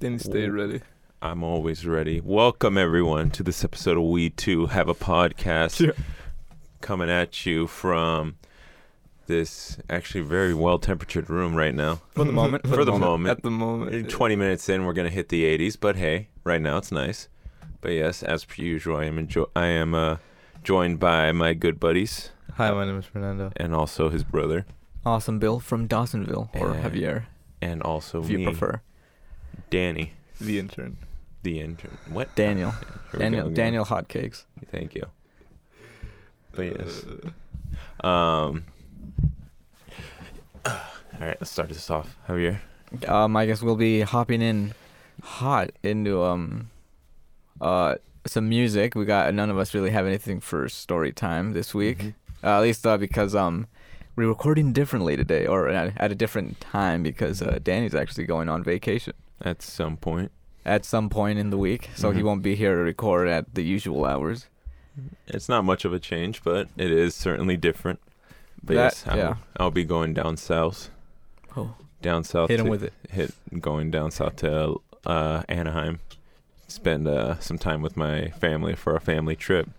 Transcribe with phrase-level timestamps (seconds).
[0.00, 0.80] Then you stay ready.
[1.22, 2.20] I'm always ready.
[2.20, 5.92] Welcome everyone to this episode of We Too Have a Podcast Yeah.
[6.80, 8.36] coming at you from
[9.26, 12.00] this actually very well temperatured room right now.
[12.14, 12.66] For the moment.
[12.66, 13.30] For the moment.
[13.38, 13.94] At the moment.
[13.94, 17.28] In 20 minutes in, we're gonna hit the 80s, but hey, right now it's nice.
[17.82, 20.16] But yes, as per usual, I am enjo- I am uh,
[20.64, 23.52] joined by my good buddies Hi, my name is Fernando.
[23.56, 24.66] and also his brother
[25.06, 27.24] Awesome Bill from Dawsonville or And Javier,
[27.62, 28.80] and also if you me, prefer.
[29.68, 30.96] Danny, The intern.
[31.42, 31.98] the intern.
[32.10, 32.34] What?
[32.34, 32.70] Daniel.
[33.12, 33.54] Here Daniel go again.
[33.64, 34.44] Daniel Hotcakes.
[34.70, 35.04] Thank you.
[36.52, 37.04] But yes.
[38.02, 38.64] Uh, Um.
[40.66, 40.72] all
[41.20, 42.16] right, let's start this off.
[42.26, 42.58] how Javier.
[43.08, 44.74] Um I guess we'll be hopping in
[45.22, 46.70] hot into um
[47.60, 47.96] uh
[48.26, 48.94] some music.
[48.94, 51.98] We got none of us really have anything for story time this week.
[51.98, 52.14] Mhm.
[52.42, 53.66] Uh, at least uh, because um
[54.16, 58.48] we're recording differently today or at, at a different time because uh, Danny's actually going
[58.48, 60.30] on vacation At some point,
[60.66, 62.24] at some point in the week, so he Mhm.
[62.24, 64.46] won't be here to record at the usual hours.
[65.26, 68.00] it's not much of a change, but it is certainly different.
[68.62, 69.34] But That- yes, I'll, yeah.
[69.56, 70.90] I'll be going down south.
[71.56, 72.50] Oh, Down south.
[72.50, 72.92] hit him to- with it.
[73.08, 76.00] hit going down south to uh, Anaheim,
[76.68, 79.70] spend uh, some time with my family for a family trip,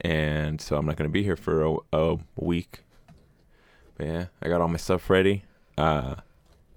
[0.00, 2.84] and so I'm not gonna be here for a, a week.
[3.98, 5.44] But yeah, I got all my stuff ready.
[5.76, 6.14] Uh,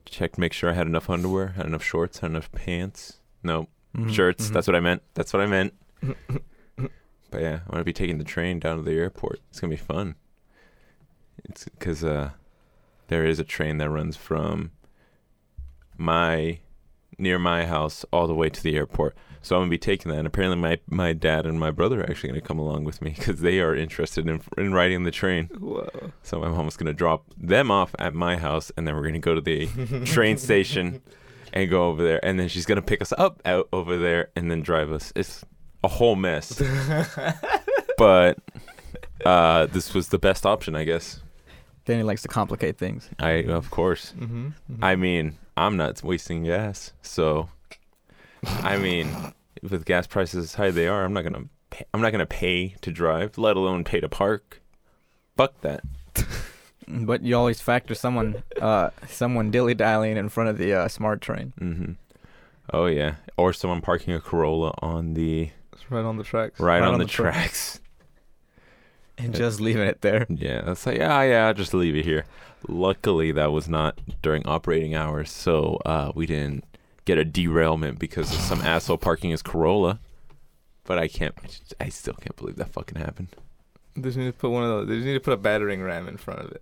[0.05, 3.19] checked, make sure I had enough underwear, had enough shorts, had enough pants.
[3.43, 4.49] No Mhm, shirts.
[4.49, 4.53] mhm.
[4.53, 5.01] That's what I meant.
[5.13, 5.73] That's what I meant.
[7.31, 9.39] but yeah, I'm gonna be taking the train down to the airport.
[9.49, 10.15] It's gonna be fun.
[11.43, 12.31] It's because uh,
[13.07, 14.71] there is a train that runs from
[15.97, 16.59] my
[17.17, 19.15] near my house all the way to the airport.
[19.45, 20.17] So I'm gonna be taking that.
[20.17, 23.13] And apparently, my my dad and my brother are actually gonna come along with me
[23.15, 25.49] because they are interested in in riding the train.
[25.59, 25.87] Whoa.
[26.23, 29.35] So my mom's gonna drop them off at my house, and then we're gonna go
[29.35, 29.67] to the
[30.05, 31.03] train station
[31.53, 34.49] and go over there, and then she's gonna pick us up out over there and
[34.49, 35.13] then drive us.
[35.15, 35.45] It's
[35.83, 36.59] a whole mess,
[37.99, 38.39] but
[39.23, 41.21] uh, this was the best option, I guess.
[41.85, 43.11] Danny likes to complicate things.
[43.19, 44.11] I of course.
[44.17, 44.83] Mm-hmm.
[44.83, 47.49] I mean, I'm not wasting gas, so
[48.45, 49.07] I mean,
[49.61, 52.75] with gas prices as high they are, I'm not gonna pay, I'm not gonna pay
[52.81, 54.61] to drive, let alone pay to park.
[55.37, 55.81] Fuck that.
[56.87, 61.19] But you always factor someone, uh, someone dilly dallying in front of the uh, smart
[61.19, 61.51] train.
[61.59, 61.91] Mm-hmm.
[62.71, 66.59] Oh yeah, or someone parking a Corolla on the It's right on the tracks.
[66.59, 67.33] right, on, on the, the track.
[67.33, 67.79] tracks.
[69.17, 69.39] and Yeah.
[69.39, 70.27] just leaving it there.
[70.29, 72.25] Yeah, that's like, yeah, yeah, I'll just leave it here.
[72.67, 76.65] Luckily, that was not during operating hours, so uh, we didn't
[77.05, 79.99] get a derailment because of some asshole parking his Corolla.
[80.83, 81.33] But I can't,
[81.79, 83.29] I still can't believe that fucking happened.
[83.95, 84.87] They just need to put one of those.
[84.87, 86.61] They just need to put a battering ram in front of it.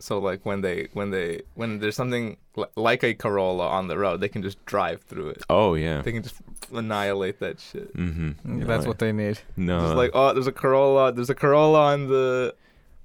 [0.00, 3.98] So like when they when they when there's something li- like a Corolla on the
[3.98, 5.42] road, they can just drive through it.
[5.50, 6.02] Oh yeah.
[6.02, 6.36] They can just
[6.72, 7.94] annihilate that shit.
[7.96, 8.60] Mm-hmm.
[8.60, 9.40] That's what they need.
[9.56, 9.80] No.
[9.80, 11.12] Just like oh, there's a Corolla.
[11.12, 12.54] There's a Corolla on the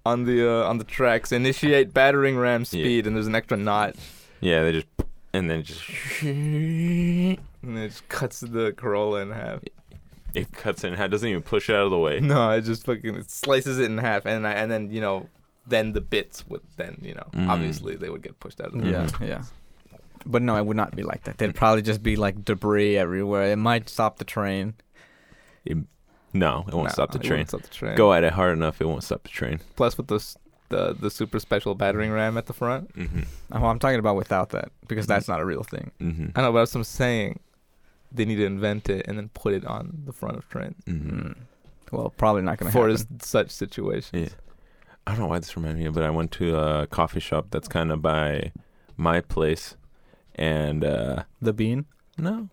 [0.06, 1.32] on the uh, on the tracks.
[1.32, 3.96] Initiate battering ram speed, and there's an extra knot,
[4.44, 4.88] yeah, they just
[5.34, 5.82] and then just
[6.22, 9.60] and it just cuts the Corolla in half.
[10.34, 10.94] it cuts it in.
[10.96, 11.10] Half.
[11.12, 12.20] Doesn't even push it out of the way.
[12.20, 15.28] No, it just fucking it slices it in half, and I, and then you know,
[15.68, 17.50] then the bits would then you know, Mm.
[17.50, 18.92] obviously they would get pushed out of the way.
[18.92, 19.28] Yeah, Mhm.
[19.28, 19.44] yeah.
[20.26, 21.38] But no, it would not be like that.
[21.38, 23.52] There'd probably just be like debris everywhere.
[23.52, 24.76] It might stop the train.
[26.36, 27.40] No, it won't Nah, stop the it train.
[27.42, 27.96] won't stop the train.
[27.96, 29.60] Go at it hard enough, it won't stop the train.
[29.76, 30.36] Plus with the s-
[30.74, 32.96] the the super special battering ram at the front.
[32.98, 33.22] Mm-hmm.
[33.54, 35.92] Oh, I'm talking about without that because that's not a real thing.
[36.02, 36.28] Mm-hmm.
[36.36, 37.40] I know, but that's what I'm saying.
[38.16, 41.20] They need to invent it and then put it on the front of trains Mm-hmm.
[41.28, 41.36] Mm.
[41.92, 43.08] Well, probably not gonna for happen.
[43.22, 44.32] s- such situations.
[44.32, 44.36] Yeah.
[45.06, 47.48] I don't know why this reminded me, of, but I went to a coffee shop
[47.52, 48.52] that's kind of by
[48.98, 49.76] my place,
[50.36, 51.86] and uh The bean.
[52.18, 52.50] no,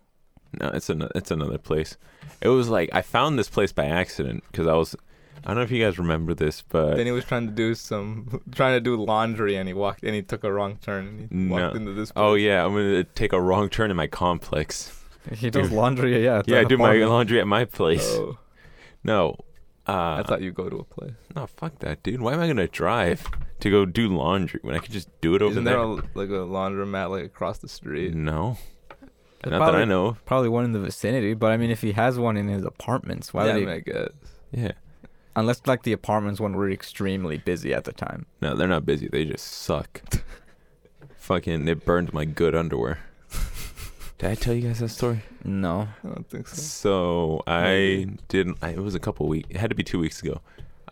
[0.59, 1.97] no, it's an it's another place.
[2.41, 4.95] It was like I found this place by accident because I was
[5.43, 7.73] I don't know if you guys remember this, but Then he was trying to do
[7.75, 11.29] some, trying to do laundry, and he walked, and he took a wrong turn, and
[11.47, 12.11] he walked into this.
[12.15, 14.97] oh yeah, I'm gonna take a wrong turn in my complex.
[15.35, 15.77] He does Dude.
[15.77, 16.23] laundry.
[16.23, 16.39] Yeah.
[16.39, 17.11] at Yeah, I the do my apartment.
[17.11, 18.07] laundry at my place.
[18.11, 18.39] Oh,
[19.03, 19.35] No,
[19.87, 21.13] uh, I thought you go to a place.
[21.35, 22.21] no, fuck that, dude.
[22.21, 23.27] Why am I gonna drive
[23.59, 25.75] to go do laundry when I could just do it over Isn't there?
[25.75, 28.15] there a, like a laundromat like across the street?
[28.15, 28.57] no,
[29.43, 30.07] There's not that I know.
[30.07, 30.25] of.
[30.25, 33.31] Probably one in the vicinity, but I mean, if he has one in his apartments,
[33.31, 33.69] why yeah, would he?
[33.73, 34.09] I guess.
[34.51, 34.71] Yeah.
[35.35, 38.25] Unless like the apartments one were extremely busy at the time.
[38.41, 39.07] No, they're not busy.
[39.07, 40.01] They just suck.
[41.15, 42.99] Fucking, it burned my good underwear.
[44.17, 45.21] Did I tell you guys that story?
[45.43, 45.87] No.
[46.03, 46.55] I don't think so.
[46.55, 48.17] So I Maybe.
[48.27, 48.57] didn't.
[48.61, 49.47] I, it was a couple weeks.
[49.49, 50.41] It had to be two weeks ago.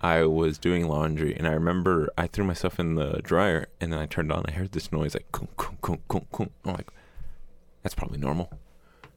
[0.01, 3.99] I was doing laundry, and I remember I threw myself in the dryer, and then
[3.99, 4.45] I turned on.
[4.47, 6.89] I heard this noise like "Kunk, kunk, kunk, kunk, kunk." I'm like,
[7.83, 8.51] that's probably normal.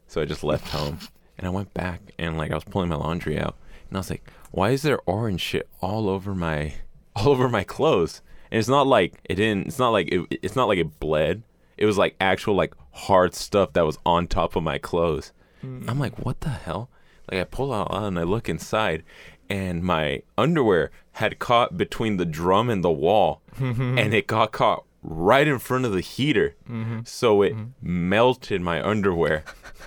[0.08, 0.98] So I just left home
[1.38, 3.56] and I went back and like I was pulling my laundry out
[3.88, 6.74] and I was like, why is there orange shit all over my
[7.16, 8.22] all over my clothes?
[8.50, 11.42] And it's not like it didn't it's not like it, it's not like it bled.
[11.76, 15.32] It was like actual like hard stuff that was on top of my clothes.
[15.62, 15.88] Hmm.
[15.88, 16.90] I'm like, what the hell?
[17.30, 19.02] Like I pull out and I look inside
[19.48, 23.98] and my underwear had caught between the drum and the wall mm-hmm.
[23.98, 26.54] and it got caught right in front of the heater.
[26.68, 27.00] Mm-hmm.
[27.04, 28.08] So it mm-hmm.
[28.08, 29.44] melted my underwear.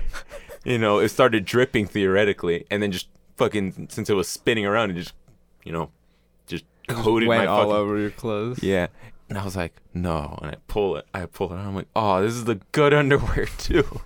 [0.63, 4.89] you know, it started dripping theoretically and then just fucking since it was spinning around
[4.91, 5.13] and just
[5.63, 5.89] you know
[6.47, 8.61] just coated Went my all fucking over your clothes.
[8.63, 8.87] yeah.
[9.27, 10.37] And I was like, no.
[10.43, 11.05] And I pull it.
[11.11, 11.55] I pull it.
[11.55, 11.65] out.
[11.65, 14.01] I'm like, oh, this is the good underwear too.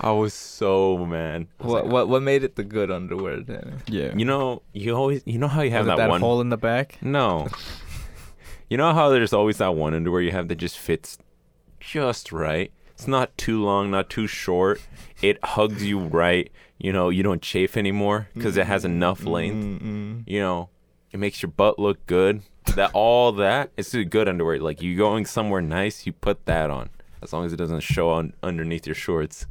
[0.00, 1.48] I was so mad.
[1.58, 3.72] Was What like, what what made it the good underwear, Danny?
[3.88, 4.14] Yeah.
[4.16, 6.20] You know, you always, you know how you have Was that, that one.
[6.20, 6.98] hole in the back?
[7.02, 7.48] no.
[8.70, 11.18] you know how there's always that one underwear you have that just fits
[11.80, 12.70] just right.
[12.94, 14.80] It's not too long, not too short.
[15.22, 16.52] It hugs you right.
[16.80, 18.94] You know, you don't chafe anymore because it has mm-hmm.
[18.94, 19.82] enough length.
[19.82, 20.24] Mm-mm.
[20.26, 20.70] you know,
[21.12, 22.42] it makes your butt look good.
[22.74, 24.58] That all that it's good underwear.
[24.60, 26.88] Like you going somewhere nice, you put that on
[27.22, 29.46] as long as it doesn't show on underneath your shorts.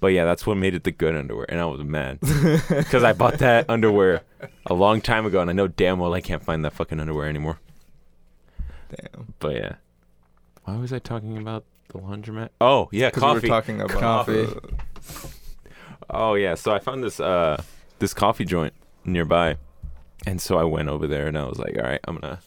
[0.00, 2.20] But yeah, that's what made it the good underwear, and I was mad
[2.68, 4.20] because I bought that underwear
[4.66, 7.26] a long time ago, and I know damn well I can't find that fucking underwear
[7.26, 7.58] anymore.
[8.90, 9.32] Damn.
[9.38, 9.74] But yeah,
[10.64, 12.50] why was I talking about the laundromat?
[12.60, 13.48] Oh yeah, Because we coffee.
[13.48, 15.33] were talking about Coffee.
[16.10, 17.62] Oh yeah, so I found this uh
[17.98, 18.74] this coffee joint
[19.04, 19.56] nearby,
[20.26, 22.40] and so I went over there and I was like, all right, I'm gonna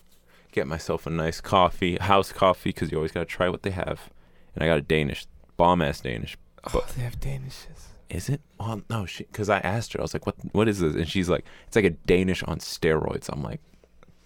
[0.51, 4.09] get myself a nice coffee, house coffee, because you always gotta try what they have.
[4.55, 5.25] And I got a Danish,
[5.55, 6.37] bomb ass Danish.
[6.73, 7.87] Oh, they have Danishes.
[8.09, 8.41] Is it?
[8.59, 10.95] Well, no, she because I asked her, I was like, what What is this?
[10.95, 13.29] And she's like, it's like a Danish on steroids.
[13.31, 13.61] I'm like,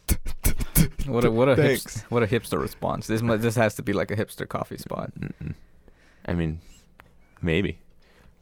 [1.05, 3.07] What a what a hipster, what a hipster response.
[3.07, 5.11] This this has to be like a hipster coffee spot.
[5.19, 5.55] Mm-mm.
[6.25, 6.61] I mean,
[7.41, 7.79] maybe.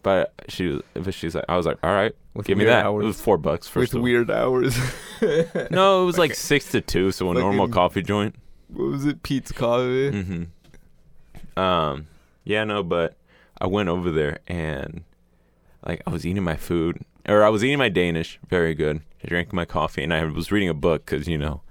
[0.09, 2.73] But she was, but she's like, I was like, all right, With give me weird
[2.73, 2.85] that.
[2.85, 3.03] hours.
[3.03, 4.01] It was four bucks With first.
[4.01, 4.75] weird hours.
[5.69, 8.35] No, it was like Like- six to two, so a like normal in- coffee joint.
[8.69, 9.21] what was it?
[9.21, 10.11] Peet's Coffee.
[10.11, 11.59] Mm-hmm.
[11.59, 12.07] Um,
[12.43, 13.15] yeah, no, but
[13.59, 15.03] I went over there and
[15.85, 19.01] like I was eating my food, or I was eating my Danish, very good.
[19.23, 21.61] I drank my coffee, and I was reading a book because you know,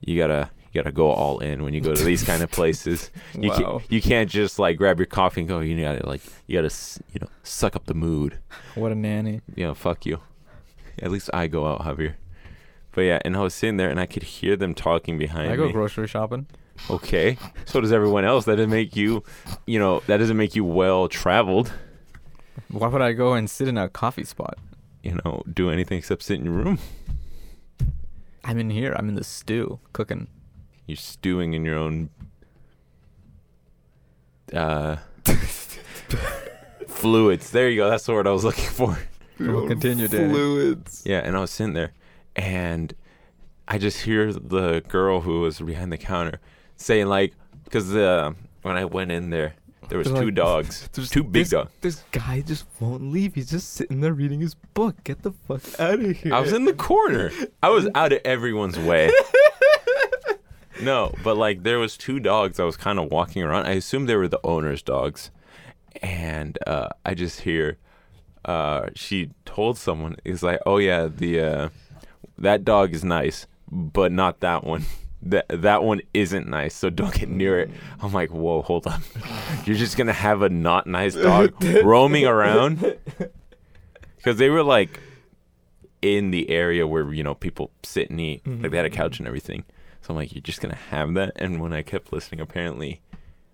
[0.00, 3.10] you gotta you gotta go all in when you go to these kind of places.
[3.34, 3.56] You Wow.
[3.56, 5.60] can't you can't just like grab your coffee and go.
[5.60, 6.74] You gotta like you gotta
[7.12, 8.38] you know suck up the mood.
[8.74, 9.40] What a nanny.
[9.54, 10.20] You know, fuck you.
[11.00, 12.14] At least I go out, Javier.
[12.92, 15.52] But yeah, and I was sitting there and I could hear them talking behind me.
[15.54, 15.72] I go me.
[15.72, 16.46] grocery shopping.
[16.90, 17.36] Okay.
[17.66, 18.44] So does everyone else.
[18.46, 19.22] That doesn't make you,
[19.66, 21.72] you know, that doesn't make you well traveled.
[22.70, 24.58] Why would I go and sit in a coffee spot?
[25.02, 26.78] You know, do anything except sit in your room.
[28.44, 28.94] I'm in here.
[28.96, 30.28] I'm in the stew cooking.
[30.88, 32.08] You're stewing in your own
[34.54, 34.96] uh
[36.88, 37.50] fluids.
[37.50, 37.90] There you go.
[37.90, 38.98] That's the word I was looking for.
[39.38, 40.32] We'll continue, Danny.
[40.32, 41.02] Fluids.
[41.04, 41.92] Yeah, and I was sitting there
[42.34, 42.94] and
[43.68, 46.40] I just hear the girl who was behind the counter
[46.76, 47.34] saying like
[47.70, 48.32] cuz uh,
[48.62, 49.56] when I went in there
[49.90, 50.88] there was They're two like, dogs.
[50.92, 51.70] There's two big this, dogs.
[51.82, 53.34] This guy just won't leave.
[53.34, 55.02] He's just sitting there reading his book.
[55.04, 56.34] Get the fuck out of here.
[56.34, 57.30] I was in the corner.
[57.62, 59.10] I was out of everyone's way.
[60.80, 63.66] No, but like there was two dogs I was kind of walking around.
[63.66, 65.30] I assumed they were the owner's dogs.
[66.02, 67.78] And uh, I just hear
[68.44, 71.68] uh, she told someone is like, "Oh yeah, the uh,
[72.38, 74.84] that dog is nice, but not that one.
[75.20, 79.00] That that one isn't nice, so don't get near it." I'm like, "Whoa, hold up.
[79.64, 82.96] You're just going to have a not nice dog roaming around?"
[84.22, 85.00] Cuz they were like
[86.02, 88.46] in the area where you know people sit and eat.
[88.46, 89.64] Like they had a couch and everything.
[90.08, 91.32] So I'm like, you're just gonna have that.
[91.36, 93.02] And when I kept listening, apparently,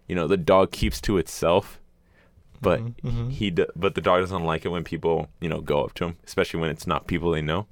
[0.06, 1.80] you know, the dog keeps to itself,
[2.62, 3.30] but Mhm, mhm.
[3.32, 6.04] he d- but the dog doesn't like it when people you know go up to
[6.04, 7.66] him, especially when it's not people they know.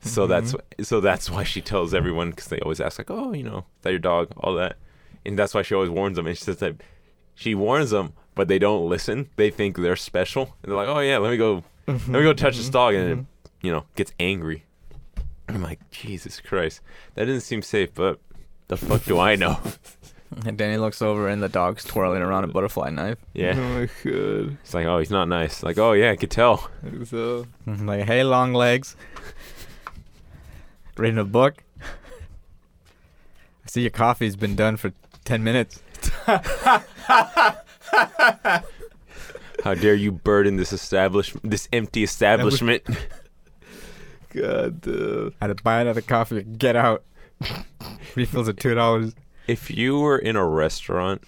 [0.00, 3.42] So that's so that's why she tells everyone because they always ask like, oh, you
[3.42, 4.76] know, is that your dog, all that,
[5.26, 6.26] and that's why she always warns them.
[6.28, 6.76] And she says that
[7.34, 9.28] she warns them, but they don't listen.
[9.36, 12.32] They think they're special, and they're like, oh yeah, let me go let me go
[12.32, 13.26] touch this dog and it,
[13.60, 14.64] you know gets angry
[15.54, 16.80] i'm like jesus christ
[17.14, 18.18] that doesn't seem safe but
[18.68, 19.58] the fuck do i know
[20.46, 23.18] And Danny looks over and the dog's twirling around a butterfly knife.
[23.34, 24.56] yeah Oh my god.
[24.62, 26.70] it's like oh he's not nice like oh yeah i could tell
[27.04, 28.96] So like, hey, long legs.
[30.96, 31.62] Reading a book.
[31.82, 31.84] I
[33.66, 34.92] see your coffee's been done for
[35.26, 35.82] 10 minutes.
[39.64, 42.82] how dare you burden this establishment this empty establishment
[44.32, 44.86] God.
[44.86, 46.42] Uh, I had to buy another coffee.
[46.42, 47.04] Get out.
[48.14, 49.14] Refills at $2.
[49.48, 51.24] if you were in a restaurant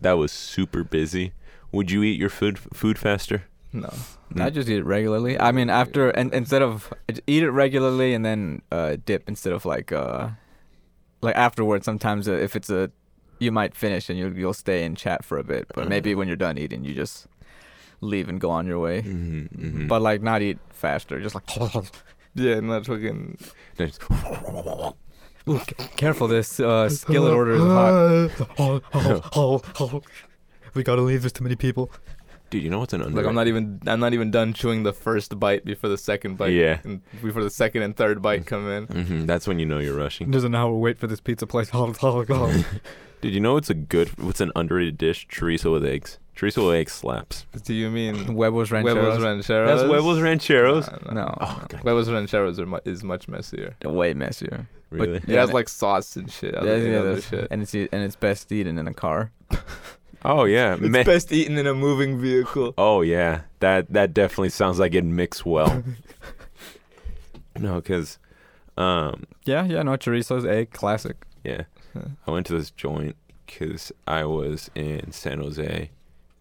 [0.00, 1.32] that was super busy
[1.72, 3.44] Would you eat your food food faster?
[3.72, 3.92] No.
[4.36, 5.38] I just eat it regularly.
[5.38, 6.92] I mean, after and instead of
[7.26, 10.30] eat it regularly and then uh, dip instead of like uh,
[11.20, 11.84] like afterwards.
[11.84, 12.90] Sometimes uh, if it's a,
[13.38, 15.66] you might finish and you'll you'll stay and chat for a bit.
[15.74, 17.26] But maybe when you're done eating, you just
[18.00, 19.02] leave and go on your way.
[19.02, 19.86] Mm-hmm, mm-hmm.
[19.86, 21.44] But like not eat faster, just like.
[22.34, 23.38] Yeah, not fucking.
[23.76, 23.98] There's-
[25.48, 28.48] Ooh, c- careful, this uh, skillet order is hot.
[28.58, 30.02] Oh, oh, oh, oh.
[30.74, 31.22] We gotta leave.
[31.22, 31.90] There's too many people.
[32.50, 33.16] dude, you know what's an under?
[33.16, 33.80] Like I'm not even.
[33.86, 36.52] I'm not even done chewing the first bite before the second bite.
[36.52, 36.80] Yeah.
[36.84, 38.84] And before the second and third bite come in.
[38.86, 40.30] hmm That's when you know you're rushing.
[40.30, 41.70] There's an hour wait for this pizza place.
[41.72, 42.64] Oh, oh, oh.
[43.20, 44.10] Dude, you know what's a good?
[44.22, 45.26] What's an underrated dish?
[45.28, 46.18] Chorizo with eggs.
[46.38, 47.46] Chorizo with eggs slaps.
[47.64, 48.94] Do you mean Huevos rancheros.
[48.94, 49.66] huevos rancheros?
[49.66, 50.86] That's huevos rancheros.
[51.06, 51.24] Nah, nah.
[51.24, 51.80] No, Oh, God.
[51.82, 53.74] Huevos rancheros are mu- is much messier.
[53.84, 54.68] way messier.
[54.90, 55.16] Really?
[55.16, 56.54] It Yeah, has like sauce and shit.
[56.54, 57.48] Yeah, other- yeah, other that's- shit.
[57.50, 59.32] and it's e- and it's best eaten in a car.
[60.24, 60.74] oh yeah.
[60.74, 62.72] It's Me- best eaten in a moving vehicle.
[62.78, 63.40] oh yeah.
[63.58, 65.82] That that definitely sounds like it mixed well.
[67.58, 68.18] no, because,
[68.76, 71.16] um, Yeah, yeah, no chorizo's egg classic.
[71.44, 71.62] yeah,
[72.26, 73.16] I went to this joint
[73.46, 75.90] because I was in San Jose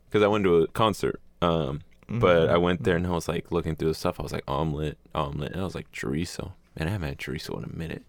[0.08, 1.22] because I went to a concert.
[1.42, 4.20] Um, but I went there and I was like looking through the stuff.
[4.20, 6.54] I was like omelet, omelet, and I was like chorizo.
[6.78, 8.04] Man, I haven't had chorizo in a minute.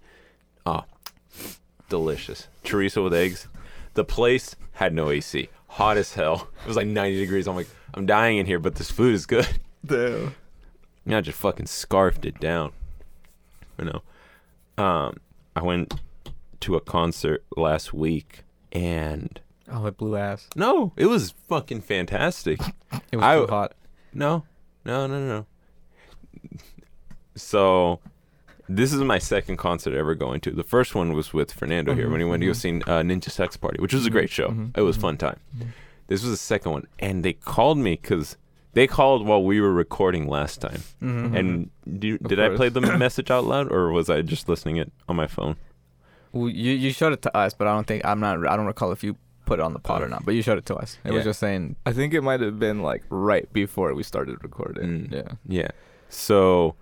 [0.65, 0.85] Oh,
[1.89, 3.49] delicious chorizo with eggs.
[3.95, 6.49] The place had no AC, hot as hell.
[6.63, 7.49] It was like 90 degrees.
[7.49, 9.49] I'm like, I'm dying in here, but this food is good.
[9.85, 10.35] Damn.
[11.05, 12.73] And I just fucking scarfed it down.
[13.79, 15.17] You know, um,
[15.57, 15.95] I went
[16.61, 19.41] to a concert last week, and
[19.71, 20.49] Oh, it blew ass.
[20.57, 22.61] no, it was fucking fantastic.
[23.13, 23.73] It was I- too hot.
[24.15, 24.45] No,
[24.85, 25.47] no, no, no.
[27.35, 28.01] So,
[28.69, 30.51] this is my second concert ever going to.
[30.51, 33.31] The first one was with Fernando here when he went to go see uh, Ninja
[33.31, 34.49] Sex Party, which was a great show.
[34.49, 35.01] Mhm, It was mhm.
[35.03, 35.39] fun time.
[36.09, 38.37] This was the second one, and they called me because
[38.73, 40.83] they called while we were recording last time.
[41.03, 41.37] Mm-hmm.
[41.37, 41.71] And
[42.01, 45.17] do, did I play the message out loud, or was I just listening it on
[45.17, 45.57] my phone?
[46.33, 48.47] Well, you you showed it to us, but I don't think I'm not.
[48.47, 49.17] I don't recall if you
[49.49, 50.25] put it on the pod or not.
[50.25, 50.99] But you showed it to us.
[51.05, 51.31] It was Yeah.
[51.31, 55.09] just saying, I think it might have been like right before we started recording.
[55.09, 55.13] Mm.
[55.13, 55.33] yeah.
[55.61, 55.71] Yeah.
[56.09, 56.75] So,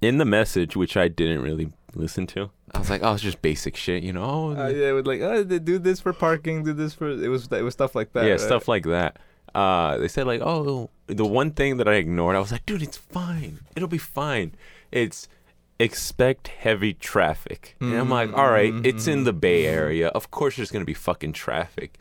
[0.00, 3.40] in the message, which I didn't really listen to, I was like, "Oh, it's just
[3.42, 4.24] basic shit," you know.
[4.56, 7.08] Oh, Uh, yeah, with like, oh, they do this for parking, do this for.
[7.08, 8.24] It was it was stuff like that.
[8.24, 8.40] yeah, right?
[8.40, 9.18] stuff like that.
[9.54, 12.82] Uh, they said like, oh, the one thing that I ignored, I was like, dude,
[12.82, 13.60] it's fine.
[13.76, 14.54] It'll be fine.
[14.90, 15.28] It's
[15.78, 17.76] expect heavy traffic.
[17.80, 20.08] And I'm like, all right, it's in the Bay Area.
[20.08, 21.98] Of course, there's gonna be fucking traffic.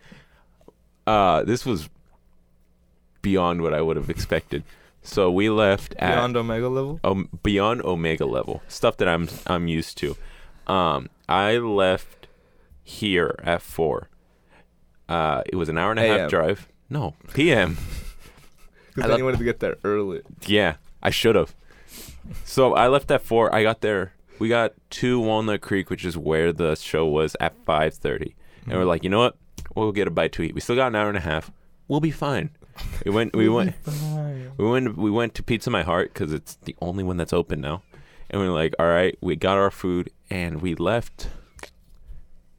[1.08, 1.90] Uh, this was
[3.22, 4.64] beyond what I would have expected.
[5.02, 7.00] So we left at beyond Omega level.
[7.04, 10.16] um, beyond Omega level stuff that I'm I'm used to.
[10.68, 12.28] Um, I left
[12.84, 14.10] here at four.
[15.10, 16.30] Uh, it was an hour and a half AM.
[16.30, 16.68] drive.
[16.90, 17.76] No, PM.
[17.76, 20.22] Because I then love- you wanted to get there early.
[20.46, 21.54] Yeah, I should have.
[22.46, 23.54] So I left at four.
[23.54, 24.14] I got there.
[24.40, 28.78] We got to Walnut Creek, which is where the show was at five thirty, and
[28.78, 29.38] we're like, you know what?
[29.76, 30.54] We'll get a bite to eat.
[30.54, 31.52] We still got an hour and a half.
[31.88, 32.50] We'll be fine.
[33.06, 33.36] We went.
[33.36, 33.76] We went.
[34.56, 34.98] We went.
[34.98, 37.82] We went to Pizza My Heart because it's the only one that's open now,
[38.30, 41.30] and we are like, all right, we got our food, and we left.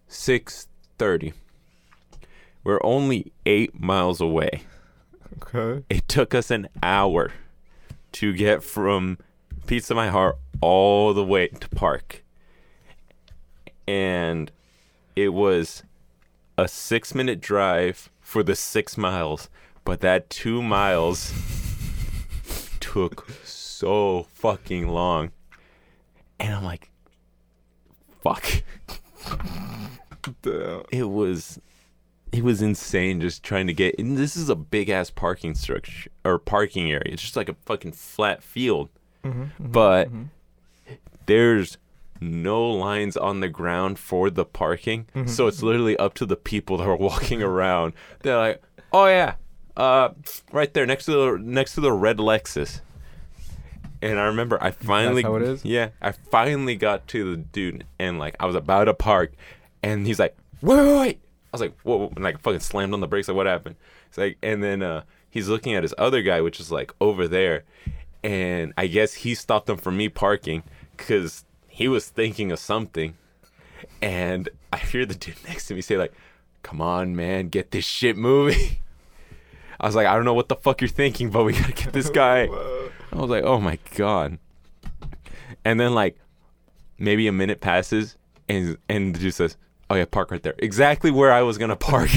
[0.08, 0.66] Six
[0.98, 1.32] thirty.
[2.64, 4.62] We're only eight miles away.
[5.42, 5.84] Okay.
[5.88, 7.32] It took us an hour
[8.12, 9.18] to get from
[9.66, 12.22] Pizza My Heart all the way to Park,
[13.88, 14.52] and
[15.16, 15.82] it was
[16.58, 19.48] a six-minute drive for the six miles,
[19.84, 21.32] but that two miles
[22.80, 25.32] took so fucking long.
[26.38, 26.90] And I'm like,
[28.22, 28.62] fuck.
[30.42, 30.82] Damn.
[30.90, 31.60] It was
[32.32, 36.10] it was insane just trying to get and this is a big ass parking structure
[36.24, 37.12] or parking area.
[37.12, 38.88] It's just like a fucking flat field.
[39.24, 40.08] Mm-hmm, But
[41.26, 41.78] there's
[42.20, 45.06] no lines on the ground for the parking.
[45.14, 45.28] Mm-hmm.
[45.28, 47.94] So it's literally up to the people that are walking around.
[48.22, 48.62] They're like,
[48.92, 49.34] "Oh yeah,
[49.76, 50.10] uh
[50.52, 52.80] right there next to the next to the red Lexus."
[54.02, 55.64] And I remember I finally how it is?
[55.64, 59.32] Yeah, I finally got to the dude and like I was about to park
[59.82, 61.20] and he's like, "Wait, wait, wait."
[61.52, 63.76] I was like, "Whoa," and like fucking slammed on the brakes like what happened?
[64.08, 67.26] It's like and then uh he's looking at his other guy which is like over
[67.26, 67.64] there
[68.24, 70.64] and I guess he stopped him from me parking
[70.96, 73.14] cuz he was thinking of something.
[74.00, 76.12] And I hear the dude next to me say like,
[76.62, 78.78] "Come on, man, get this shit moving."
[79.80, 81.72] I was like, "I don't know what the fuck you're thinking, but we got to
[81.72, 82.48] get this guy."
[83.12, 84.38] I was like, "Oh my god."
[85.64, 86.16] And then like
[86.98, 88.16] maybe a minute passes
[88.48, 89.56] and and the dude says,
[89.90, 90.54] Oh yeah, park right there.
[90.58, 92.14] Exactly where I was gonna park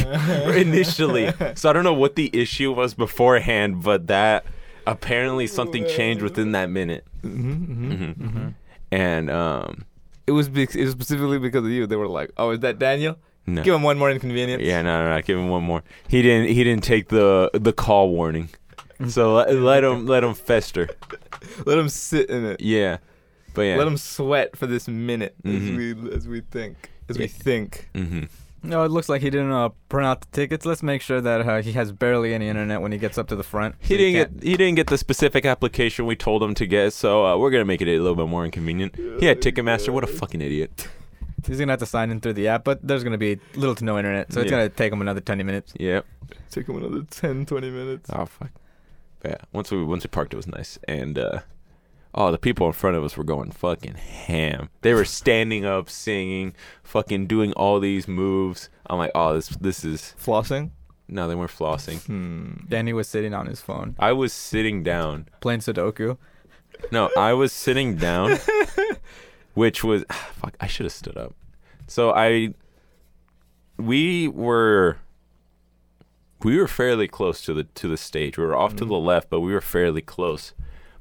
[0.56, 1.34] initially.
[1.56, 4.46] So I don't know what the issue was beforehand, but that
[4.92, 7.06] apparently something changed within that minute.
[7.24, 8.28] Mm-hmm, mm-hmm.
[8.28, 8.48] hmm
[8.92, 9.84] And um,
[10.26, 11.86] It was bec- it was specifically because of you.
[11.88, 13.18] They were like, "Oh, is that Daniel?
[13.46, 13.64] no.
[13.64, 15.22] Give him one more inconvenience." Yeah, no, no, no.
[15.22, 15.84] Give him one more.
[16.08, 16.50] He didn't.
[16.50, 18.50] He didn't take the the call warning.
[19.08, 20.90] So let, let him let him fester.
[21.66, 22.60] Let him sit in it.
[22.62, 22.98] Yeah,
[23.54, 23.78] but yeah.
[23.78, 27.30] Let him sweat for this minute as we as we think as we Yeah.
[27.32, 27.90] think.
[28.64, 30.66] No, it looks like he didn't uh, print out the tickets.
[30.66, 33.36] Let's make sure that uh, he has barely any internet when he gets up to
[33.36, 33.76] the front.
[33.80, 36.66] He so didn't can't- get he didn't get the specific application we told him to
[36.66, 38.96] get, so uh, we're gonna make it a little bit more inconvenient.
[39.20, 39.90] He had Ticketmaster.
[39.90, 40.88] What a fucking idiot.
[41.48, 43.86] He's gonna have to sign in through the app, but there's gonna be little to
[43.86, 44.58] no internet, so it's Yeah.
[44.58, 45.74] gonna take him another 20 minutes.
[45.80, 46.06] Yep.
[46.50, 48.10] Take him another 10, 20 minutes.
[48.12, 48.50] Oh fuck.
[49.22, 49.38] But yeah.
[49.54, 51.40] Once we once we parked, it was nice, and uh,
[52.18, 54.70] oh, the people in front of us were going fucking ham.
[54.82, 58.70] They were standing up, singing, fucking doing all these moves.
[58.90, 60.72] I'm like, oh, this this is Flossing.
[61.08, 62.04] no, they weren't flossing.
[62.06, 62.66] Hmm.
[62.68, 65.28] Danny was sitting on his phone I was sitting down.
[65.40, 66.18] playing Sudoku.
[66.92, 68.38] No, I was sitting down,
[69.54, 70.56] which was fuck.
[70.60, 71.34] I should have stood up.
[71.88, 72.54] So I,
[73.78, 74.98] we were,
[76.44, 78.38] we were fairly close to the to the stage.
[78.38, 78.90] We were off to Mhm.
[78.90, 80.54] the left, but we were fairly close.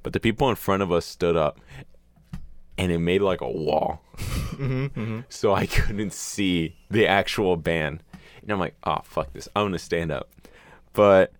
[0.07, 1.59] But the people in front of us stood up,
[2.79, 5.21] and it made like a wall, Mm-hmm, mm-hmm.
[5.29, 8.05] so I couldn't see the actual band.
[8.41, 10.31] And I'm like, oh fuck this, I'm gonna stand up.
[10.93, 11.33] But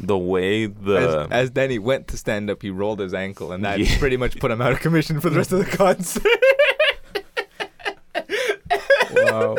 [0.00, 3.62] the way the as, as Danny went to stand up, he rolled his ankle, and
[3.66, 3.98] that Yeah.
[3.98, 6.22] pretty much put him out of commission for the rest of the concert.
[9.12, 9.56] Wow.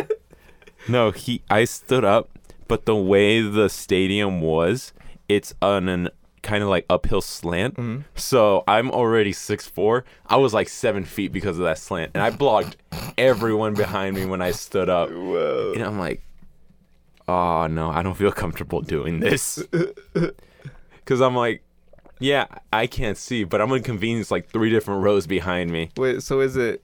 [0.88, 1.44] No, he.
[1.51, 2.29] I stood up,
[2.68, 4.91] but the way the stadium was,
[5.27, 6.10] it's on an
[6.50, 7.75] kind of like uphill slant.
[7.75, 8.03] Mhm.
[8.15, 10.03] So I'm already six four.
[10.25, 12.77] I was like seven feet because of that slant, and I blocked
[13.18, 15.10] everyone behind me when I stood up.
[15.10, 15.74] Whoa.
[15.75, 16.22] And I'm like,
[17.27, 19.63] oh no, I don't feel comfortable doing this.
[21.00, 21.63] Because I'm like,
[22.20, 25.89] yeah, I can't see, but I'm inconvenienced like three different rows behind me.
[25.97, 26.84] Wait, so is it,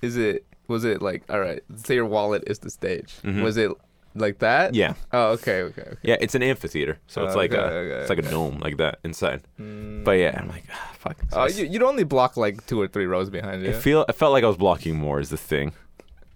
[0.00, 3.14] is it, was it like, all right, say your wallet is the stage.
[3.24, 3.42] Mhm.
[3.42, 3.72] Was it
[4.14, 4.74] like that?
[4.74, 5.96] Yeah, Oh, okay, okay, okay.
[6.02, 8.76] yeah, it's an amphitheater, so it's like Okay, a, okay, it's like a dome like
[8.78, 9.42] that inside.
[9.60, 10.04] Mm.
[10.04, 11.16] But yeah, I'm like, ah, fuck.
[11.30, 13.70] So I Oh, s- you, you'd only block like two or three rows behind you.
[13.70, 15.72] I feel I felt like I was blocking more is the thing.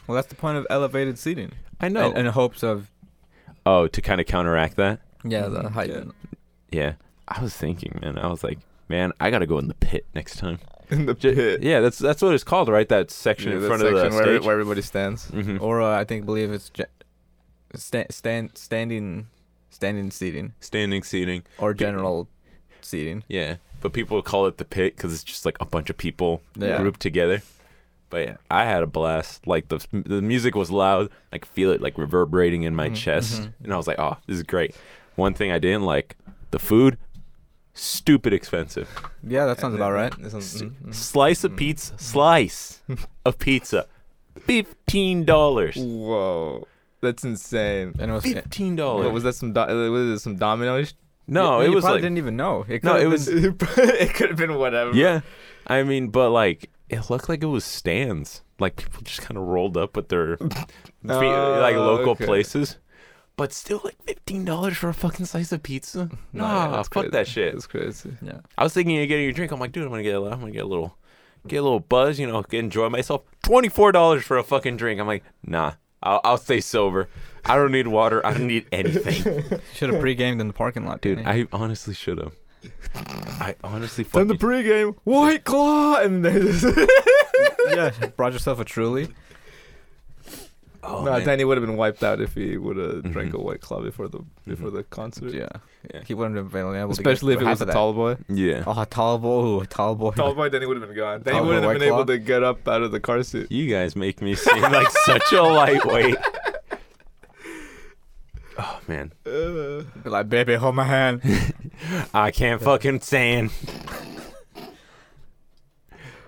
[0.06, 1.52] Well, that's the point of elevated seating.
[1.80, 2.10] I know.
[2.10, 2.90] In, in hopes of
[3.66, 5.00] oh, to kind of counteract that.
[5.24, 5.90] yeah the Mhm, height.
[5.90, 6.04] yeah.
[6.70, 6.92] Yeah,
[7.28, 8.18] I was thinking, man.
[8.18, 10.58] I was like, man, I gotta go in the pit next time.
[10.90, 11.62] in the Ju- pit.
[11.62, 12.88] Yeah, that's that's what it's called, right?
[12.88, 14.42] That section Yeah, in that front of the where, stage.
[14.44, 15.30] where everybody stands.
[15.30, 15.60] Mhm.
[15.60, 16.82] Or uh, I think believe it's ge-
[17.74, 19.26] sta- stand standing
[19.70, 21.42] standing seating Standing seating.
[21.58, 22.28] or general
[22.80, 23.22] seating.
[23.28, 26.42] Yeah, but people call it the pit because it's just like a bunch of people
[26.56, 26.78] Yeah.
[26.78, 27.42] grouped together.
[28.10, 29.46] But yeah, I had a blast.
[29.46, 31.10] Like the the music was loud.
[31.32, 33.52] I could feel it like reverberating in my Mhm, chest, mhm.
[33.64, 34.74] and I was like, "Oh, this is great."
[35.16, 36.16] One thing I didn't like,
[36.52, 36.96] the food,
[37.74, 38.88] stupid expensive.
[39.22, 40.14] Yeah, that sounds about right.
[40.30, 40.94] Sounds- S- mhm, mhm.
[40.94, 42.80] Slice of pizza, slice
[43.26, 43.86] of pizza,
[44.40, 45.76] fifteen dollars.
[45.76, 46.66] Whoa,
[47.00, 47.94] that's insane.
[47.98, 48.96] And it was fifteen dollars.
[48.98, 49.14] What dollars.
[49.14, 49.32] was that?
[49.34, 50.94] Some do- uh, was it some Domino's?
[51.26, 52.64] No, you, it you was probably like didn't even know.
[52.68, 53.56] It No, could've it was- been-
[54.00, 54.92] it could have been whatever.
[54.96, 55.20] yeah.
[55.66, 58.42] I mean, but like it looked like it was stands.
[58.58, 60.48] Like people just kind of rolled up with their feet,
[61.02, 62.24] like Oh, local okay.
[62.24, 62.78] places.
[63.36, 66.08] But still, like fifteen dollars for a fucking slice of pizza.
[66.32, 67.10] No, Nah, yeah, that's fuck crazy.
[67.10, 67.52] that shit.
[67.52, 68.16] That's crazy.
[68.20, 68.40] yeah.
[68.56, 69.52] I was thinking of getting a drink.
[69.52, 70.96] I'm like, dude, I'm gonna get, a, I'm gonna get a little,
[71.46, 72.18] get a little buzz.
[72.18, 73.22] You know, get, enjoy myself.
[73.44, 74.98] Twenty four dollars for a fucking drink.
[75.00, 77.08] I'm like, nah, I'll, I'll stay sober.
[77.44, 78.24] I don't need water.
[78.26, 81.20] I don't need anything, Should have pre-gamed in the parking lot, dude.
[81.26, 82.34] I honestly should have.
[82.94, 84.48] I honestly Time the fucking.
[84.48, 84.96] pregame.
[85.04, 86.64] White Claw, and they just.
[87.70, 89.08] yeah, brought yourself a truly.
[90.84, 91.24] Oh, no, man.
[91.26, 93.40] Danny would have been wiped out if he would have drank Mhm.
[93.40, 95.34] a White Claw before the before the concert.
[95.34, 95.48] Yeah,
[95.92, 96.02] Yeah.
[96.06, 96.92] he wouldn't have been able to.
[96.92, 97.72] Especially if get it half was a that.
[97.72, 98.16] tall boy.
[98.28, 98.62] Yeah.
[98.66, 100.12] Oh, a tall boy, ooh, a tall boy.
[100.12, 101.22] Tall boy, Danny would have been gone.
[101.22, 102.04] Danny Tall boy wouldn't have White been able Claw?
[102.14, 103.50] to get up out of the car seat.
[103.50, 106.16] You guys make me seem like such a lightweight.
[108.60, 111.22] Oh man, Uh, like, baby, hold my hand.
[112.14, 113.52] I can't fucking stand.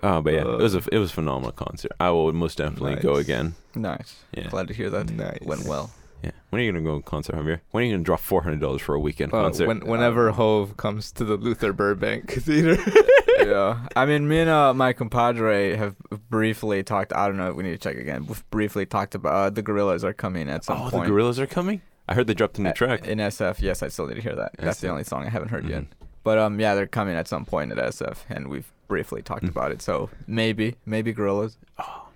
[0.02, 1.92] Oh, but yeah, it was a it was a phenomenal concert.
[2.00, 3.24] I will most definitely go Nice.
[3.24, 3.54] again.
[3.74, 4.16] nice.
[4.32, 5.10] Yeah, Glad to hear that.
[5.10, 5.38] nice.
[5.42, 5.90] Went well.
[6.22, 6.30] yeah.
[6.50, 7.60] When are you gonna go to a concert, Javier?
[7.70, 9.66] When are you gonna drop four hundred dollars for a weekend Uh, concert?
[9.68, 12.76] when, whenever Hove comes to the Luther Burbank Theater.
[13.38, 13.86] yeah.
[13.96, 15.96] I mean, me and uh, my compadre have
[16.30, 17.12] briefly talked.
[17.12, 17.52] I don't know.
[17.52, 18.26] We need to check again.
[18.26, 21.06] We've briefly talked about uh, the Gorillaz are coming at some oh, point.
[21.06, 21.82] the Gorillaz are coming.
[22.08, 23.06] I heard they dropped a new Uh, track.
[23.06, 23.60] in SF.
[23.62, 24.52] Yes, I still need to hear that.
[24.58, 24.90] That's the SF.
[24.90, 25.82] only song I haven't heard yet.
[25.82, 25.86] Mhm.
[26.24, 29.48] But um, yeah, they're coming at some point at SF, and we've briefly talked Mm.
[29.50, 29.80] about it.
[29.80, 31.56] So maybe, maybe Gorillaz.
[31.78, 32.08] Oh,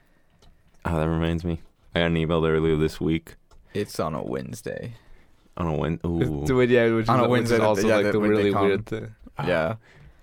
[0.84, 1.60] oh, that reminds me.
[1.94, 3.36] I got an email earlier this week
[3.72, 4.94] It's on a Wednesday.
[5.56, 5.96] on a win.
[6.44, 8.20] Do it, yeah, which is, On a which is Wednesday, also yeah, like that the
[8.20, 9.14] really weird thing.
[9.38, 9.74] Ah, yeah.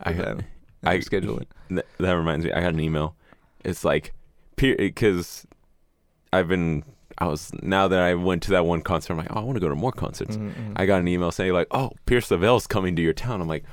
[0.02, 0.28] I got.
[0.40, 0.46] I-
[0.84, 1.48] I schedule it.
[1.70, 2.52] Th- that reminds me.
[2.52, 3.16] I got an email.
[3.64, 4.14] It's like,
[4.56, 5.46] because
[6.34, 6.84] I've been.
[7.20, 9.14] I was now that I went to that one concert.
[9.14, 10.38] I'm like, oh, I want to go to more concerts.
[10.38, 13.42] Mhm, I got an email saying like, "Oh, Pierce the Veil's coming to your town."
[13.42, 13.64] I'm like,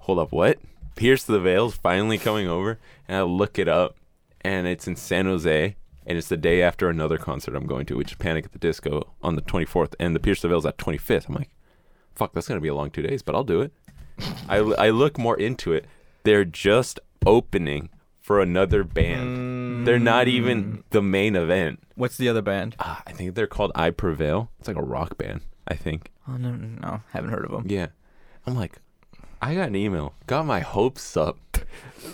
[0.00, 0.58] "Hold up, what?
[1.00, 3.96] Pierce the Veil's finally coming over?" And I look it up,
[4.42, 7.96] and it's in San Jose, and it's the day after another concert I'm going to,
[7.96, 10.76] which is Panic at the Disco on the 24th, and the Pierce the Veil's at
[10.78, 11.28] 25th.
[11.28, 11.50] I'm like,
[12.14, 13.72] "Fuck, that's gonna be a long two days," but I'll do it.
[14.48, 15.86] I I look more into it.
[16.24, 17.88] They're just opening
[18.20, 19.86] for another band.
[19.86, 20.30] They're not Mm.
[20.30, 21.80] even the main event.
[21.94, 22.76] What's the other band?
[22.78, 24.50] Ah, I think they're called I Prevail.
[24.58, 25.40] It's like a rock band.
[25.66, 26.10] I think.
[26.28, 27.64] Oh no, no, no, haven't heard of them.
[27.66, 27.88] Yeah.
[28.46, 28.76] I'm like,
[29.42, 31.38] I got an email, got my hopes up,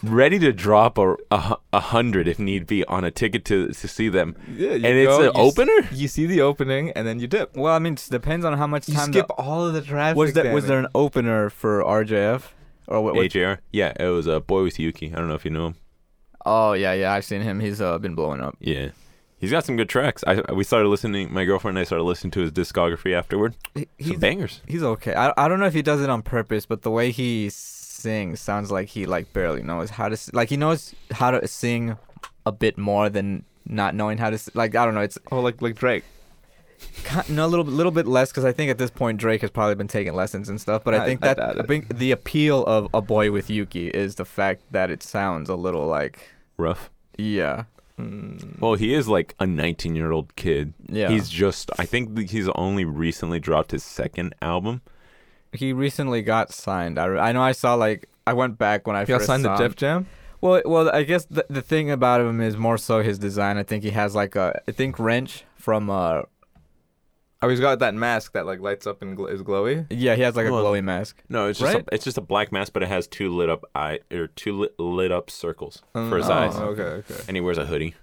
[0.02, 3.88] ready to drop a, a, a hundred if need be on a ticket to to
[3.88, 4.36] see them.
[4.54, 5.88] Yeah, you and it's go, an you s- opener?
[5.92, 7.56] You see the opening and then you dip.
[7.56, 9.08] Well, I mean, it depends on how much You time.
[9.08, 10.16] You skip the- all of the traffic.
[10.16, 12.42] was there was there an opener for RJF
[12.86, 13.14] or what?
[13.14, 13.58] what- AJR?
[13.72, 15.02] Yeah, it was a boy with Uke.
[15.02, 15.74] I don't know if you know him.
[16.44, 17.58] Oh yeah, yeah, I've seen him.
[17.58, 18.56] He's uh, been blowing up.
[18.60, 18.90] Yeah.
[19.38, 20.24] He's got some good tracks.
[20.26, 21.32] I we started listening.
[21.32, 23.54] My girlfriend and I started listening to his discography afterward.
[23.74, 24.60] He- Some He's bangers.
[24.66, 25.14] he's okay.
[25.14, 28.40] I I don't know if he does it on purpose, but the way he sings
[28.40, 31.96] sounds like he like barely knows how to like he knows how to sing
[32.46, 35.00] a bit more than not knowing how to like I don't know.
[35.02, 36.04] It's Oh, like like Drake.
[37.28, 39.74] no a little little bit less because I think at this point Drake has probably
[39.74, 40.82] been taking lessons and stuff.
[40.84, 43.76] But I, I- think that doubt I think the appeal of a boy with Uke
[43.76, 46.20] is the fact that it sounds a little like
[46.56, 46.90] Rough.
[47.18, 47.64] yeah
[47.98, 48.58] Mm.
[48.60, 50.74] Well, he is like a 19 year old kid.
[50.88, 51.08] yeah.
[51.08, 51.70] He's just.
[51.78, 54.82] I think he's only recently dropped his second album.
[55.52, 56.98] he recently got signed.
[56.98, 59.44] I, I know I saw like I went back when I He got first signed
[59.44, 59.56] to saw.
[59.56, 60.06] Def Jam.
[60.42, 63.56] Well, well, I guess the the thing about him is more so his design.
[63.56, 66.22] I think he has like a I think wrench from uh
[67.42, 69.86] Oh, he's got that mask that like lights up and gl- is glowy.
[69.90, 71.22] yeah he has like a Well, glowy mask.
[71.28, 71.84] No, it's just Right?
[71.86, 74.58] a, it's just a black mask, but it has two lit up eye or two
[74.60, 77.14] lit, lit up circles for his Oh, eyes, Okay, okay.
[77.28, 77.94] and he wears a hoodie.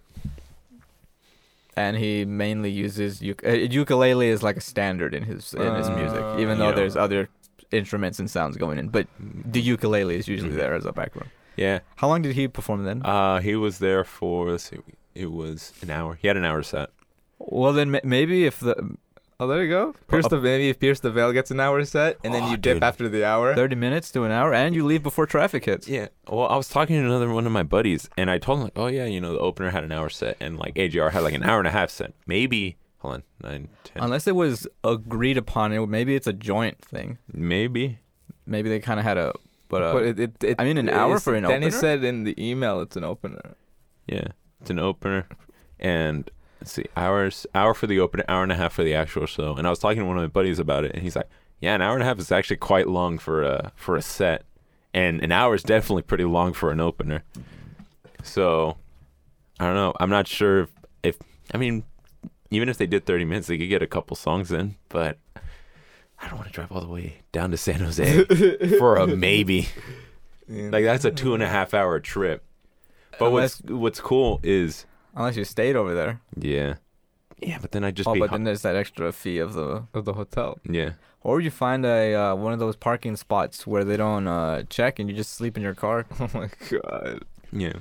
[1.76, 5.89] and he mainly uses uk- uh, ukulele is like a standard in his in his
[5.89, 6.76] music, Uh, even though Yeah.
[6.76, 7.30] there's other
[7.72, 8.89] instruments and sounds going in.
[8.89, 10.58] But the ukulele is usually Mhm.
[10.58, 11.32] there as a background.
[11.58, 11.80] Yeah.
[11.96, 13.02] How long did he perform then?
[13.04, 14.78] Uh, he was there for let's see,
[15.15, 16.13] it was an hour.
[16.22, 16.89] He had an hour set.
[17.39, 18.96] well, then ma- maybe if the
[19.43, 19.93] Oh, there you go.
[20.08, 22.58] Pierce the maybe if Pierce the Veil gets an hour set and then Oh, you
[22.58, 22.84] dip dude.
[22.84, 23.53] after the hour.
[23.56, 25.88] thirty minutes to an hour, and you leave before traffic hits.
[25.88, 26.08] Yeah.
[26.29, 28.73] Well, I was talking to another one of my buddies, and I told him like,
[28.77, 31.34] oh yeah, you know, the opener had an hour set, and like AJR had like
[31.34, 32.13] an hour and a half set.
[32.27, 36.79] Maybe hold on, nine, ten, Unless it was agreed upon, it maybe it's a joint
[36.84, 37.17] thing.
[37.32, 37.99] maybe.
[38.45, 39.34] Maybe they kind of had a,
[39.69, 41.56] but, uh, but it, it, it, I mean, an hour it's- for an opener.
[41.56, 41.79] Danny opener?
[41.79, 43.56] said in the email it's an opener.
[44.08, 44.27] Yeah,
[44.62, 45.27] it's an opener,
[45.79, 46.29] and
[46.63, 49.54] let's see, hours hour for the opener, hour and a half for the actual show.
[49.56, 51.28] And I was talking to one of my buddies about it, and he's like,
[51.60, 54.45] "Yeah, an hour and a half is actually quite long for a for a set,
[54.93, 57.23] and an hour is definitely pretty long for an opener."
[58.23, 58.78] So,
[59.60, 59.93] I don't know.
[59.99, 60.69] I'm not sure if,
[61.04, 61.17] if
[61.54, 61.84] I mean,
[62.49, 65.17] even if they did 30 minutes, they could get a couple songs in, but.
[66.21, 68.23] I don't want to drive all the way down to San Jose
[68.78, 69.67] for a maybe.
[70.47, 72.45] Like that's a two and a half hour trip.
[73.19, 76.19] But what's what's cool is unless you stayed over there.
[76.38, 76.76] yeah,
[77.39, 77.58] yeah.
[77.62, 79.84] But then I just oh, be but hu- then there's that extra fee of the,
[79.93, 80.60] of the hotel.
[80.69, 80.91] yeah.
[81.21, 84.99] or you find a uh, one of those parking spots where they don't uh, check
[84.99, 86.06] and you just sleep in your car.
[86.19, 87.23] Oh my god.
[87.52, 87.73] Yeah.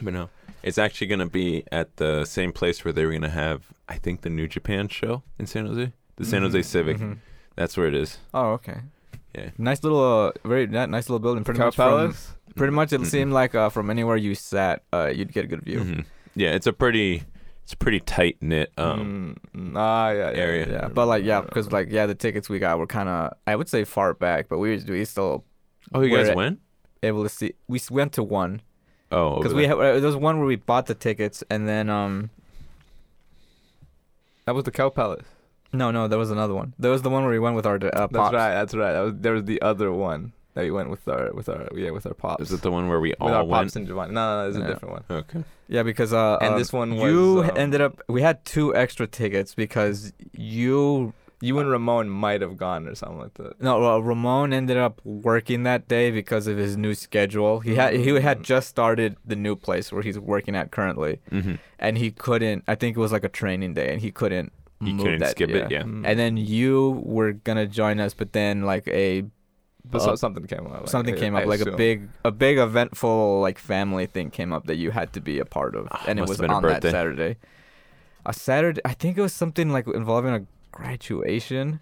[0.00, 0.28] But no,
[0.62, 4.20] it's actually gonna be at the same place where they were gonna have, I think,
[4.22, 6.96] the New Japan show in San Jose, the San Jose Mhm, Civic.
[6.98, 7.18] Mhm.
[7.56, 8.18] That's where it is.
[8.32, 8.80] Oh, okay.
[9.34, 9.50] Yeah.
[9.58, 11.44] Nice little, uh, very ni- nice little building.
[11.44, 12.34] Pretty Cow much from, Palace.
[12.56, 13.06] pretty much it Mhm.
[13.06, 15.80] seemed like uh, from anywhere you sat, uh, you'd get a good view.
[15.80, 16.04] Mhm.
[16.34, 17.22] Yeah, it's a pretty,
[17.62, 18.72] it's a pretty tight knit.
[18.78, 20.68] Um, Mm, mm, ah, yeah, yeah, area.
[20.70, 23.54] Yeah, but like yeah, because like yeah, the tickets we got were kind of I
[23.56, 25.44] would say far back, but we we still
[25.92, 26.60] oh, you guys we're went?
[27.02, 27.52] able to see.
[27.68, 28.62] We s- went to one
[29.12, 29.76] Oh, because we there.
[29.76, 32.30] ha- uh, there was one where we bought the tickets and then um
[34.46, 35.26] that was the Cow Palace.
[35.72, 36.74] No no there was another one.
[36.78, 38.54] There was the one where we went with our uh, That's right.
[38.54, 38.92] That's right.
[38.92, 41.90] That was, there was the other one that we went with our with our yeah
[41.90, 42.42] with our pops.
[42.44, 43.66] Is it the one where we with all our went?
[43.66, 44.12] pops and Giovanni?
[44.14, 44.64] No, no, it's Yeah.
[44.64, 45.04] a different one.
[45.20, 45.44] Okay.
[45.68, 48.74] Yeah, because uh, And uh, this one was, you um, ended up we had two
[48.74, 53.60] extra tickets because you You and Ramon might have gone or something like that.
[53.62, 57.60] no uh, Ramon ended up working that day because of his new schedule.
[57.60, 58.42] He had he had Mm.
[58.42, 61.54] just started the new place where he's working at currently, Mm-hmm.
[61.78, 62.64] and he couldn't.
[62.66, 64.52] I think it was like a training day, and he couldn't.
[64.80, 65.82] You move couldn't that, skip it, yeah.
[65.82, 66.06] Mm.
[66.06, 69.24] And then you were gonna join us, but then like a
[69.90, 70.80] but so, uh, something came up.
[70.82, 74.52] like, something came I up, like a big a big eventful like family thing came
[74.52, 76.50] up that you had to be a part of, Ah, and it was have been
[76.50, 76.82] a on that.
[76.82, 77.36] Saturday.
[78.26, 78.80] a Saturday.
[78.84, 81.80] I think it was something like involving a graduation.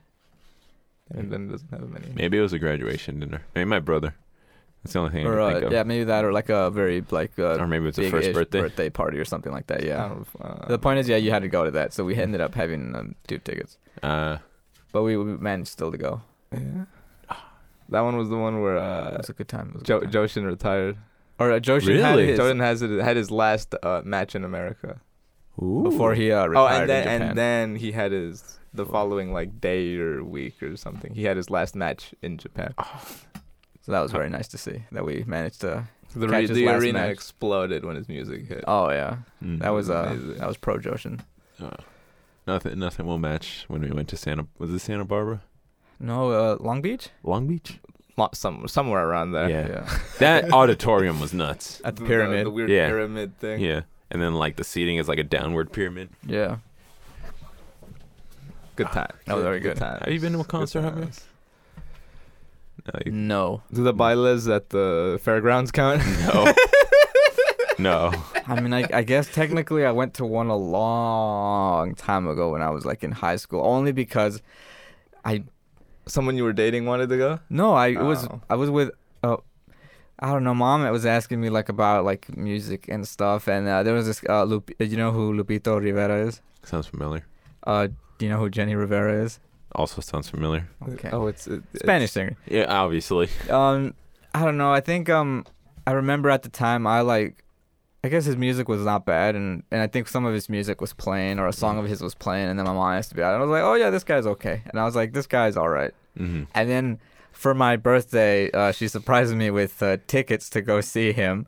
[1.11, 2.07] And then it doesn't have many.
[2.15, 3.43] Maybe it was a graduation dinner.
[3.55, 4.15] Maybe my brother.
[4.87, 5.87] That's the only thing Or I uh, can yeah, of.
[5.87, 8.89] maybe that, or like a very like uh, or maybe it's a first big-ish birthday.
[8.91, 9.83] party or something like that.
[9.83, 10.09] Yeah.
[10.09, 12.41] don't uh, The point is, yeah, you had to go to that, so we ended
[12.41, 14.39] up having um, two tickets, Uh,
[14.93, 16.23] but we, we managed still to go.
[16.53, 16.87] Yeah.
[17.89, 19.69] That one was the one where it uh, was a good time.
[19.69, 20.23] It was jo- good time.
[20.27, 20.97] Jushin retired.
[21.39, 22.27] or uh, Jushin had Really?
[22.29, 25.01] his, Jordan has it had his last uh, match in America.
[25.63, 25.85] Ooh.
[25.85, 27.29] before he uh, Oh, retired and then in Japan.
[27.31, 31.15] and then he had his the following like day or week or something.
[31.15, 32.75] He had his last match in Japan.
[33.87, 35.87] So that was very nice to see that we managed to.
[36.15, 37.11] The, Catch re- his the last arena match.
[37.13, 38.65] exploded when his music hit.
[38.67, 39.61] Oh yeah, Mm.
[39.61, 40.39] that was uh, Amazing.
[40.39, 41.21] that was pro Jushin.
[41.63, 41.71] Uh,
[42.49, 42.79] nothing.
[42.79, 44.47] Nothing will match when we went to Santa.
[44.59, 45.43] Was it Santa Barbara?
[46.01, 47.11] No, uh, Long Beach.
[47.23, 47.79] Long Beach.
[48.17, 49.49] Mo- some somewhere around there.
[49.49, 49.89] Yeah.
[50.19, 51.81] That auditorium was nuts.
[51.85, 52.47] at the The- pyramid.
[52.47, 52.89] The, weird Yeah.
[52.89, 53.61] pyramid thing.
[53.61, 53.83] Yeah.
[54.11, 56.09] And then like the seating is like a downward pyramid.
[56.27, 56.59] yeah.
[58.77, 59.13] Good time.
[59.27, 59.77] That was very good.
[59.77, 60.03] times.
[60.05, 61.01] Have you been to a Good concert, Javier?
[61.03, 61.25] times.
[62.93, 63.01] No.
[63.05, 66.03] you- No, Do the bailes at the fairgrounds count?
[66.27, 66.53] No.
[67.79, 68.13] no.
[68.47, 72.63] I mean, I, I guess technically I went to one a long time ago when
[72.63, 74.41] I was like in high school, only because
[75.25, 75.45] I.
[76.09, 77.41] Someone you were dating wanted to go.
[77.51, 78.41] no, I it was Oh.
[78.49, 78.93] I was with
[79.25, 79.39] uh,
[80.21, 83.67] I don't know, mom it was asking me like about like music and stuff, and
[83.67, 86.41] uh, there was this uh, Lup- you know who Lupillo Rivera is?
[86.63, 87.27] Sounds familiar.
[87.67, 89.41] Uh, do you know who Jenni Rivera is?
[89.77, 90.67] Also sounds familiar.
[90.89, 92.37] Okay, Oh, it's, it, it's Spanish singer.
[92.49, 93.29] Yeah, obviously.
[93.51, 93.95] Um,
[94.35, 94.73] I don't know.
[94.73, 95.45] I think um,
[95.87, 97.45] I remember at the time I like,
[98.03, 100.81] I guess his music was not bad, and and I think some of his music
[100.81, 103.21] was playing or a song of his was playing, and then my mom asked me
[103.21, 103.35] about it.
[103.35, 105.57] And I was like, oh yeah, this guy's okay, and I was like, this guy's
[105.57, 105.93] all right.
[106.17, 106.99] hmm And then
[107.33, 111.47] for my birthday, uh, she surprised me with uh, tickets to go see him,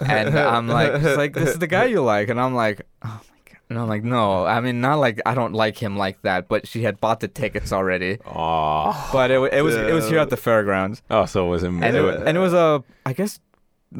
[0.00, 3.08] and I'm like, she's like, this is the guy you like, and I'm like, oh
[3.08, 3.37] my god.
[3.70, 6.66] And I'm like, no, I mean, not like I don't like him like that, but
[6.66, 8.18] she had bought the tickets already.
[8.24, 9.10] Oh.
[9.12, 11.84] But it, it was it was here at the fairgrounds Oh, so it wasn't.
[11.84, 13.40] and it, was- and it was a I guess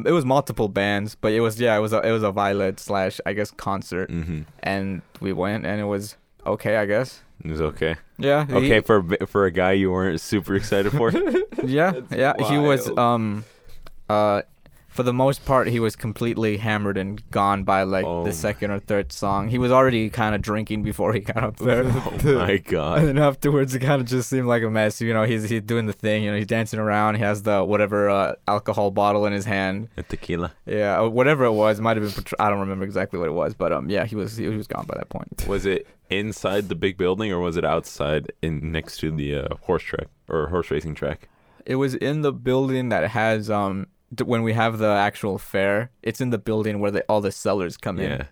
[0.05, 2.79] it was multiple bands, but it was yeah it was a it was a Violet
[2.79, 4.45] slash I guess concert, Mhm.
[4.63, 7.95] and we went and it was okay I guess It was okay.
[8.17, 11.11] yeah he- Okay for for a guy you weren't super excited for.
[11.63, 13.45] yeah That's yeah he was um
[14.09, 14.41] uh
[14.99, 18.23] for the most part he was completely hammered and gone by like Oh.
[18.25, 21.55] the second or third song he was already kind of drinking before he got up
[21.57, 21.83] there.
[21.87, 22.99] oh my god!
[22.99, 24.99] And then afterwards, it kind of just seemed like a mess.
[24.99, 26.23] You know, he's he's doing the thing.
[26.23, 27.15] You know, he's dancing around.
[27.15, 29.87] He has the whatever uh, alcohol bottle in his hand.
[29.95, 30.51] A tequila.
[30.65, 32.25] Yeah, uh, whatever it was, might have been.
[32.39, 34.85] I don't remember exactly what it was, but um, yeah, he was he was gone
[34.85, 35.27] by that point.
[35.47, 39.47] Was it inside the big building or was it outside in next to the uh,
[39.61, 41.29] horse track or horse racing track?
[41.65, 43.87] It was in the building that has um
[44.23, 45.91] when we have the actual fair.
[46.03, 48.11] It's in the building where the, all the sellers come in.
[48.11, 48.23] Yeah.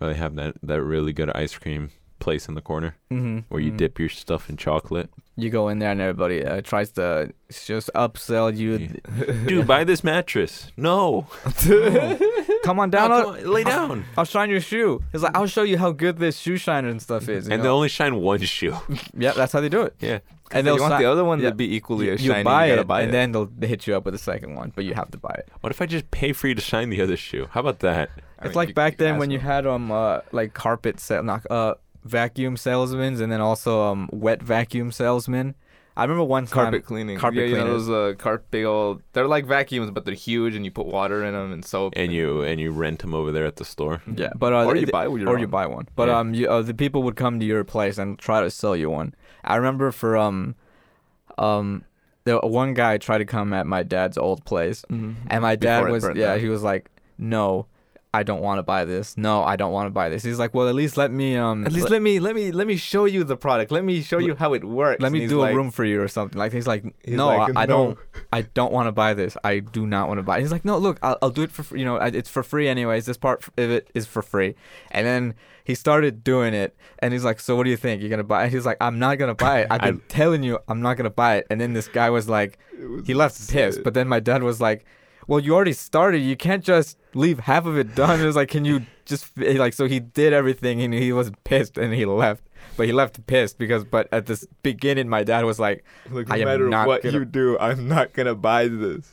[0.00, 2.96] Well, they have that that really good ice cream place in the corner.
[3.12, 3.40] Mm-hmm.
[3.50, 5.10] where you dip your stuff in chocolate.
[5.36, 8.88] You go in there and everybody uh, tries to just upsell you.
[9.46, 10.70] Dude, buy this mattress.
[10.76, 11.26] No.
[12.64, 13.10] Come on down.
[13.10, 14.04] No, come on, lay down.
[14.16, 15.02] I'll shine your shoe.
[15.12, 17.48] He's like, I'll show you how good this shoe shiner and stuff is.
[17.48, 18.76] And they only shine one shoe.
[19.14, 19.94] yeah, that's how they do it.
[20.00, 20.20] Yeah.
[20.52, 21.50] And And they'll you want si- the other one yeah.
[21.50, 22.44] to be equally you, as you shiny.
[22.44, 23.12] buy you it, buy and it.
[23.12, 25.34] then they'll they hit you up with a second one, but you have to buy
[25.38, 25.48] it.
[25.60, 27.48] What if I just pay for you to shine the other shoe?
[27.50, 28.10] How about that?
[28.38, 31.00] I it's mean, like you- back you then when you had um uh like carpet
[31.00, 35.54] sale, not uh vacuum salesmen, and then also um wet vacuum salesmen.
[35.94, 36.54] I remember one time.
[36.54, 37.18] carpet cleaning.
[37.18, 37.86] carpet yeah, you know cleaners.
[37.86, 39.02] those uh, carpet big old.
[39.12, 41.92] They're like vacuums, but they're huge, and you put water in them and soap.
[41.96, 44.00] And you and you rent them over there at the store.
[44.16, 45.40] Yeah, but uh, or you th- buy your or own.
[45.40, 45.86] you buy one.
[45.94, 46.18] But Yeah.
[46.18, 48.88] um, you, uh, the people would come to your place and try to sell you
[48.88, 49.14] one.
[49.44, 50.54] I remember for um,
[51.38, 51.84] um,
[52.24, 55.14] the one guy tried to come at my dad's old place, Mhm.
[55.28, 56.40] and my dad Before was yeah, down.
[56.40, 57.66] he was like, no.
[58.14, 59.16] I don't want to buy this.
[59.16, 60.22] No, I don't want to buy this.
[60.22, 62.52] He's like, well, at least let me um, At least let, let me let me
[62.52, 63.72] let me show you the product.
[63.72, 65.00] Let me show you how it works.
[65.02, 66.38] let me do like- a room for you or something.
[66.38, 67.98] Like he's like, he's no, like, I, I "No." don't,
[68.30, 69.36] I don't want to buy this.
[69.42, 70.38] I do not want to buy.
[70.38, 70.42] It.
[70.42, 71.78] He's like, no, look, I'll, I'll do it for free.
[71.78, 73.06] You know, it's for free anyways.
[73.06, 74.56] This part of it is for free.
[74.90, 78.02] And then he started doing it, and he's like, so what do you think?
[78.02, 78.44] You're gonna buy?
[78.44, 78.52] it?
[78.52, 79.68] He's like, I'm not gonna buy it.
[79.70, 81.46] I've been telling you, I'm not gonna buy it.
[81.48, 83.82] And then this guy was like, was he left pissed.
[83.82, 84.84] But then my dad was like,
[85.26, 86.18] well, you already started.
[86.18, 88.20] You can't just leave half of it done.
[88.20, 89.74] It was like, can you just eh, like?
[89.74, 92.44] So he did everything, and he was pissed, and he left.
[92.76, 93.84] But he left pissed because.
[93.84, 95.84] But at this beginning, my dad was like.
[96.10, 99.10] Look, I no am matter not what gonna- you do, I'm not gonna buy this.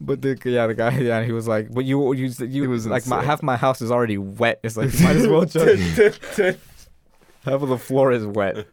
[0.00, 2.86] But the yeah, the guy yeah, he was like, but you you you It was
[2.86, 3.28] like my insane.
[3.28, 4.60] half my house is already wet.
[4.62, 6.18] It's like you might as well just
[7.44, 8.66] half of the floor is wet.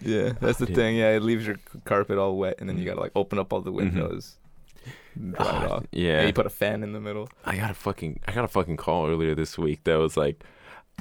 [0.00, 0.74] Yeah, that's the Dude.
[0.74, 0.96] thing.
[0.96, 2.90] Yeah, it leaves your carpet all wet, and then you mm-hmm.
[2.90, 3.96] gotta like open up all the mm-hmm.
[3.98, 4.47] windows, and
[5.18, 5.86] dry it Ah, off.
[5.92, 6.18] yeah.
[6.18, 7.28] And you put a fan in the middle.
[7.44, 10.42] I got a fucking I got a fucking call earlier this week that was like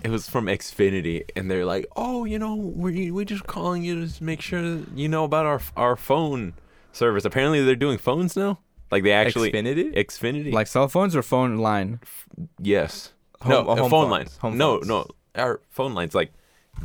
[0.04, 4.06] it was from Xfinity, and they're like, "Oh, you know, we we just calling you
[4.08, 6.54] to make sure you know about our our phone
[6.92, 8.60] service." Apparently, they're doing phones now.
[8.92, 9.96] Like they actually Xfinity?
[9.96, 10.54] Xfinity.
[10.54, 12.00] Like cell phones or phone line?
[12.62, 14.12] yes, Home- no home phone phones.
[14.12, 14.38] lines.
[14.38, 14.88] Home no, phones.
[14.88, 16.14] no, our phone lines.
[16.16, 16.32] Like,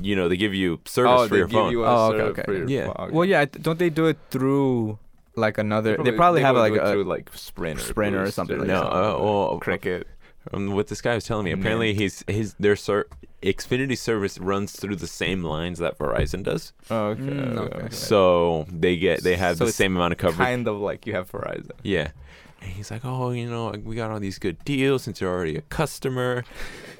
[0.00, 1.70] you know, they give you service oh, for they your give phone.
[1.70, 2.42] you a Oh, okay, okay.
[2.44, 2.92] for your Yeah.
[2.92, 3.12] phone.
[3.12, 3.44] Well, yeah.
[3.44, 4.98] Don't they do it through
[5.36, 5.96] like another?
[5.96, 6.90] They probably, have go like do it a.
[6.92, 8.92] through like Sprinter, Sprinter or something like no, that.
[8.92, 10.06] uh, well, Cricket.
[10.52, 11.60] Um, what this guy was telling me, Mint.
[11.62, 13.06] apparently he's his their ser-
[13.42, 16.72] Xfinity service runs through the same lines that Verizon does.
[16.90, 17.22] Oh, okay.
[17.22, 17.84] Mm, okay, okay.
[17.86, 17.94] okay.
[17.94, 20.38] So they get they have So the same amount of coverage.
[20.44, 21.70] kind of like you have Verizon.
[21.82, 22.10] Yeah.
[22.62, 25.56] And he's like, oh, you know, we got all these good deals since you're already
[25.56, 26.44] a customer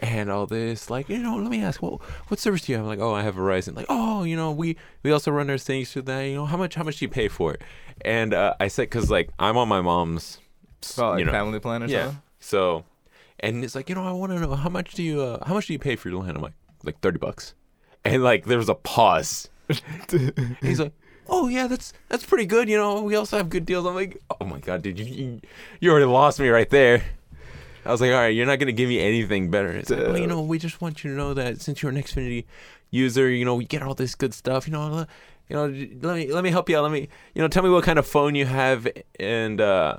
[0.01, 0.91] and all this.
[0.91, 2.85] Like, you know, let me ask, well, what service do you have?
[2.85, 3.77] I'm like, oh, I have Verizon.
[3.77, 6.23] Like, oh, you know, we, we also run our things through that.
[6.23, 7.63] You know, how much how much do you pay for it?
[8.05, 10.39] And uh, I said, because, like, I'm on my mom's,
[10.99, 12.07] Oh, like you know, family plan or yeah.
[12.07, 12.23] something.
[12.41, 12.85] So,
[13.39, 15.55] and it's like, you know, I want to know, how much do you, uh, how
[15.55, 16.37] much do you pay for your land?
[16.37, 17.55] I'm like, like 30 bucks.
[18.05, 19.49] And, like, there was a pause.
[20.61, 20.93] He's like,
[21.33, 22.69] "Oh yeah, that's that's pretty good.
[22.69, 25.41] You know, we also have good deals." I'm like, "Oh my god, dude, you
[25.81, 27.03] you, already lost me right there."
[27.85, 30.19] I was like, "All right, you're not gonna give me anything better." It's like, well,
[30.19, 32.45] you know, we just want you to know that since you're an Xfinity
[32.91, 34.69] user, you know, we get all this good stuff.
[34.69, 35.07] You know,
[35.49, 35.65] you know,
[36.07, 36.83] let me let me help you out.
[36.83, 38.87] Let me, you know, tell me what kind of phone you have,
[39.19, 39.97] and uh,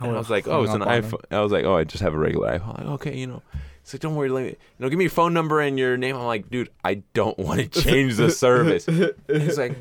[0.00, 2.14] and I was like, "Oh, it's an iPhone." I was like, "Oh, I just have
[2.14, 3.42] a regular iPhone." Like, okay, you know.
[3.88, 5.96] It's like, don't worry, let me, you know, give me your phone number and your
[5.96, 6.14] name.
[6.14, 8.84] I'm like, dude, I don't want to change the service.
[9.26, 9.78] He's like,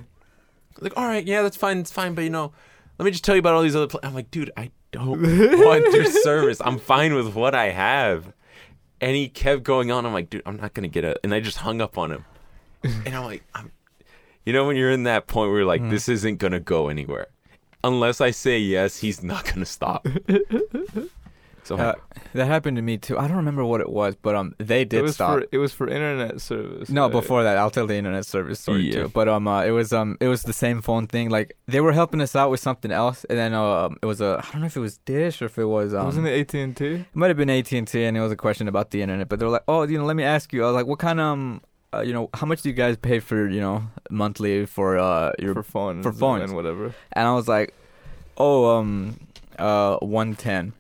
[0.82, 2.54] like, all right, yeah, that's fine, it's fine, but you know,
[3.00, 3.88] let me just tell you about all these other.
[3.88, 4.00] Pl-.
[4.04, 6.62] I'm like, dude, I don't want your service.
[6.64, 8.34] I'm fine with what I have.
[9.00, 10.06] And he kept going on.
[10.08, 11.20] I'm like, dude, I'm not gonna get it.
[11.24, 12.26] And I just hung up on him.
[12.84, 13.72] And I'm like, I'm,
[14.46, 15.90] you know, when you're in that point where you're like, Mm.
[15.92, 17.28] this isn't gonna go anywhere,
[17.84, 20.08] unless I say yes, he's not gonna stop.
[21.68, 21.96] So Uh,
[22.34, 23.18] that happened to me too.
[23.18, 25.32] I don't remember what it was, but um, they It did was stop.
[25.40, 26.90] for it was for internet service.
[26.90, 27.12] No, right?
[27.20, 28.94] before that, I'll tell the internet service story Yeah.
[29.04, 29.08] too.
[29.10, 31.30] But um, uh, it was um, it was the same phone thing.
[31.30, 34.32] Like they were helping us out with something else, and then um, it was a
[34.44, 36.54] I don't know if it was Dish or if it was um, Wasn't it AT
[36.66, 36.86] and T?
[36.86, 39.28] It might have been AT and T, and it was a question about the internet.
[39.30, 40.64] But they were like, "Oh, you know, let me ask you.
[40.64, 41.62] I was like, what kind of, um,
[41.94, 45.32] uh, you know, how much do you guys pay for, you know, monthly for uh
[45.40, 46.04] your?" For phones.
[46.06, 46.44] for phones.
[46.46, 46.94] and whatever.
[47.14, 47.74] and I was like,
[48.38, 49.20] "Oh, um,
[49.60, 50.74] uh, one ten,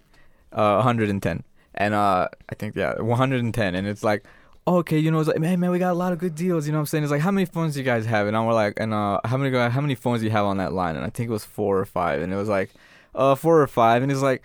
[0.58, 1.44] uh, hundred and ten,
[1.76, 4.26] and uh, I think yeah, one hundred and ten, and it's like."
[4.70, 6.66] Okay, you know, it's like, man, man, we got a lot of good deals.
[6.68, 7.04] You know what I'm saying?
[7.06, 8.28] It's like, how many phones do you guys have?
[8.28, 10.74] And I'm like, and uh, how many how many phones do you have on that
[10.74, 10.98] line?
[10.98, 12.22] And I think it was four or five.
[12.22, 12.72] And it was like,
[13.16, 14.04] uh, four or five.
[14.04, 14.44] And it's like,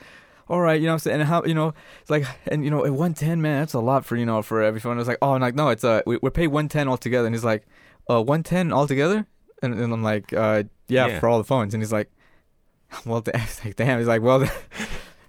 [0.49, 1.21] all right, you know what I'm saying?
[1.23, 4.05] And how, you know, it's like, and you know, at 110, man, that's a lot
[4.05, 4.97] for, you know, for every phone.
[5.01, 7.27] It's like, oh, and like, no, it's, uh, we, we're paid 110 altogether.
[7.27, 7.67] And he's like,
[8.09, 9.27] uh, 110 altogether?
[9.61, 11.19] And, and I'm like, uh, yeah, Yeah.
[11.19, 11.75] for all the phones.
[11.75, 12.13] And he's like,
[13.05, 13.41] well, damn.
[13.65, 13.99] Like, damn.
[13.99, 14.39] He's like, well,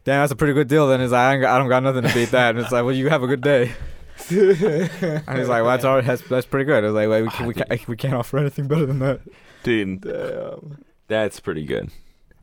[0.04, 0.88] damn, that's a pretty good deal.
[0.88, 2.52] Then he's like, I, ain't got, I don't got nothing to beat that.
[2.52, 3.72] And it's like, well, you have a good day.
[4.30, 6.06] and he's like, well, that's all right.
[6.06, 6.84] That's, that's pretty good.
[6.84, 7.68] I was like, well, we, Ah, can, we, dude.
[7.70, 9.22] can, we can't offer anything better than that.
[9.63, 10.84] dude, Damn.
[11.08, 11.89] that's pretty good.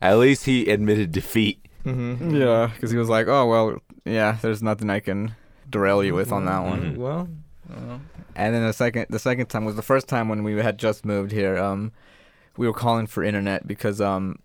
[0.01, 1.65] At least he admitted defeat.
[1.85, 2.35] Mm-hmm.
[2.35, 5.35] Yeah, because he was like, "Oh well, yeah, there's nothing I can
[5.69, 6.97] derail you with on that one." Mhm.
[6.97, 7.27] Well,
[7.69, 8.01] well,
[8.35, 11.05] And then the second, the second time was the first time when we had just
[11.05, 11.57] moved here.
[11.57, 11.91] Um,
[12.57, 14.37] we were calling for internet because um,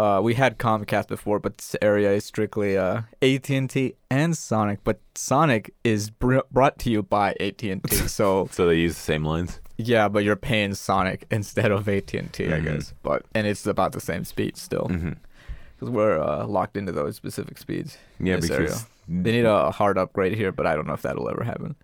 [0.00, 4.36] uh, we had Comcast before, but this area is strictly uh AT and T and
[4.36, 4.78] Sonic.
[4.84, 8.94] But Sonic is br- brought to you by AT and T, so So they use
[8.94, 9.60] the same lines.
[9.76, 12.94] yeah, but you're paying Sonic instead of AT and T, I guess.
[13.02, 17.56] But and it's about the same speed still because we're uh, locked into those specific
[17.58, 17.96] speeds.
[18.18, 18.74] Yeah, because area.
[19.08, 21.74] They need a hard upgrade here, but I don't know if that'll ever happen.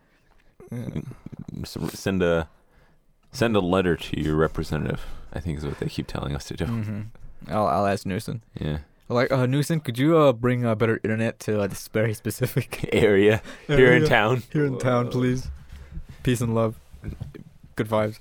[0.70, 1.00] yeah.
[1.64, 2.48] Send a
[3.32, 5.02] send a letter to your representative.
[5.32, 6.66] I think is what they keep telling us to do.
[6.66, 7.00] Mm-hmm.
[7.48, 8.42] I'll I'll ask Newsom.
[8.60, 12.14] Yeah, Like, uh, Newsom, could you uh bring uh, better internet to uh, this very
[12.14, 14.42] specific area here in town.
[14.52, 15.48] here in town, please?
[16.22, 16.74] Peace and love,
[17.76, 18.18] good vibes.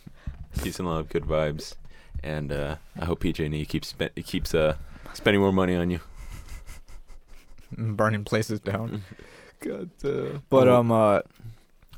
[0.62, 1.76] Peace and love, good vibes,
[2.24, 4.76] and uh, I hope PG&E keeps spe- keeps uh,
[5.14, 6.00] spending more money on you.
[7.76, 9.04] Mm, Burning places down.
[9.60, 10.44] God damn.
[10.50, 11.22] But um uh,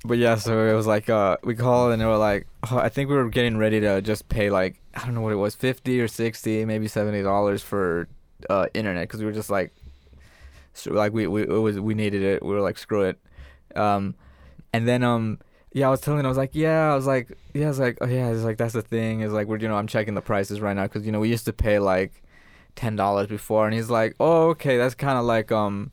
[0.05, 2.89] but yeah, so it was like uh we called and they were like, oh, I
[2.89, 5.55] think we were getting ready to just pay like I don't know what it was,
[5.55, 8.07] fifty or sixty, maybe seventy dollars for
[8.49, 9.73] uh internet because we were just like,
[10.73, 12.43] so like we we was we needed it.
[12.43, 13.19] We were like screw it,
[13.75, 14.15] um,
[14.73, 15.39] and then um.
[15.73, 16.25] Yeah, I was telling.
[16.25, 18.57] I was like, yeah, I was like, yeah, I was like, oh yeah, it's like
[18.57, 19.19] that's the thing.
[19.19, 21.29] Is like we're, you know, I'm checking the prices right now because you know we
[21.29, 22.23] used to pay like
[22.75, 25.91] ten dollars before, and he's like, oh okay, that's kind of like um,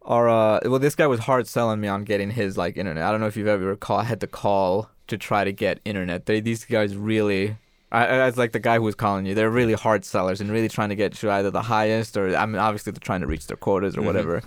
[0.00, 3.04] or uh, well, this guy was hard selling me on getting his like internet.
[3.04, 6.26] I don't know if you've ever call had to call to try to get internet.
[6.26, 7.56] They these guys really.
[7.92, 9.34] I, I like the guy who was calling you.
[9.34, 12.46] They're really hard sellers and really trying to get you either the highest or I
[12.46, 14.04] mean obviously they're trying to reach their quotas or Mhm.
[14.04, 14.42] whatever.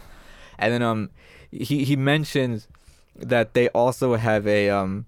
[0.58, 1.10] And then um
[1.51, 2.70] he he mentions
[3.18, 5.06] that they also have a um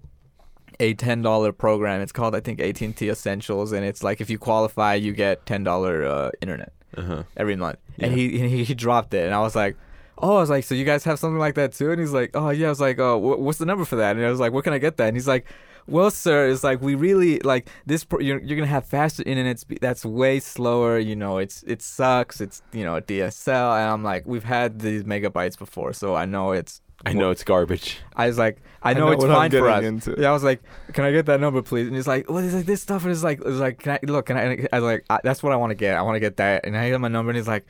[0.78, 2.02] a ten dollar program.
[2.02, 5.12] It's called I think AT and T Essentials, and it's like if you qualify, you
[5.14, 7.22] get ten dollar uh, internet Uh huh.
[7.38, 7.78] every month.
[7.98, 9.76] And he, he he dropped it, and I was like.
[10.18, 11.90] Oh, I was like, so you guys have something like that too?
[11.90, 12.66] And he's like, oh yeah.
[12.66, 14.16] I was like, oh, wh- what's the number for that?
[14.16, 15.08] And I was like, where can I get that?
[15.08, 15.46] And he's like,
[15.88, 18.02] well, sir, it's like we really like this.
[18.04, 19.78] Pro- you're, you're gonna have faster internet speed.
[19.80, 20.98] That's way slower.
[20.98, 22.40] You know, it's it sucks.
[22.40, 26.52] It's you know DSL, and I'm like, we've had these megabytes before, so I know
[26.52, 26.80] it's.
[27.04, 27.98] I know it's garbage.
[28.16, 29.74] I was like, I know, it's what I'm fine for us.
[29.82, 30.14] getting into.
[30.18, 30.62] Yeah, I was like,
[30.94, 33.12] "Can I get that number, please?" And he's like, "Well, he's like this stuff." And
[33.12, 34.66] it's like, it's like, "Can I look?" Can I?
[34.72, 35.96] I was like, I, "That's what I want to get.
[35.96, 37.66] I want to get that." And I get my number, and he's like,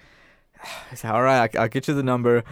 [0.92, 2.44] "I said, all right, I, I'll get you the number."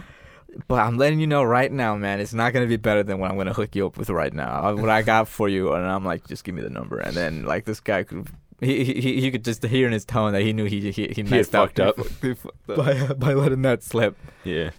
[0.69, 3.29] But I'm letting you know right now, man, it's not gonna be better than what
[3.29, 4.73] I'm gonna hook you up with right now.
[4.75, 6.97] What I got for you, and I'm like, just give me the number.
[6.99, 8.29] And then like this guy could,
[8.61, 11.21] he he, he could just hear in his tone that he knew he he, he
[11.21, 11.97] had messed fucked up.
[12.67, 14.15] by uh, by letting that slip.
[14.45, 14.69] Yeah.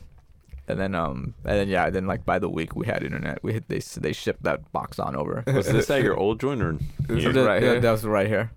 [0.68, 3.42] And then um and then yeah, then like by the week we had internet.
[3.42, 5.44] We hit they they shipped that box on over.
[5.46, 6.78] Was this at your old joint or?
[7.00, 7.32] This Yeah.
[7.32, 7.80] That- right here.
[7.80, 8.50] that was right here.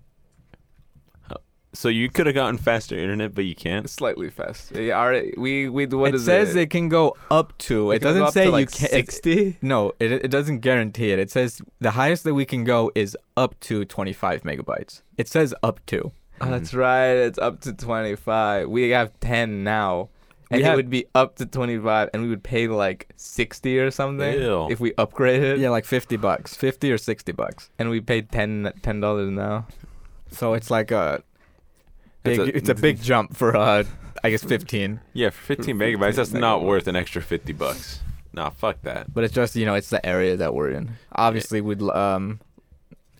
[1.72, 3.88] So you could have gotten faster internet, but you can't.
[3.88, 4.72] Slightly fast.
[4.74, 5.36] Yeah, all right.
[5.38, 6.52] We we what it is says it?
[6.52, 7.92] Says it can go up to.
[7.92, 8.86] It, can go doesn't up say to, you like can.
[8.86, 9.56] it's- sixty.
[9.62, 11.18] No, it it doesn't guarantee it.
[11.20, 15.02] It says the highest that we can go is up to 25 megabytes.
[15.16, 16.10] It says up to.
[16.40, 17.12] Oh, that's right.
[17.12, 18.68] It's up to twenty five.
[18.68, 20.08] We have ten now.
[20.50, 23.78] And have- it would be up to twenty five, and we would pay like sixty
[23.78, 24.66] or something Ew.
[24.70, 25.58] if we upgraded.
[25.60, 27.70] Yeah, like 50 bucks, 50 or 60 bucks.
[27.78, 29.66] and we paid ten ten dollars now.
[30.32, 31.22] So it's like a
[32.24, 33.84] It's a- it's a big jump for uh,
[34.22, 35.00] I guess 15.
[35.14, 38.00] Yeah, for 15 For megabytes, that's 15 not worth an extra 50 bucks.
[38.32, 39.12] Nah, fuck that.
[39.12, 40.90] But it's just you know it's the area that we're in.
[41.12, 42.40] Obviously, we'd um,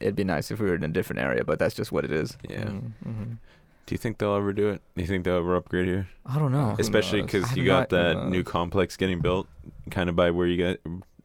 [0.01, 2.12] it'd be nice if we were in a different area, but that's just what it
[2.12, 2.36] is.
[2.48, 2.64] Yeah.
[2.64, 3.32] Mm-hmm.
[3.86, 4.82] Do you think they'll ever do it?
[4.94, 6.09] Do you think they'll ever upgrade here?
[6.24, 6.76] I don't know.
[6.78, 9.48] Especially because you got not- that who new complex getting built,
[9.90, 10.76] kind of by where you got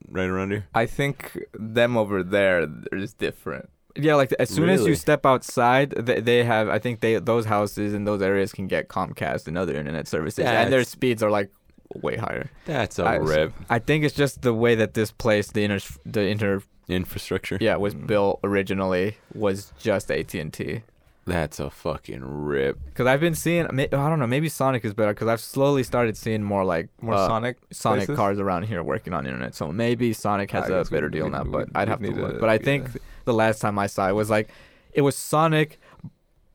[0.09, 0.65] right around here.
[0.73, 3.69] I think them over there they're just different.
[3.97, 6.67] Yeah, like as soon as you step outside, they, they have.
[6.69, 10.45] I think they those houses in those areas can get Comcast and other internet services,
[10.45, 11.49] and their speeds are like
[11.95, 12.49] way higher.
[12.65, 13.53] That's a I- rip.
[13.69, 17.57] I think it's just the way that this place, the inter, the inter, Infrastructure.
[17.61, 18.05] yeah, was Mm.
[18.07, 20.81] built originally was just AT and T.
[21.27, 22.77] That's a fucking rip.
[22.85, 25.11] Because I've been seeing, I don't know, maybe Sonic is better.
[25.13, 27.57] Because I've slowly started seeing more like More uh, Sonic.
[27.71, 28.15] Sonic places?
[28.15, 29.55] cars around here working on internet.
[29.55, 31.87] So maybe Sonic has I a guess we- better deal we- now, but we I'd
[31.87, 32.33] have to look.
[32.35, 32.59] to- But I yeah.
[32.59, 32.89] think
[33.25, 34.49] the last time I saw it was like
[34.93, 35.79] it was Sonic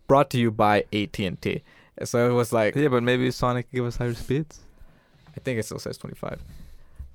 [0.07, 1.63] brought to you by AT&T.
[2.05, 4.61] So it was like Yeah, but maybe Sonic give us higher speeds.
[5.37, 6.41] I think it still says 25.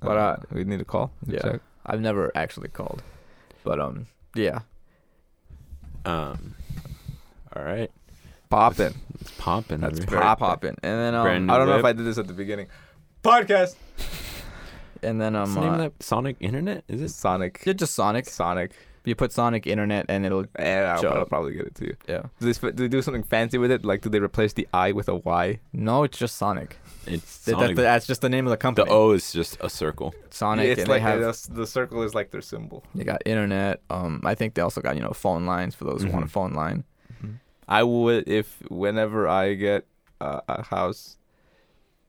[0.00, 1.10] But, uh, we need to call.
[1.26, 1.40] yeah.
[1.40, 1.60] Check.
[1.86, 3.02] I've never actually called.
[3.64, 4.58] But um yeah.
[6.04, 6.54] Um.
[7.56, 7.90] All right.
[8.50, 8.94] Poppin'.
[9.20, 9.80] It's popping.
[9.80, 10.76] That's over very Pop popping.
[10.82, 11.86] And then um Brand new I don't know if whip.
[11.86, 12.66] I did this at the beginning.
[13.24, 13.74] Podcast.
[15.02, 16.02] and then What's um the name of uh, that?
[16.02, 16.84] Sonic Internet?
[16.88, 17.08] Is it?
[17.10, 17.62] Sonic.
[17.66, 18.26] yeah, just Sonic.
[18.26, 18.72] Sonic.
[19.04, 21.28] You put Sonic internet and it'll Yeah, I'll, Shut I'll up.
[21.28, 21.96] probably get it to you.
[22.08, 22.22] yeah.
[22.40, 23.84] Do they, sp- do they do something fancy with it?
[23.84, 25.60] Like, do they replace the I with a Y?
[25.72, 26.76] No, it's just Sonic.
[27.06, 27.76] It's Th- Sonic.
[27.76, 28.88] that- that's just the name of the company.
[28.88, 30.12] the O is just a circle.
[30.30, 32.82] Sonic Yeah, it's and like they have the, the circle is like their symbol.
[32.96, 33.80] they got internet.
[33.90, 36.28] Um I think they also got, you know, phone lines for those who want a
[36.28, 36.82] phone line.
[37.68, 39.86] I would if whenever I get
[40.20, 41.16] uh, a house,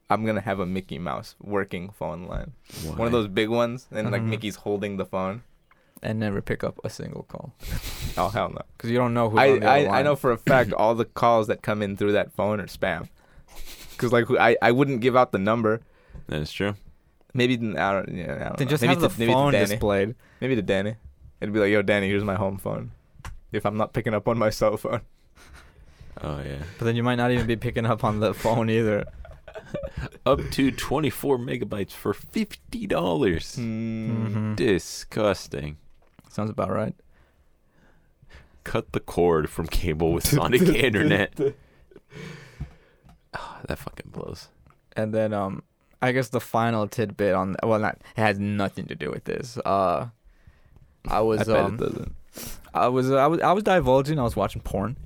[0.09, 2.53] I'm gonna have a Mickey Mouse working phone line.
[2.95, 4.29] One of those big ones, and like Mhm.
[4.29, 5.43] Mickey's holding the phone.
[6.03, 7.53] And never pick up a single call.
[8.19, 8.61] Oh hell no!
[8.75, 9.37] Because you don't know who.
[9.37, 11.83] I, on the other I, I know for a fact all the calls that come
[11.83, 13.09] in through that phone are spam.
[13.97, 15.81] Cause like I, I wouldn't give out the number.
[16.27, 16.73] That is true.
[17.35, 18.69] Maybe I don't yeah I don't Then know.
[18.71, 19.65] just maybe have the to, maybe to phone Danny.
[19.67, 20.15] displayed.
[20.41, 20.95] Maybe to Danny.
[21.41, 22.91] It'd be like, yo, Danny, here's my home phone.
[23.51, 25.01] If I'm not picking up on my cell phone.
[26.21, 26.63] Oh yeah.
[26.77, 29.05] But then you might not even be picking up on the phone either.
[30.25, 33.55] Up to 24 megabytes for fifty dollars.
[33.55, 34.27] Hmm.
[34.27, 34.55] Mhm.
[34.55, 35.77] Disgusting.
[36.29, 36.93] Sounds about right.
[38.63, 41.39] Cut the cord from cable with Sonic Internet.
[43.33, 44.49] Ah, that fucking blows.
[44.95, 45.63] And then um
[46.01, 49.57] I guess the final tidbit on well not it has nothing to do with this.
[49.65, 50.09] Uh
[51.07, 52.15] I I was bet um it doesn't.
[52.73, 54.97] I was I was I was divulging, I was watching porn.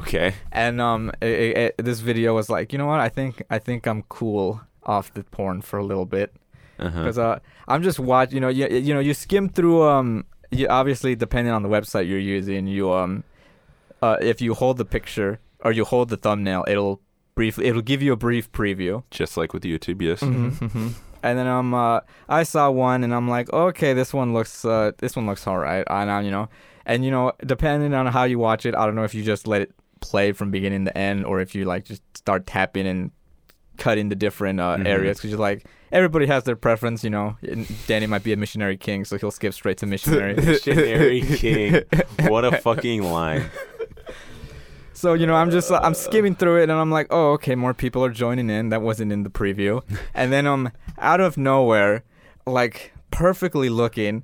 [0.00, 0.34] Okay.
[0.52, 3.00] And um it, it, this video was like, you know what?
[3.00, 6.32] I think I think I'm cool off the porn for a little bit.
[6.76, 7.04] Uh-huh.
[7.04, 7.38] because uh,
[7.68, 8.32] I'm just watch.
[8.32, 9.84] You know, you you know, you skim through.
[9.84, 13.24] Um, you obviously depending on the website you're using, you um,
[14.02, 17.00] uh, if you hold the picture or you hold the thumbnail, it'll
[17.34, 19.02] briefly, it'll give you a brief preview.
[19.10, 20.20] Just like with YouTube, yes.
[20.20, 20.88] Mm-hmm.
[21.22, 24.92] And then um, uh, I saw one and I'm like, okay, this one looks, uh,
[24.98, 25.86] this one looks alright.
[25.88, 26.48] And uh, you know,
[26.84, 29.46] and you know, depending on how you watch it, I don't know if you just
[29.46, 29.72] let it
[30.10, 33.10] play from beginning to end or if you like just start tapping and
[33.76, 34.86] cutting the different uh, Mhm.
[34.86, 37.02] areas because you're like everybody has their preference.
[37.04, 37.36] You know,
[37.86, 40.34] Danny might be a missionary king, so he'll skip straight to missionary.
[40.52, 41.82] Missionary king.
[42.32, 43.44] What a fucking line.
[44.96, 47.56] So you know, I'm just uh, I'm skimming through it, and I'm like, oh, okay,
[47.56, 48.68] more people are joining in.
[48.68, 49.82] That wasn't in the preview,
[50.14, 52.04] and then um, out of nowhere,
[52.46, 54.22] like perfectly looking,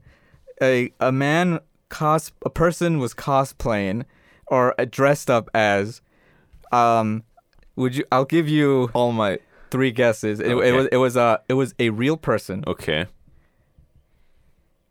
[0.62, 1.58] a a man
[1.88, 4.04] cos a person was cosplaying,
[4.50, 6.02] or uh, dressed up as,
[6.72, 7.24] um,
[7.76, 8.04] would you?
[8.12, 9.40] I'll give you All Might.
[9.70, 10.40] three guesses.
[10.40, 12.64] It, it was it was a it was a real person.
[12.66, 13.06] Okay.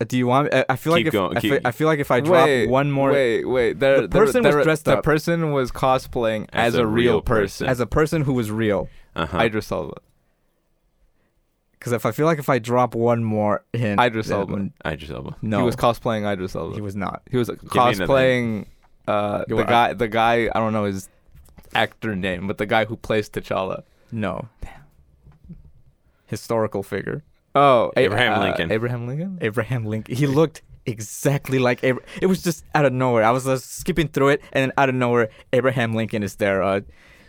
[0.02, 0.54] Uh, Do you want?
[0.54, 2.46] I I feel like Keep if going, I, feel, I feel like if I drop
[2.48, 3.80] wait, one more Wait, wait.
[3.80, 7.68] There, The there- person was there- dressed the person was cosplaying as, a, real person.
[7.68, 9.38] as a person who was real, Uh-huh.
[9.40, 9.96] Idris Elba.
[11.74, 14.70] because if I feel like if I drop one more hint, Idris Elba.
[14.86, 15.36] Idris Elba.
[15.42, 16.76] no, He was cosplaying Idris Elba.
[16.76, 17.22] he was not.
[17.30, 18.66] He was me another cosplaying
[19.10, 19.94] uh, the guy.
[19.94, 20.50] The guy.
[20.54, 21.10] I don't know his
[21.74, 23.84] actor name, but the guy who plays T'Challa.
[24.12, 24.48] No.
[24.62, 24.74] Damn.
[26.28, 27.24] Historical figure.
[27.56, 28.72] Oh, Abraham Lincoln.
[28.72, 29.38] Abraham Lincoln.
[29.42, 30.16] Abraham Lincoln.
[30.16, 33.24] He looked exactly like Abra- It was just out of nowhere.
[33.24, 36.62] I was uh, skipping through it, and then out of nowhere, Abraham Lincoln is there,
[36.64, 36.82] uh,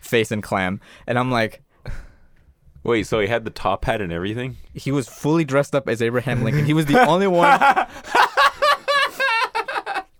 [0.02, 1.62] face and clam, and I'm like,
[2.84, 4.56] Wait, so he had the top hat and everything?
[4.74, 6.64] he was fully dressed up as Abraham Lincoln.
[6.66, 7.58] He was the only one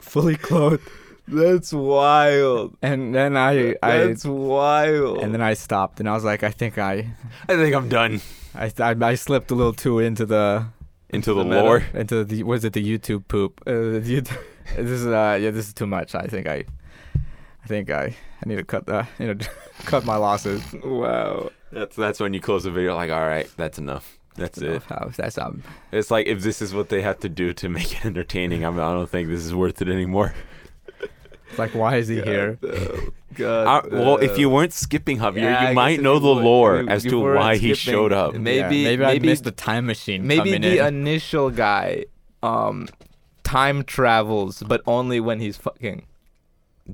[0.00, 0.82] fully clothed.
[1.28, 2.76] That's wild.
[2.82, 5.18] And then I, I, That's wild.
[5.18, 7.06] and then I stopped, and I was like, I think I,
[7.48, 8.20] I think I'm done.
[8.54, 10.66] I, I, I slipped a little too into the
[11.10, 11.62] Into the the meta.
[11.62, 11.82] lore.
[11.94, 13.60] into the was it the YouTube poop?
[13.66, 14.38] Uh, the YouTube,
[14.76, 16.14] this is uh yeah this is too much.
[16.14, 16.64] I think I,
[17.62, 18.04] I think I
[18.42, 19.36] I need to cut the you know
[19.84, 20.62] cut my losses.
[20.84, 21.50] wow.
[21.72, 24.18] That's that's when you close the video like, all right, that's enough.
[24.36, 24.82] That's it.
[24.84, 25.62] How- That's um
[25.92, 28.78] It's like if this is what they have to do to make it entertaining, I'm,
[28.80, 30.34] I don't think this is worth it anymore.
[31.51, 32.59] It's like why is he here?
[33.34, 33.84] God.
[33.86, 36.82] Uh, well, if you weren't skipping Javier, Yeah, you guess might know the would- lore
[36.82, 38.34] you- as to weren't why he showed up.
[38.34, 40.26] Maybe- Yeah, maybe I missed the time machine.
[40.26, 40.86] maybe coming the in.
[40.86, 42.07] initial guy,
[42.42, 42.88] um,
[43.44, 46.07] time travels, but only when he's fucking.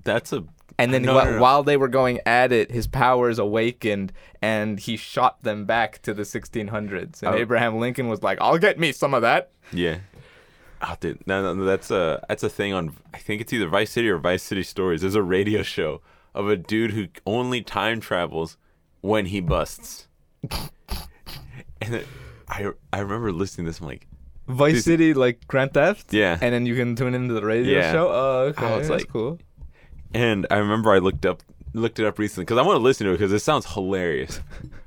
[0.04, 0.44] That's a
[0.78, 1.40] And then No, whi- no, no.
[1.40, 6.12] while they were going at it, his powers awakened, and he shot them back to
[6.12, 7.22] the 1600s.
[7.22, 7.38] And Oh.
[7.38, 9.96] Abraham Lincoln was like, "I'll get me some of that." yeah.
[10.82, 12.96] Oh, dude, no, no, no, that's a that's a thing on.
[13.14, 15.00] I think it's either Vice City or Vice City Stories.
[15.00, 16.00] There's a radio show
[16.34, 18.56] of a dude who only time travels
[19.00, 20.08] when he busts.
[21.80, 22.06] and it,
[22.48, 23.80] I I remember listening to this.
[23.80, 24.06] I'm like,
[24.48, 24.84] Vice Dude.
[24.84, 26.12] City, like Grand Theft.
[26.12, 26.38] yeah.
[26.40, 27.92] And then you can tune into the radio Yeah.
[27.92, 28.08] show.
[28.08, 29.38] Oh, okay, Oh, it's that's like- cool.
[30.14, 31.42] And I remember I looked up
[31.74, 34.40] looked it up recently because I want to listen to it because it sounds hilarious,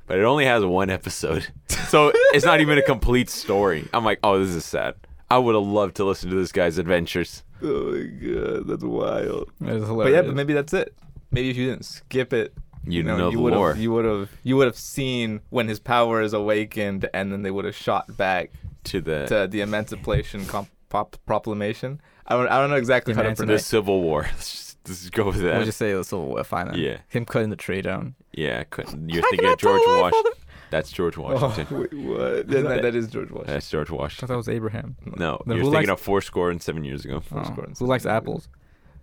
[0.08, 1.46] but it only has one episode,
[1.88, 3.86] so it's not even a complete story.
[3.94, 4.94] I'm like, oh, this is sad.
[5.30, 7.42] I would have loved to listen to this guy's adventures.
[7.62, 9.50] Oh my god, that's wild.
[9.60, 10.94] It was But yeah, but maybe that's it.
[11.30, 12.52] Maybe if you didn't skip it,
[12.86, 13.68] You know, know, you the would lore.
[13.74, 17.42] have you would have you would have seen when his power is awakened, and then
[17.42, 18.50] they would have shot back
[18.84, 22.00] to the to the Emancipation comp- pop- Proclamation.
[22.26, 23.54] I don't I don't know exactly how to Emancipation.
[23.54, 23.58] the.
[23.62, 24.22] Civil War.
[24.32, 25.56] Let's just, let's just go with that.
[25.56, 26.68] We'll just say it's a fine.
[26.68, 26.78] then.
[26.78, 26.96] Yeah.
[27.08, 28.14] Him cutting the tree down.
[28.32, 30.32] yeah, I couldn't- you're thinking of George Washington.
[30.70, 31.66] That's George Washington.
[31.70, 32.48] Oh, wait, what?
[32.48, 33.54] Yeah, that, that is George Washington.
[33.54, 34.24] That's George Washington.
[34.24, 34.28] I thought Washington.
[34.28, 34.96] that was Abraham.
[35.18, 37.22] No, Then you're who thinking likes- of four score and seven years ago.
[37.32, 38.48] Oh, score and who likes apples?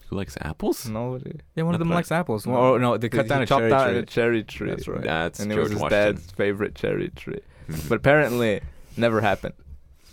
[0.10, 0.88] Who likes apples?
[0.88, 1.40] Nobody.
[1.56, 2.46] Yeah, one of them that likes apples.
[2.48, 2.54] No.
[2.54, 3.98] Well, oh, no, they cut down a chopped cherry down tree.
[4.00, 4.70] a cherry tree.
[4.70, 5.02] That's right.
[5.04, 6.16] That's and it George was his Washington.
[6.16, 7.42] dad's favorite cherry tree.
[7.68, 7.90] Mhm.
[7.90, 8.62] But apparently,
[8.96, 9.56] never happened.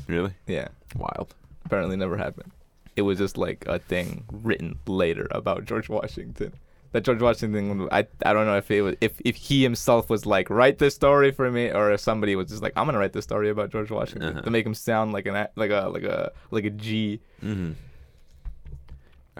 [0.08, 1.34] really Yeah, wild.
[1.64, 2.50] apparently never happened.
[2.96, 6.54] It was just like a thing written later about George Washington.
[6.94, 10.08] That George Washington, thing, I I don't know if it was if if he himself
[10.08, 12.98] was like write this story for me, or if somebody was just like I'm gonna
[13.00, 14.42] write this story about George Washington Uh-huh.
[14.42, 17.72] to make him sound like an a- like a like a like a G, Mm-hmm.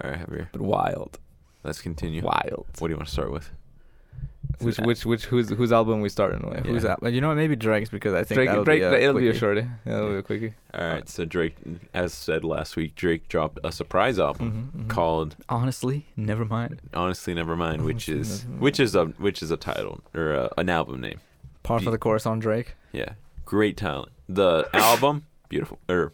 [0.03, 0.47] All right, Javier.
[0.51, 1.17] but wild,
[1.63, 2.21] Let's continue.
[2.21, 2.65] wild.
[2.79, 3.49] What do you want to start with?
[4.59, 6.65] Which which which whose whose album we starting with?
[6.65, 6.89] Who's Yeah.
[6.89, 7.01] that?
[7.01, 7.35] Well, You know what?
[7.37, 9.39] Maybe Drake's because I think Drake, that'll Drake, be a it'll be a quickie.
[9.39, 9.67] shorty.
[9.85, 10.53] It'll be a quickie.
[10.73, 11.55] All right, so Drake,
[11.93, 14.89] as said last week, Drake dropped a surprise album Mhm, mhm.
[14.89, 16.81] called Honestly, never mind.
[16.93, 21.01] "Honestly Nevermind," which is which is a which is a title or a, an album
[21.01, 21.19] name.
[21.63, 22.75] Par for Be- the course on Drake.
[22.91, 23.13] Yeah,
[23.45, 24.11] great talent.
[24.29, 25.79] The album, beautiful.
[25.89, 26.11] Or,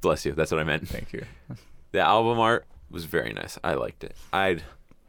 [0.00, 0.32] bless you.
[0.32, 0.88] That's what I meant.
[0.88, 1.24] Thank you.
[1.92, 3.58] The album art was very nice.
[3.64, 4.14] I liked it.
[4.32, 4.62] I'd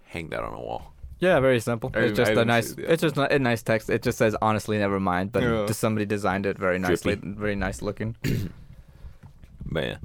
[0.06, 0.94] hang that on a wall.
[1.20, 1.92] Yeah, very simple.
[1.96, 2.70] I it's just I a nice.
[2.70, 3.90] see the It's just a nice text.
[3.90, 5.32] It just says honestly, never mind.
[5.32, 5.66] But Yeah.
[5.72, 7.16] somebody designed it very nicely.
[7.16, 7.34] Drippy.
[7.40, 8.16] Very nice looking.
[9.70, 9.98] Man,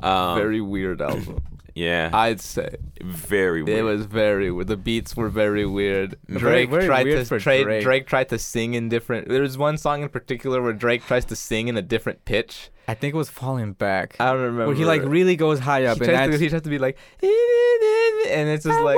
[0.00, 1.40] um, very weird album.
[1.74, 3.78] Yeah, I'd say very weird.
[3.78, 4.68] it was very weird.
[4.68, 6.16] The beats were very weird.
[6.28, 8.06] Drake very tried weird to tra- Drake.
[8.06, 9.28] tried to sing in different.
[9.28, 12.94] There's one song in particular where Drake tries to sing in a different pitch, I
[12.94, 14.16] think it was falling back.
[14.18, 14.66] I don't remember.
[14.68, 16.78] Where he like really goes high up he and tries, to, he tries to be
[16.78, 18.96] like, and it's just like.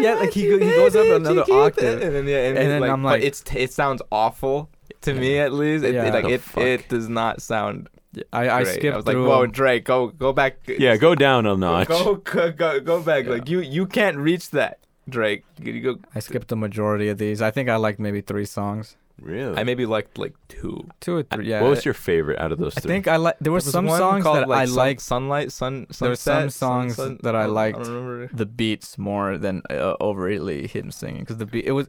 [0.00, 2.02] yeah, like he go- he goes up another octave.
[2.02, 4.70] and then yeah, and, And then like, I'm but like- it's it sounds awful
[5.02, 5.84] to me at least.
[5.84, 6.04] It, Yeah.
[6.06, 6.62] it, like The it fuck?
[6.64, 7.88] it does not sound.
[8.32, 8.74] I I great.
[8.74, 9.28] skipped I was like, through.
[9.28, 9.46] whoa.
[9.46, 10.58] Drake, go go back.
[10.66, 11.88] Yeah, go down a notch.
[11.88, 13.24] Go go go, go back.
[13.24, 13.30] Yeah.
[13.32, 15.44] Like you you can't reach that, Drake.
[15.62, 16.00] You, you go.
[16.14, 17.42] I skipped the majority of these.
[17.42, 19.56] I think I liked maybe three songs, Really?
[19.56, 20.86] I maybe liked like two.
[21.00, 21.48] two or three.
[21.48, 21.62] Yeah.
[21.62, 22.88] What was your favorite out of those I three?
[22.90, 23.36] think I like.
[23.40, 25.86] There were There was some songs called, that like, I Sun- liked Sunlight, Sun.
[26.00, 27.78] There were some Sunset, Sun- songs Sun- that I don't- liked.
[27.80, 31.88] I the beats more than uh, overtly him singing because the beat it was.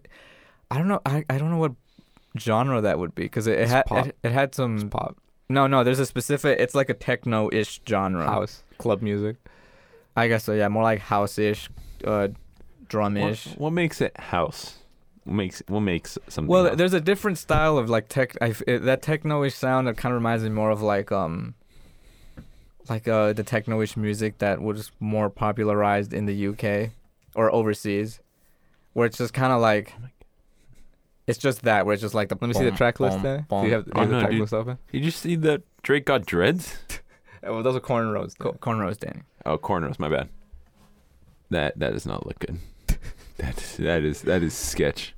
[0.71, 1.01] I don't know.
[1.05, 1.73] I, I don't know what
[2.37, 4.07] genre that would be because it, it had pop.
[4.07, 4.89] it, it had It's some.
[4.89, 5.17] pop,
[5.49, 5.83] No, no.
[5.83, 6.59] There's a specific.
[6.59, 8.25] It's like a techno-ish genre.
[8.25, 9.37] house, club music.
[10.15, 10.53] I guess so.
[10.53, 11.69] Yeah, more like house-ish,
[12.03, 12.29] uh,
[12.87, 13.55] drum-ish.
[13.57, 14.79] what makes it house?
[15.23, 16.47] What makes what makes something?
[16.47, 16.77] Well, house?
[16.77, 18.35] there's a different style of like tech.
[18.41, 19.87] I f it, that techno-ish sound.
[19.87, 21.53] It kind of reminds me more of like um,
[22.89, 26.91] like uh the techno-ish music that was more popularized in the UK
[27.35, 28.19] or overseas,
[28.93, 29.93] where it's just kind of like.
[31.27, 32.37] It's just that where it's just like the.
[32.39, 33.45] Let me see the boom, track list boom, there.
[33.49, 34.41] Do you have, do you Oh, have the no, track dude.
[34.41, 34.77] list open?
[34.91, 36.77] Did you see that Drake got dreads?
[37.43, 38.37] Oh, well, those are cornrows.
[38.37, 39.21] Co- cornrows, Danny.
[39.45, 39.99] Oh, cornrows.
[39.99, 40.27] My bad.
[41.51, 42.57] That that does not look good.
[43.37, 45.13] that that is that is sketch.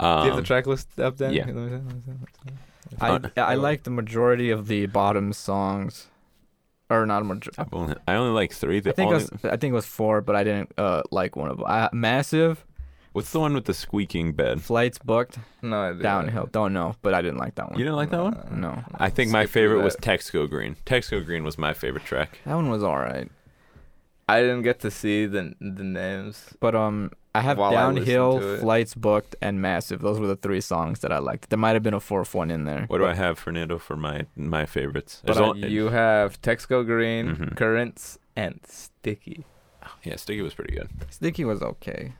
[0.00, 1.30] Do you have the Um, track list up there?
[1.30, 1.44] yeah.
[1.46, 2.96] Let me see, let me see, let me see.
[3.00, 3.10] I
[3.42, 6.08] Uh, I like the majority of the bottom songs,
[6.90, 7.58] or not a majority.
[7.58, 8.80] I've only, I only like three.
[8.80, 11.36] The I think it was I think it was four, but I didn't uh like
[11.36, 11.66] one of them.
[11.68, 12.64] I, massive
[13.14, 14.60] what's the one with the squeaking bed?
[14.60, 16.02] flights booked No idea.
[16.02, 16.48] downhill.
[16.52, 17.78] Don't know, but I didn't like that one.
[17.78, 18.60] You didn't like that one?
[18.60, 20.02] No, I think my Skip through favorite was that.
[20.02, 20.76] Texts Go Green.
[20.84, 22.38] Texts Go Green was my favorite track.
[22.44, 23.30] that one was all right.
[24.28, 26.54] I didn't get to see the the names.
[26.60, 28.60] But um, I have While I listened downhill, it.
[28.60, 30.00] flights booked, and massive.
[30.00, 31.50] Those were the three songs that I liked.
[31.50, 32.84] There might have been a fourth one in there.
[32.86, 35.20] What do I have, Fernando, for my my favorites?
[35.24, 37.56] But There's uh, only- you have Texts Go Green, Mhm.
[37.56, 39.44] Currents, and Sticky.
[40.04, 40.88] yeah, Sticky was pretty good.
[41.10, 42.14] Sticky was okay.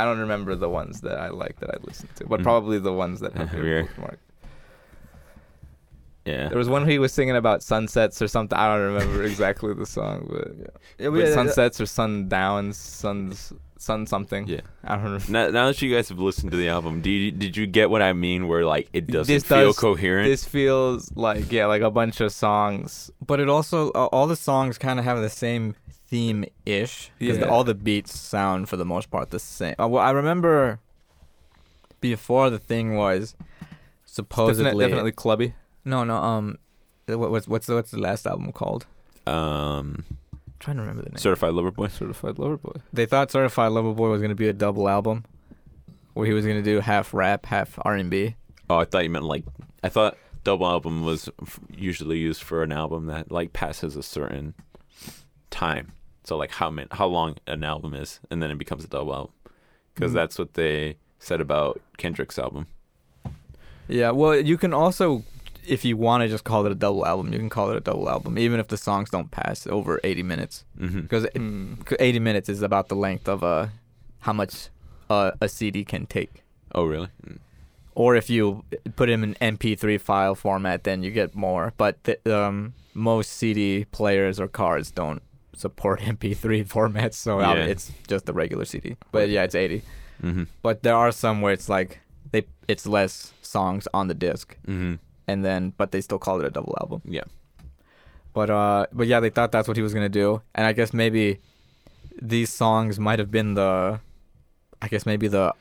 [0.00, 2.44] I don't remember the ones that I like that I listened to, but Mhm.
[2.44, 3.82] probably the ones that have been Yeah.
[3.82, 4.16] bookmarked.
[6.26, 6.48] Yeah.
[6.48, 8.56] There was one he was singing about sunsets or something.
[8.56, 14.46] I don't remember exactly the song, but Yeah, But sunsets or sundowns, suns, sun something.
[14.46, 14.60] Yeah.
[14.84, 15.32] I don't remember.
[15.32, 17.88] Now, now that you guys have listened to the album, did you, did you get
[17.88, 18.48] what I mean?
[18.48, 20.28] Where like it doesn't This feel does- coherent?
[20.28, 23.10] This feels like yeah, like a bunch of songs.
[23.26, 25.74] But it also uh, all the songs kind of have the same
[26.10, 27.44] theme ish because Yeah.
[27.46, 29.74] all the beats sound for the most part the same.
[29.80, 30.80] Uh, well, I remember
[32.00, 33.34] before the thing was
[34.04, 35.54] supposedly Definitely, definitely clubby.
[35.84, 36.58] no no um
[37.06, 38.86] what, what's what's the, what's the last album called?
[39.26, 41.18] um, I'm trying to remember the name.
[41.18, 41.88] Certified Lover Boy.
[41.88, 42.72] Certified Lover Boy.
[42.92, 45.24] They thought Certified Lover Boy was gonna be a double album,
[46.14, 48.34] where he was gonna do half rap, half R and B.
[48.68, 49.44] Oh, I thought you meant like
[49.84, 54.02] I thought double album was f- usually used for an album that like passes a
[54.02, 54.54] certain
[55.50, 55.92] time.
[56.24, 59.14] So like how many, how long an album is, and then it becomes a double
[59.14, 59.32] album,
[59.94, 60.14] because Mm.
[60.14, 62.66] that's what they said about Kendrick's album.
[63.88, 65.24] Yeah, well, you can also,
[65.66, 67.80] if you want to just call it a double album, you can call it a
[67.80, 70.64] double album, even if the songs don't pass over 80 minutes.
[70.78, 71.00] Mm-hmm.
[71.00, 71.74] Because Hmm.
[71.98, 73.68] 80 minutes is about the length of uh,
[74.20, 74.68] how much
[75.08, 76.42] uh, a CD can take.
[76.74, 77.08] Oh really?
[77.26, 77.38] Mm.
[77.96, 78.64] Or if you
[78.94, 81.72] put it in an MP3 file format, then you get more.
[81.76, 85.20] But the, um, most CD players or cards don't
[85.60, 87.64] support MP3 formats, so uh, Yeah.
[87.72, 88.96] it's just the regular CD.
[89.12, 89.82] But yeah, it's 80.
[90.22, 90.44] Mm-hmm.
[90.62, 92.00] But there are some where it's like
[92.32, 94.94] they it's less songs on the disc, Mm-hmm.
[95.28, 97.00] and then but they still call it a double album.
[97.04, 97.24] Yeah.
[98.32, 100.92] But uh, but yeah, they thought that's what he was gonna do, and I guess
[100.92, 101.38] maybe
[102.22, 103.98] these songs might have been the,
[104.82, 105.54] I guess maybe the,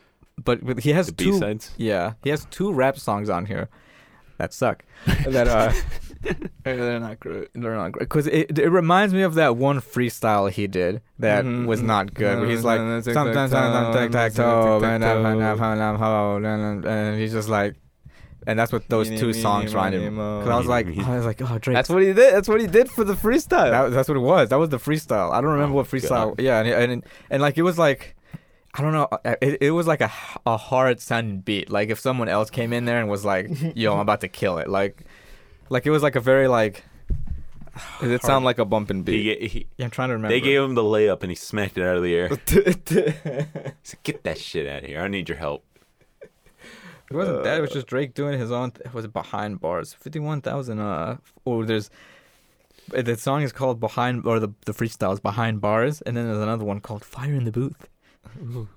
[0.43, 1.37] but, but he has The two.
[1.39, 1.71] sides.
[1.77, 3.69] Yeah, he has two rap songs on here
[4.37, 4.83] that suck.
[5.27, 5.71] that uh,
[6.63, 7.47] They're not great.
[7.53, 11.45] they're not great because it it reminds me of that one freestyle he did that
[11.45, 11.85] Mhm, was mhm.
[11.85, 12.39] not good.
[12.39, 16.85] Where he's like Mhm, sometimes tic-tac-toe, tic tac toe, tic-tac-toe.
[16.87, 17.75] and he's just like,
[18.47, 20.09] and that's what those two songs reminded me.
[20.09, 21.75] Because I was like, I was like, oh Drake.
[21.75, 22.33] That's what he did.
[22.33, 23.69] That's what he did for the freestyle.
[23.71, 24.49] That, that's what it was.
[24.49, 25.31] That was the freestyle.
[25.31, 26.35] I don't remember Oh, what freestyle.
[26.39, 28.15] Yeah, and, and and like it was like,
[28.73, 29.07] I don't know.
[29.11, 30.11] uh, It, it was like a,
[30.45, 31.69] a hard sounding beat.
[31.69, 34.57] Like if someone else came in there and was like, "Yo, I'm about to kill
[34.59, 35.03] it," like,
[35.69, 36.83] like it was like a very like.
[38.01, 39.23] Does it sound like a bumping He, beat?
[39.39, 40.33] ga- he, Yeah, I'm trying to remember.
[40.33, 42.27] they gave him the layup and he smacked it out of the air.
[42.47, 44.99] he said, "Get that shit out of here!
[45.01, 45.63] I need your help."
[46.21, 47.57] It wasn't that.
[47.57, 48.71] It was just Drake doing his own.
[48.71, 49.93] Th- was it behind bars?
[49.93, 50.79] Fifty-one thousand.
[50.79, 51.89] Uh, or there's.
[52.95, 56.25] uh, The song is called behind, or the the freestyle is behind bars, and then
[56.27, 57.87] there's another one called Fire in the Booth.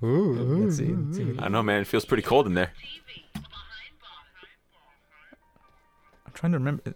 [0.00, 0.86] Let's see.
[0.94, 1.34] Let's see.
[1.38, 1.80] I know, man.
[1.82, 2.72] It feels pretty cold in there.
[6.42, 6.94] I'm trying to remember.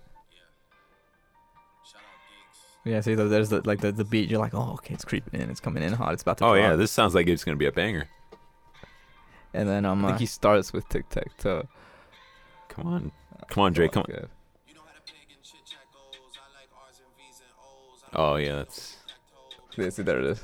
[2.85, 4.29] Yeah, see, the- there's the like the, the beat.
[4.29, 5.51] You're like, oh, okay, it's creeping in.
[5.51, 6.15] It's coming in hot.
[6.15, 6.47] It's about to.
[6.47, 8.09] Oh yeah, this sounds like it's gonna be a banger.
[9.55, 11.69] And then um, I uh, think he starts with tic tac toe.
[12.69, 13.13] Come on,
[13.49, 13.93] come on, Drake.
[13.93, 14.15] Come on.
[14.15, 14.29] Good.
[18.13, 18.97] Oh yeah, that's.
[19.77, 20.43] Yeah, see, there it is.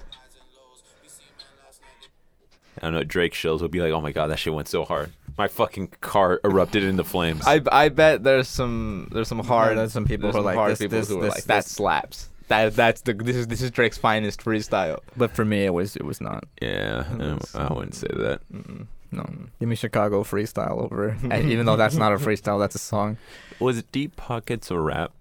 [2.78, 3.05] I don't know.
[3.05, 5.12] Drake shills will be like, "Oh my god, that shit went so hard.
[5.39, 9.93] My fucking car erupted into flames." I I bet there's some there's some hard there's
[9.93, 11.64] some people who are some like, hard this- people this- who are this- like that
[11.64, 12.28] this- slaps.
[12.49, 14.99] That that's the this is this is Drake's finest freestyle.
[15.16, 16.45] but for me, it was it was not.
[16.61, 18.41] yeah, I, That's- I wouldn't say that.
[18.53, 18.87] Mm-mm.
[19.11, 19.24] No,
[19.61, 21.09] give me Chicago freestyle over.
[21.30, 23.16] and even though that's not a freestyle, that's a song.
[23.61, 25.12] Was it Deep Pockets or rap?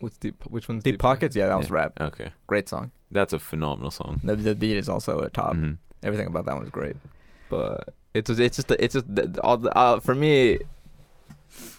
[0.00, 0.42] What's deep?
[0.50, 1.74] Which one's Deep Pockets, yeah, that was Yeah.
[1.74, 1.92] rap.
[2.00, 2.90] Okay, Great song.
[3.10, 4.20] that's a phenomenal song.
[4.24, 5.54] The, the beat is also a top.
[5.54, 5.78] Mhm.
[6.02, 6.96] Everything about that one was great.
[7.48, 10.58] But it's just it's just it's just the, all the uh, for me.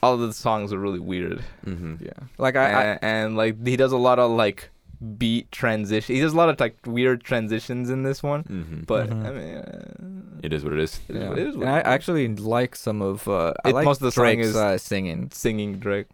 [0.01, 1.43] All of the songs are really weird.
[1.65, 2.01] Mhm.
[2.01, 4.69] Yeah, like I, I and, and like he does a lot of like
[5.17, 6.15] beat transition.
[6.15, 8.43] He does a lot of like weird transitions in this one.
[8.43, 8.85] Mhm.
[8.87, 9.25] But Mhm.
[9.25, 10.99] I mean, uh, it is what it is.
[11.07, 11.29] it is yeah.
[11.29, 11.57] what it is.
[11.57, 14.55] what I actually like some of uh, I It- like most of the song is-
[14.55, 15.29] uh, singing.
[15.31, 16.07] singing Drake.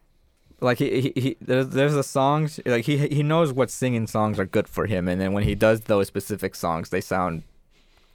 [0.59, 4.39] Like he, he, he there's there's a songs like he he knows what singing songs
[4.39, 7.43] are good for him, and then when he does those specific songs, they sound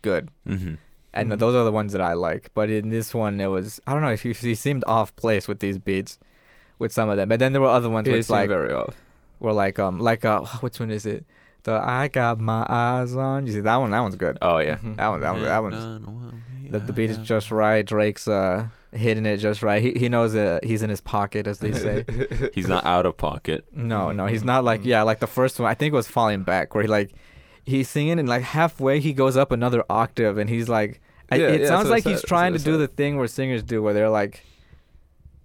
[0.03, 0.29] good.
[1.15, 1.21] Mm-hmm.
[1.21, 1.39] And Mhm.
[1.39, 2.51] those are the ones that I like.
[2.55, 5.49] But in this one, it was I don't know if he, he seemed off place
[5.49, 6.19] with these beats,
[6.79, 7.29] with some of them.
[7.29, 8.95] But then there were other ones It which like very off.
[9.41, 11.25] were like um like uh which one is it?
[11.65, 13.53] The I got my eyes on you.
[13.55, 13.91] See that one?
[13.91, 14.39] That one's good.
[14.43, 14.77] Oh yeah.
[14.77, 14.97] Mhm.
[14.97, 17.85] That one that one that one's the, the beat is just right.
[17.85, 19.83] Drake's uh hitting it just right.
[19.83, 22.05] He he knows that he's in his pocket, as they say.
[22.55, 23.65] He's not out of pocket.
[23.73, 25.71] no, no, he's not like yeah, like the first one.
[25.71, 27.11] I think it was falling back where he like
[27.69, 31.01] he's singing and like halfway he goes up another octave and he's like
[31.31, 33.83] Yeah, it yeah, sounds so like he's trying to do the thing where singers do
[33.83, 34.45] where they're like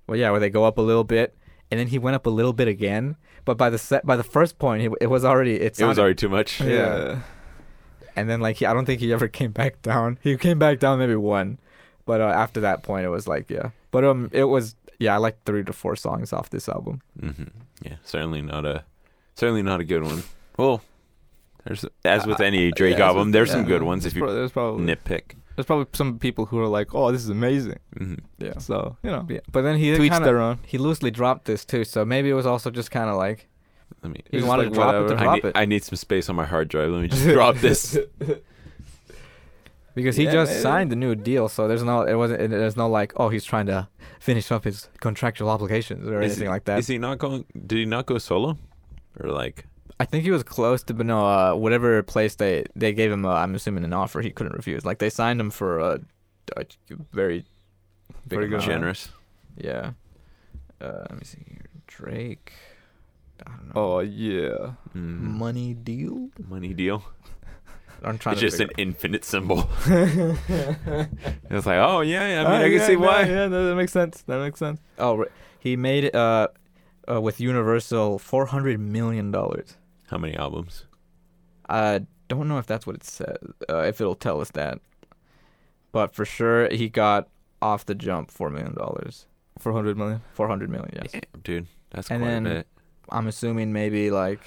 [0.07, 1.35] well yeah where they go up a little bit
[1.69, 3.15] and then he went up a little bit again
[3.45, 5.99] but by the set by the first point he, it was already it, It was
[5.99, 6.61] already too much.
[6.61, 6.67] Yeah.
[6.69, 7.19] yeah.
[8.15, 10.17] and then like he, I don't think he ever came back down.
[10.21, 11.59] He came back down maybe one,
[12.05, 13.71] but uh, after that point it was like yeah.
[13.91, 15.13] But um, it was yeah.
[15.15, 17.01] I like three to four songs off this album.
[17.19, 17.51] mm-hmm.
[17.81, 18.85] Yeah, certainly not a,
[19.35, 20.23] certainly not a good one.
[20.57, 20.81] Well,
[21.65, 24.33] there's as with any Drake Yeah, album, so- there's some good ones if you prob-
[24.35, 25.35] there's probably nitpick.
[25.55, 27.79] there's probably some people who are like, oh, this is amazing.
[27.97, 28.57] hmm Yeah.
[28.59, 29.39] So you know, Yeah.
[29.51, 30.59] But then he to each kind their of own.
[30.65, 31.83] he loosely dropped this too.
[31.83, 33.47] So maybe it was also just kind of like
[34.01, 34.21] Let me.
[34.31, 35.29] he wanted like to drop it to whatever.
[35.29, 36.89] I need, it I need some space on my hard drive.
[36.91, 37.97] Let me just drop this.
[39.95, 40.61] because he Yeah, just maybe.
[40.63, 41.47] signed the new deal.
[41.49, 43.87] So there's no it wasn't it- there's no like oh he's trying to
[44.19, 46.79] finish up his contractual obligations or Is anything he- like that.
[46.79, 47.45] Is he not going?
[47.67, 48.57] Did he not go solo?
[49.19, 49.65] Or like?
[49.99, 53.25] I think he was close to, but no, uh, whatever place they they gave him,
[53.25, 54.83] uh, I'm assuming an offer he couldn't refuse.
[54.85, 55.99] Like they signed him for a,
[56.57, 56.65] a
[57.11, 57.45] very
[58.27, 58.61] big Very good.
[58.61, 59.09] generous.
[59.57, 59.91] Yeah.
[60.81, 61.65] Uh, let me see here.
[61.87, 62.51] Drake.
[63.45, 63.73] I don't know.
[63.75, 64.73] Oh yeah.
[64.95, 65.19] Mm.
[65.37, 66.29] Money deal.
[66.49, 67.03] Money deal.
[68.03, 68.47] I'm trying It's to.
[68.47, 69.69] just an figure- infinite symbol.
[69.87, 72.41] it's like, oh yeah, yeah.
[72.41, 73.21] I mean, Ah, I can yeah, see no, why.
[73.23, 74.23] Yeah, no, that makes sense.
[74.23, 74.79] That makes sense.
[74.97, 75.29] oh, ri-
[75.59, 76.47] he made uh,
[77.09, 79.77] uh, with Universal, four hundred million dollars.
[80.13, 80.85] How many albums?
[81.67, 83.35] I don't know if that's what it says.
[83.67, 84.79] Uh, if it'll tell us that,
[85.91, 87.29] but for sure he got
[87.63, 89.25] off the jump four million dollars.
[89.57, 90.21] Four hundred million.
[90.35, 90.91] Four hundred million.
[91.01, 91.13] Yes.
[91.13, 92.67] Damn, dude, that's And quite then- a bit.
[93.09, 94.41] I'm assuming maybe like.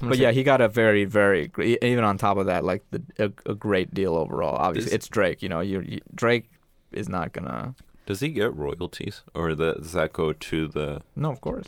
[0.00, 3.00] But yeah, he got a very, very even on top of that, like the
[3.46, 4.56] a, a great deal overall.
[4.56, 5.40] Obviously, Is- it's Drake.
[5.40, 6.50] You know, you, you Drake
[6.90, 7.76] is not gonna.
[8.06, 11.02] Does he get royalties, or the, does that go to the?
[11.14, 11.66] No, of course.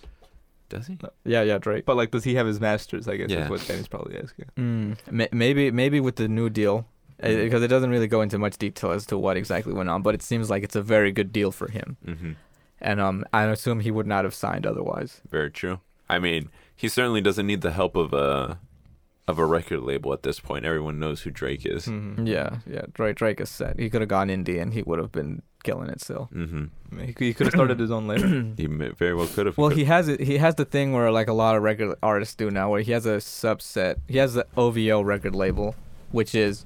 [0.68, 0.98] Does he?
[1.24, 1.84] Yeah, yeah, Drake.
[1.86, 3.06] But like, does he have his masters?
[3.06, 3.44] I guess Yeah.
[3.44, 4.46] is what Danny's probably asking.
[4.56, 6.86] Mm, maybe, maybe with the new deal,
[7.22, 7.44] uh, Mhm.
[7.44, 10.02] because it doesn't really go into much detail as to what exactly went on.
[10.02, 12.32] But it seems like it's a very good deal for him, Mm-hmm.
[12.80, 15.20] and um, I assume he would not have signed otherwise.
[15.30, 15.80] Very true.
[16.08, 18.58] I mean, he certainly doesn't need the help of a
[19.26, 20.66] of a record label at this point.
[20.66, 21.86] Everyone knows who Drake is.
[21.86, 22.26] Mhm.
[22.28, 22.82] Yeah, yeah.
[22.92, 23.78] Drake, Drake is set.
[23.78, 26.28] He could have gone indie, and he would have been killing it still.
[26.32, 27.00] Mm-hmm.
[27.00, 28.52] He, could- he could have started his own label.
[28.56, 29.58] He very well could have.
[29.58, 30.20] Well, he has it.
[30.20, 32.92] He has the thing where like a lot of record artists do now, where he
[32.92, 33.96] has a subset.
[34.06, 35.74] He has the OVO record label,
[36.12, 36.64] which is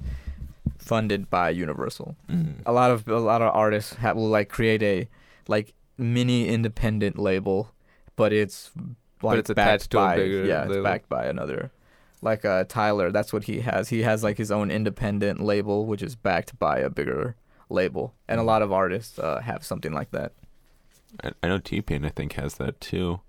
[0.77, 2.15] funded by Universal.
[2.29, 2.55] Mhm.
[2.65, 5.07] A lot of a lot of artists have, will like create a
[5.47, 7.71] like mini independent label,
[8.15, 8.71] but it's
[9.21, 11.71] like it's backed attached to a by bigger yeah, it's backed by another.
[12.21, 13.89] Like uh, Tyler, that's what he has.
[13.89, 17.35] He has like his own independent label, which is backed by a bigger
[17.69, 20.33] label, and a lot of artists uh, have something like that.
[21.23, 22.05] I, I know T Pain.
[22.05, 23.21] I think has that too.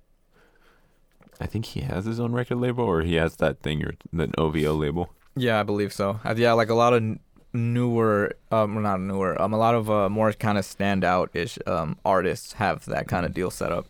[1.41, 4.31] I think he has his own record label, or he has that thing, or the
[4.39, 5.11] OVO label.
[5.37, 6.21] Yeah, I believe so.
[6.25, 7.21] Uh, yeah, like a lot of n-
[7.53, 11.97] newer, um, not newer, um, a lot of uh, more kind of standout ish um
[12.05, 13.87] artists have that kind of deal set up.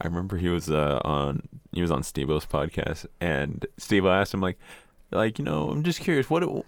[0.00, 4.40] I remember he was uh, on he was on Steve-O's podcast, and Steve asked him
[4.40, 4.58] like,
[5.10, 6.66] like you know, I'm just curious, what, it-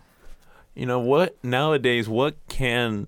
[0.75, 3.07] you know, what nowadays, what can,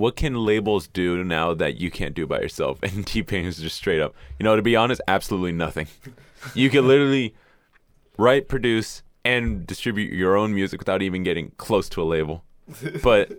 [0.00, 2.78] what can labels do now that you can't do by yourself?
[2.82, 5.86] And T Pain is just straight up, you know, to be honest, absolutely nothing.
[6.54, 7.34] You can literally
[8.16, 12.42] write, produce, and distribute your own music without even getting close to a label.
[13.02, 13.30] But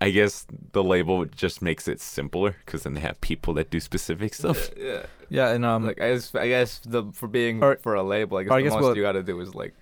[0.00, 3.80] I guess the label just makes it simpler because then they have people that do
[3.80, 4.70] specific stuff.
[4.76, 5.06] Yeah.
[5.30, 8.36] Yeah, and um, Like I guess, I guess the for being Or- for a label,
[8.38, 9.74] I guess or I the guess most what- you gotta do is like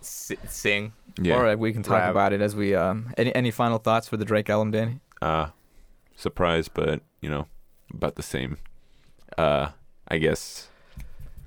[0.00, 0.92] si- sing.
[1.20, 1.34] Yeah.
[1.36, 2.10] all right, we can talk Rap.
[2.10, 3.12] about it as we um.
[3.16, 5.00] Any any final thoughts for the Drake album, Danny?
[5.20, 5.48] uh
[6.14, 7.46] surprised but you know
[7.92, 8.56] about the same
[9.36, 9.68] uh
[10.08, 10.68] i guess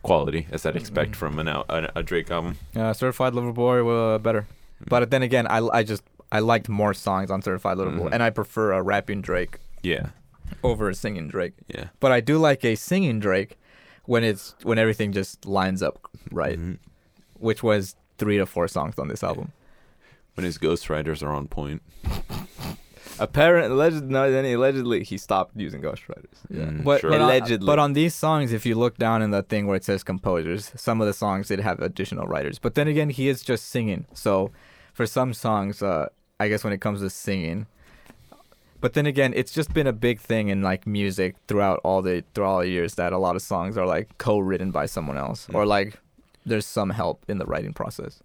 [0.01, 3.85] quality as i'd expect from an out a, a drake album Uh, Certified Lover Boy,
[3.87, 4.45] uh, better.
[4.89, 8.13] But then again, I, I just I liked more songs on Certified Lover Boy, Mhm.
[8.13, 10.07] and I prefer a rapping Drake yeah
[10.63, 11.53] over a singing Drake.
[11.67, 13.57] yeah But I do like a singing Drake
[14.05, 15.95] when it's when everything just lines up
[16.31, 16.77] right, Mhm.
[17.39, 19.51] which was three to four songs on this album.
[20.41, 21.81] When his ghostwriters are on point
[23.19, 26.37] Apparently, alleged, no, then he allegedly he stopped using ghostwriters.
[26.51, 27.11] Mm, but, sure.
[27.11, 27.65] but, on, Allegedly.
[27.67, 30.71] but on these songs, if you look down in the thing where it says composers,
[30.75, 32.57] some of the songs did have additional writers.
[32.57, 34.05] But then again, he is just singing.
[34.15, 34.49] So
[34.91, 36.07] for some songs, uh,
[36.39, 37.67] I guess when it comes to singing,
[38.79, 42.23] but then again, it's just been a big thing in like music throughout all the
[42.33, 45.47] throughout all the years that a lot of songs are like co-written by someone else
[45.53, 45.67] or Mm.
[45.67, 45.99] like
[46.43, 48.23] there's some help in the writing process.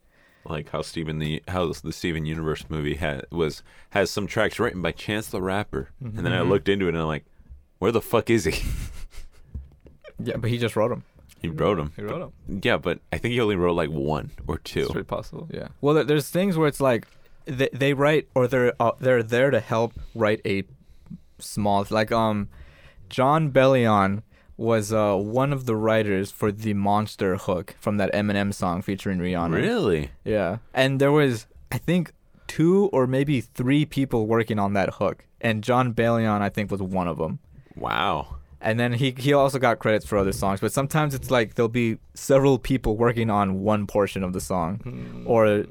[0.49, 4.81] Like how steven the how the steven universe movie had was has some tracks written
[4.83, 6.49] by chance the rapper and then i Mhm.
[6.49, 7.25] looked into it and i'm like
[7.79, 8.63] where the fuck is he
[10.19, 11.05] Yeah, but he just wrote them.
[11.43, 12.61] he wrote them He wrote them.
[12.63, 15.49] yeah but i think he only wrote like one or two It's very possible.
[15.53, 15.69] Yeah.
[15.81, 17.07] Well, there's things where it's like
[17.45, 20.65] they, they write or they're uh, they're there to help write a
[21.39, 22.49] small like um
[23.11, 24.23] Jon Bellion
[24.57, 29.19] was uh one of the writers for the monster hook from that Eminem song featuring
[29.19, 29.55] Rihanna.
[29.55, 30.59] really Yeah.
[30.73, 32.13] And there was I think
[32.47, 36.81] two or maybe three people working on that hook and Jon Bellion I think was
[36.81, 37.39] one of them.
[37.77, 41.55] wow And then he he also got credits for other songs, but sometimes it's like
[41.55, 45.27] there'll be several people working on one portion of the song Hmm.
[45.27, 45.67] or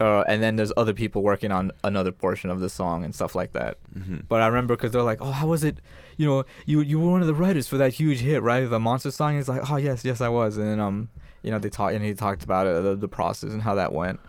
[0.00, 3.34] uh, and then there's other people working on another portion of the song and stuff
[3.36, 3.78] like that.
[3.92, 5.78] hmm But I remember because they're like, "Oh, how was it?
[6.16, 8.64] You know, you you were one of the writers for that huge hit, right?
[8.68, 11.08] The monster song." He's like, "Oh, yes, yes, I was." And then um,
[11.42, 13.92] you know, they talked and he talked about it, the, the process and how that
[13.92, 14.20] went.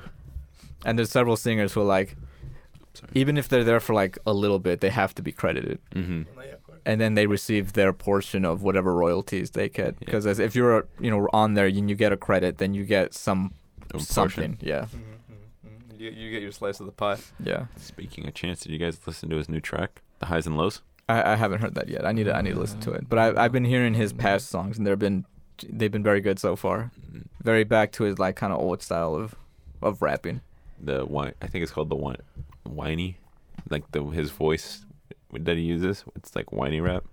[0.86, 2.16] And there's several singers who are like,
[2.94, 3.12] Sorry.
[3.16, 6.24] even if they're there for like a little bit, they have to be credited, hmm
[6.88, 9.98] and then they receive their portion of whatever royalties they get.
[9.98, 12.84] Because as if you're you know on there and you get a credit, then you
[12.86, 13.54] get some
[13.90, 14.06] A portion.
[14.06, 14.58] something.
[14.62, 14.86] Yeah,
[15.98, 17.18] You, you get your slice of the pie.
[17.44, 17.66] yeah.
[17.78, 20.82] Speaking of Chance, did you guys listen to his new track, The Highs and Lows?
[21.08, 22.06] I, I haven't heard that yet.
[22.06, 23.08] I need to I need to listen to it.
[23.10, 25.26] But I I've been hearing his past songs and they've been
[25.70, 26.92] they've been very good so far.
[27.12, 27.26] Mhm.
[27.44, 29.36] Very back to his like kind of old style of
[29.82, 30.42] of rapping.
[30.82, 32.18] The wine, I think it's called the wine,
[32.64, 33.18] whiny,
[33.70, 34.86] like the his voice
[35.32, 36.04] that he uses.
[36.16, 37.04] It's like whiny rap.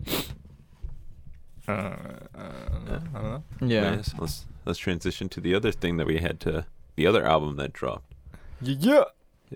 [1.69, 3.43] Uh, uh, I don't know.
[3.61, 3.95] Yeah.
[3.97, 4.15] Nice.
[4.19, 6.67] Let's let's transition to the other thing that we had to
[6.97, 8.15] the other album that dropped.
[8.61, 9.05] Yeah.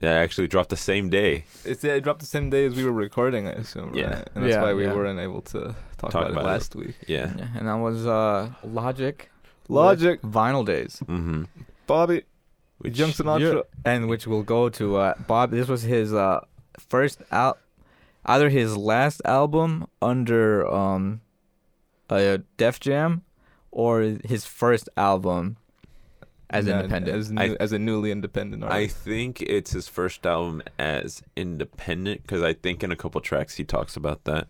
[0.00, 1.44] That actually dropped the same day.
[1.64, 3.94] It's, it dropped the same day as we were recording, I assume.
[3.94, 4.04] Yeah.
[4.16, 4.28] Right?
[4.34, 4.94] And that's Yeah, why we yeah.
[4.94, 6.52] weren't able to talk, Talk about, about it it.
[6.52, 6.96] last week.
[7.06, 7.32] Yeah.
[7.36, 9.30] Yeah, And that was uh Logic.
[9.68, 10.20] Logic.
[10.22, 11.02] Vinyl Days.
[11.06, 11.44] Mm-hmm.
[11.86, 12.22] Bobby.
[12.78, 13.62] Which Young Sinatra.
[13.84, 16.40] And which will go to uh Bob this was his uh
[16.78, 17.58] first out
[18.26, 21.20] either his last album under um
[22.10, 23.22] a Def Jam
[23.70, 25.56] or his first album
[26.50, 27.16] as Yeah, independent.
[27.16, 32.42] As, I- as a newly independent I think it's his first album as independent because
[32.42, 34.48] I think in a couple tracks he talks about that.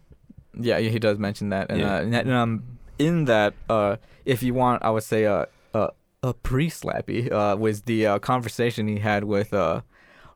[0.58, 1.96] Yeah, he does mention that, and, Yeah.
[1.96, 2.62] uh, and, and, um,
[2.98, 5.44] in that, uh, if you want, I would say uh,
[5.74, 5.88] uh,
[6.22, 9.82] a pre-slappy uh, was the uh, conversation he had with uh,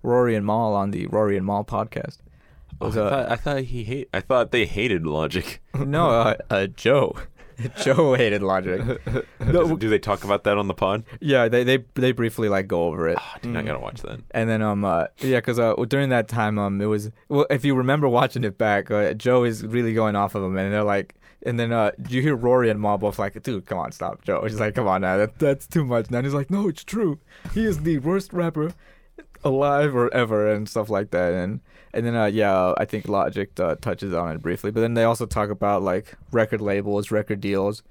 [0.02, 2.18] Rory and Mal on the Rory and Mal podcast.
[2.82, 4.08] Oh, I, uh, thought, I thought he hate.
[4.12, 5.60] I thought they hated Logic.
[5.74, 7.16] no, uh, uh, Joe.
[7.82, 8.80] Joe hated Logic.
[9.50, 11.04] Do, do they talk about that on the pod?
[11.20, 13.16] Yeah, they they they briefly like go over it.
[13.18, 14.20] Ah, dude, I gotta watch that.
[14.32, 17.64] And then um uh, yeah, cause uh during that time um it was well if
[17.64, 20.84] you remember watching it back uh, Joe is really going off of him and they're
[20.84, 24.22] like and then uh you hear Rory and Ma both like dude come on stop
[24.22, 26.68] Joe he's like come on now that that's too much now and he's like no
[26.68, 27.18] it's true
[27.54, 28.72] he is the worst rapper
[29.42, 31.60] alive or ever and stuff like that and
[31.92, 35.04] and then uh yeah I think Logic uh, touches on it briefly but then they
[35.04, 37.82] also talk about like record labels record deals.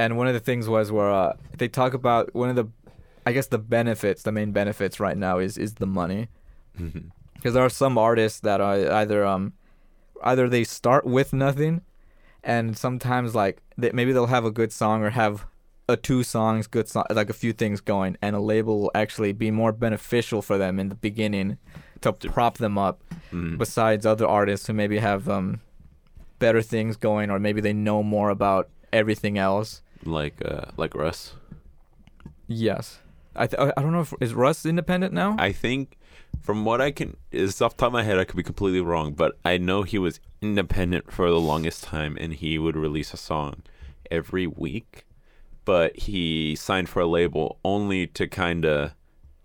[0.00, 2.68] And one of the things was where uh, they talk about one of the
[3.26, 6.28] I guess the benefits, the main benefits right now is is the money,
[7.34, 9.52] because there are some artists that are either um,
[10.22, 11.82] either they start with nothing,
[12.44, 15.46] and sometimes like they, maybe they'll have a good song or have
[15.88, 19.32] a two songs good song like a few things going and a label will actually
[19.32, 21.56] be more beneficial for them in the beginning
[22.00, 23.58] to prop them up Mm.
[23.58, 25.60] besides other artists who maybe have um
[26.38, 31.34] better things going or maybe they know more about everything else like uh, like Russ.
[32.46, 33.00] yes
[33.36, 35.98] i th- i don't know if is russ independent now I think
[36.40, 38.80] from what I can is off the top of my head I could be completely
[38.80, 43.12] wrong, but I know he was independent for the longest time and he would release
[43.12, 43.62] a song
[44.10, 45.04] every week.
[45.64, 48.94] But he signed for a label only to kinda,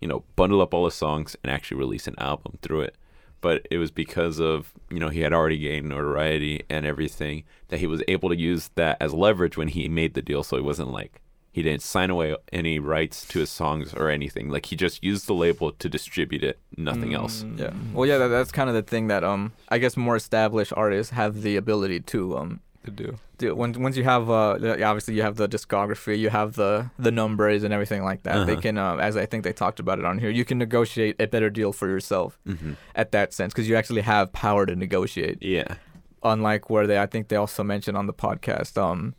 [0.04, 2.94] you know, bundle up all the songs and actually release an album through it.
[3.40, 7.80] But it was because of, you know, he had already gained notoriety and everything that
[7.80, 10.62] he was able to use that as leverage when he made the deal so it
[10.64, 14.50] wasn't like he didn't sign away any rights to his songs or anything.
[14.50, 17.42] Like he just used the label to distribute it, nothing else.
[17.56, 20.72] yeah well yeah that, that's kind of the thing that um i guess more established
[20.76, 23.16] artists have the ability to um To do.
[23.38, 26.90] do when once you have uh the- obviously you have the discography you have the
[26.98, 28.60] the numbers and everything like that they Uh-huh.
[28.66, 31.26] can uh, as i think they talked about it on here you can negotiate a
[31.26, 35.38] better deal for yourself hmm at that sense because you actually have power to negotiate
[35.40, 35.76] Yeah.
[36.22, 39.14] unlike where they i think they also mentioned on the podcast um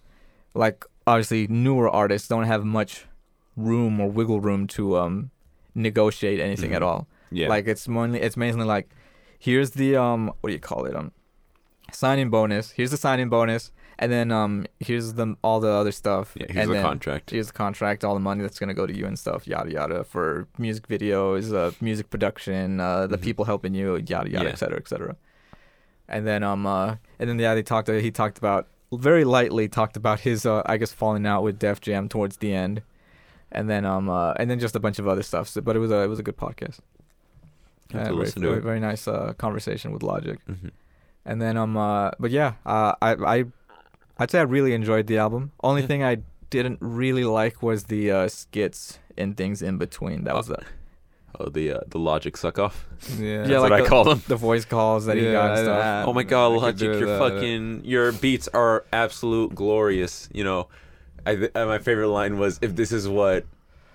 [0.53, 3.05] like obviously newer artists don't have much
[3.57, 5.32] room or wiggle room to um
[5.74, 6.88] negotiate anything at Mhm.
[6.88, 7.49] all Yeah.
[7.49, 8.88] like it's mainly it's mainly like
[9.39, 11.11] here's the um what do you call it um
[11.96, 12.72] signing bonus.
[12.72, 13.72] Here's the signing bonus.
[13.98, 16.34] And then um here's the all the other stuff.
[16.36, 17.32] Yeah, here's and the contract.
[17.32, 20.04] here's the contract all the money that's gonna go to you and stuff yada yada
[20.04, 23.22] for music videos uh music production uh the Mhm.
[23.28, 24.52] people helping you yada yada Yeah.
[24.52, 25.16] et cetera et cetera.
[26.10, 29.96] And then um uh and then yeah they talked he talked about very lightly talked
[29.96, 32.82] about his uh I guess falling out with Def Jam towards the end.
[33.52, 35.48] And then um uh and then just a bunch of other stuff.
[35.48, 36.80] So, but it was a it was a good podcast.
[37.93, 40.38] Have uh, very, to very, very nice uh, conversation with Logic.
[40.48, 40.68] hmm
[41.26, 43.45] And then um uh but yeah, uh I I
[44.17, 45.51] I'd say I really enjoyed the album.
[45.63, 45.88] Only Yeah.
[45.88, 46.17] thing I
[46.49, 50.23] didn't really like was the uh skits and things in between.
[50.26, 50.59] That was the
[51.38, 52.88] Oh, the uh, the logic suck off.
[53.19, 53.39] Yeah.
[53.39, 54.23] That's Yeah, what like I call them.
[54.28, 55.84] the voice calls that he got and stuff.
[55.84, 57.19] I- Oh my god, Logic, your that.
[57.19, 60.30] fucking your beats are absolute glorious.
[60.32, 60.69] You know,
[61.26, 63.43] I th- uh, my favorite line was if this is what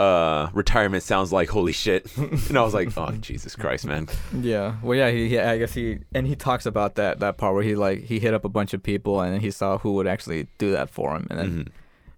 [0.01, 2.07] uh retirement sounds like, holy shit.
[2.49, 4.09] and I was like, oh Jesus Christ, man.
[4.41, 4.77] Yeah.
[4.83, 5.11] Well, yeah.
[5.11, 8.05] He, he, I guess he, and he talks about that that part where he like
[8.05, 10.89] he hit up a bunch of people and he saw who would actually do that
[10.91, 11.69] for him, and then Mhm,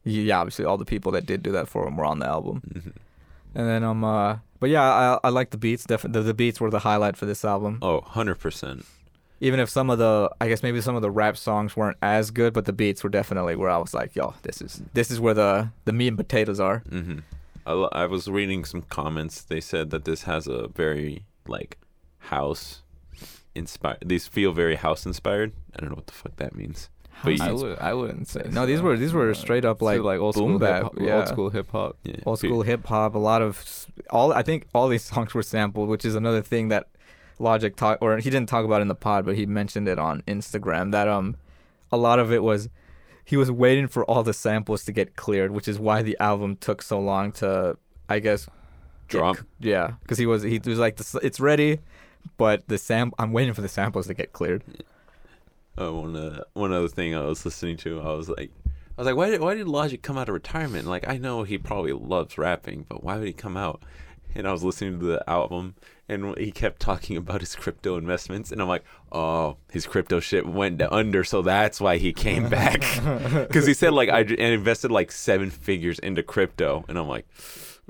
[0.04, 2.62] yeah, obviously all the people that did do that for him were on the album.
[2.74, 2.92] mhm.
[3.54, 5.84] And then um uh, but yeah, I I like the beats.
[5.84, 7.78] Definitely, the, the beats were the highlight for this album.
[7.82, 8.84] Oh, 100%.
[9.40, 12.30] Even if some of the, I guess maybe some of the rap songs weren't as
[12.30, 15.18] good, but the beats were definitely where I was like, yo, this is this is
[15.18, 16.78] where the the meat and potatoes are.
[16.88, 17.18] hmm
[17.66, 19.42] I, was reading some comments.
[19.42, 21.78] They said that this has a very like
[22.18, 22.82] house
[23.54, 23.98] inspired.
[24.04, 25.52] These feel very house inspired.
[25.76, 26.88] I don't know what the fuck that means.
[27.24, 27.78] But I would.
[27.78, 28.48] I wouldn't say.
[28.50, 30.82] No, these were these were straight up feel like like old boom school bap, hip
[30.84, 30.94] hop.
[31.00, 31.16] yeah.
[31.18, 31.96] Old school hip hop.
[32.02, 33.14] Yeah, old school hip hop.
[33.14, 34.32] A lot of all.
[34.32, 36.88] I think all these songs were sampled, which is another thing that
[37.38, 40.22] Logic talk or he didn't talk about in the pod, but he mentioned it on
[40.22, 41.36] Instagram that um
[41.92, 42.68] a lot of it was
[43.24, 46.56] he was waiting for all the samples to get cleared, which is why the album
[46.56, 47.76] took so long to
[48.08, 48.46] I guess
[49.08, 49.36] get Drop.
[49.36, 51.78] c- yeah, because he was he was like "This- it's ready,
[52.36, 54.62] but the sam I'm waiting for the samples to get cleared.
[55.80, 58.70] Uh, one uh, one other thing I was listening to, I was like, I
[59.00, 60.86] was like, why did why did Logic come out of retirement?
[60.86, 63.82] Like, I know he probably loves rapping, but why would he come out?
[64.34, 65.74] And I was listening to the album,
[66.08, 70.46] and he kept talking about his crypto investments, and I'm like, oh, his crypto shit
[70.46, 72.82] went under, so that's why he came back.
[73.32, 77.26] Because he said like I invested like seven figures into crypto, and I'm like,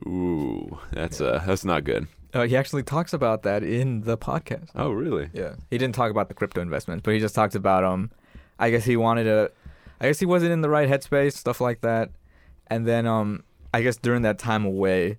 [0.07, 2.07] ooh, that's uh that's not good.
[2.35, 4.71] Uh, he actually talks about that in the podcast.
[4.75, 5.29] Oh, really?
[5.35, 5.57] Yeah.
[5.71, 8.11] He didn't talk about the crypto investments, but he just talked about um
[8.59, 9.51] I guess he wanted to
[10.01, 12.11] I guess he wasn't in the right headspace, stuff like that.
[12.69, 15.19] And then um I guess during that time away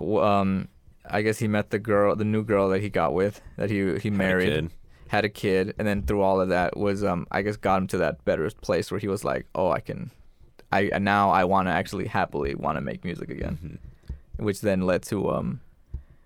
[0.00, 0.68] um
[1.08, 3.78] I guess he met the girl, the new girl that he got with, that he
[3.78, 4.70] he Had a married, kid.
[5.08, 7.86] had a kid, and then through all of that was um I guess got him
[7.88, 10.10] to that better place where he was like, "Oh, I can
[10.72, 14.44] I now I want to actually happily want to make music again." Mhm.
[14.44, 15.60] Which then led to um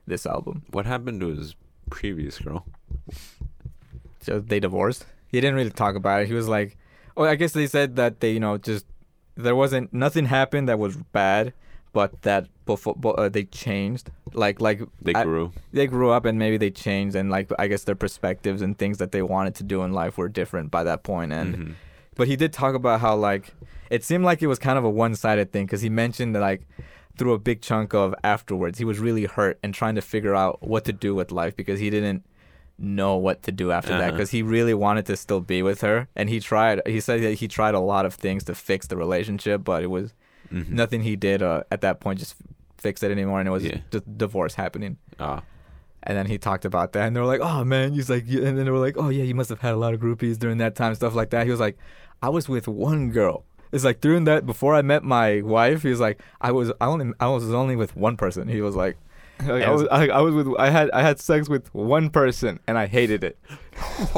[0.07, 0.63] this album.
[0.71, 1.55] What happened to his
[1.91, 2.67] previous girl?
[4.21, 5.07] So they divorced.
[5.29, 6.29] He didn't really talk about it.
[6.29, 6.77] He was like,
[7.17, 8.87] "Oh, I guess they said that they, you know, just
[9.37, 11.53] there wasn't nothing happened that was bad,
[11.95, 14.11] but that before uh, they changed.
[14.35, 15.53] Like, like They I- grew.
[15.73, 18.99] they grew up and maybe they changed, and like I guess their perspectives and things
[18.99, 21.33] that they wanted to do in life were different by that point.
[21.33, 21.73] And Mhm.
[22.17, 23.55] but he did talk about how like
[23.91, 26.63] it seemed like it was kind of a one-sided thing because he mentioned that like
[27.17, 30.59] through a big chunk of afterwards he was really hurt and trying to figure out
[30.63, 32.25] what to do with life because he didn't
[32.77, 34.11] know what to do after that Uh-huh.
[34.13, 36.83] because he really wanted to still be with her, and he tried.
[36.87, 39.91] He said that he tried a lot of things to fix the relationship, but it
[39.91, 40.13] was
[40.53, 40.69] Mhm.
[40.71, 42.37] nothing he did uh, at that point just
[42.79, 43.79] fix it anymore, and it was Yeah.
[43.91, 44.99] just divorce happening.
[45.19, 45.43] Ah.
[46.03, 48.59] And then he talked about that, and they were like, "Oh man," he's like, and
[48.59, 50.59] then they were like, "Oh yeah, you must have had a lot of groupies during
[50.59, 51.79] that time, stuff like that." He was like,
[52.23, 55.89] "I was with one girl." It's like during that before I met my wife, he
[55.89, 58.97] was like, "I was I only I was only with one person." He was like,
[59.47, 62.61] Like, I was I, I was with I had I had sex with one person
[62.69, 63.37] and I hated it.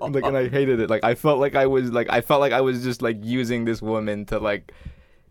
[0.00, 0.90] like and I hated it.
[0.90, 3.64] Like I felt like I was like I felt like I was just like using
[3.64, 4.72] this woman to like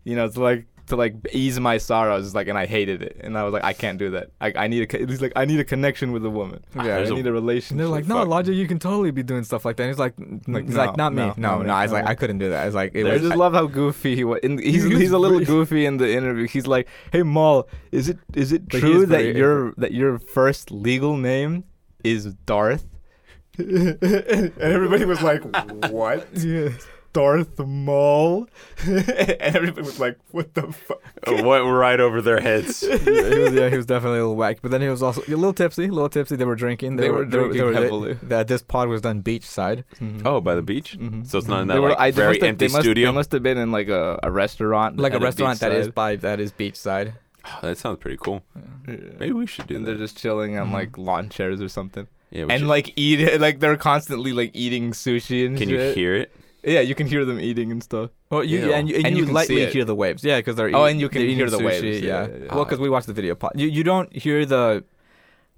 [0.04, 3.18] you know, to like to like ease my sorrows like and I hated it.
[3.20, 4.30] And I was like I can't do that.
[4.40, 6.64] I I need a co- he's like I need a connection with a woman.
[6.74, 7.72] Yeah, I there's a- need a relationship.
[7.72, 8.28] and they're like, "No, Fuck.
[8.28, 10.14] Logic, you can totally be doing stuff like that." And he's like,
[10.46, 12.38] Like, "He's no, like, not me, no, no, no." no, I was like, "I couldn't
[12.38, 14.40] do that." I was like, it I was, just love how goofy he was.
[14.42, 16.46] In, he's He he's a little goofy in the interview.
[16.46, 20.18] He's like, "Hey, Mal, is it is it true is that very- your that your
[20.18, 21.64] first legal name
[22.02, 22.86] is Darth?"
[23.58, 25.42] and everybody was like,
[25.90, 26.26] "What?
[27.12, 28.46] Darth Maul?"
[28.86, 29.08] and
[29.40, 32.80] everybody was like, "What the fuck?" It went right over their heads.
[32.80, 34.58] he was, yeah, he was definitely a little whack.
[34.62, 36.36] But then he was also a little tipsy, a little tipsy.
[36.36, 36.96] They were drinking.
[36.96, 38.14] They were drinking they- heavily.
[38.22, 39.84] that this pod was done beachside.
[40.24, 40.98] Oh, by the beach.
[40.98, 41.26] Mhm.
[41.26, 43.06] So it's not in that They were- like, I- they very empty they must, studio.
[43.10, 46.16] They must have been in like a, a restaurant, like a restaurant that is by
[46.16, 47.14] that is beachside.
[47.44, 48.42] Oh, that sounds pretty cool.
[48.86, 48.96] Yeah.
[49.18, 49.90] Maybe we should do and that.
[49.92, 50.72] they're just chilling on Mhm.
[50.72, 54.50] like lawn chairs or something, yeah, and should- like eat it, like they're constantly like
[54.54, 55.96] eating sushi and can shit.
[55.96, 56.34] you hear it?
[56.64, 58.10] Yeah, you can hear them eating and stuff.
[58.30, 58.72] Well, you Ew.
[58.72, 60.24] and you, and And you, you can lightly hear the waves.
[60.24, 62.54] Yeah, because they're Oh, and you can hear the waves, sushi, yeah, Yeah, yeah, yeah.
[62.54, 63.52] well, because we watched the video pod.
[63.54, 64.84] You you don't hear the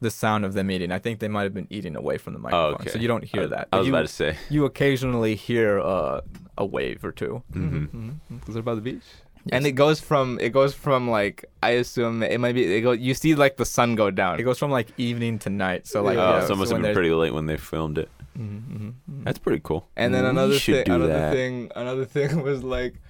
[0.00, 0.92] the sound of them eating.
[0.92, 2.90] I think they might have been eating away from the microphone, okay.
[2.90, 3.68] so you don't hear I, that.
[3.72, 4.36] I was you, about to say.
[4.48, 6.22] you occasionally hear uh,
[6.56, 7.42] a wave or two.
[7.52, 7.84] hmm
[8.30, 9.02] Because they're by the beach.
[9.46, 9.52] Yes.
[9.52, 12.92] And it goes from it goes from like I assume it might be it go
[12.92, 14.38] you see like the sun go down.
[14.38, 15.86] It goes from like evening to night.
[15.86, 17.96] So like, oh, yeah, so it must when have been pretty late when they filmed
[17.96, 18.10] it.
[18.38, 19.24] Mhm, mhm.
[19.24, 19.88] That's pretty cool.
[19.96, 21.32] And then another thing, another that.
[21.32, 23.00] thing, another thing was like,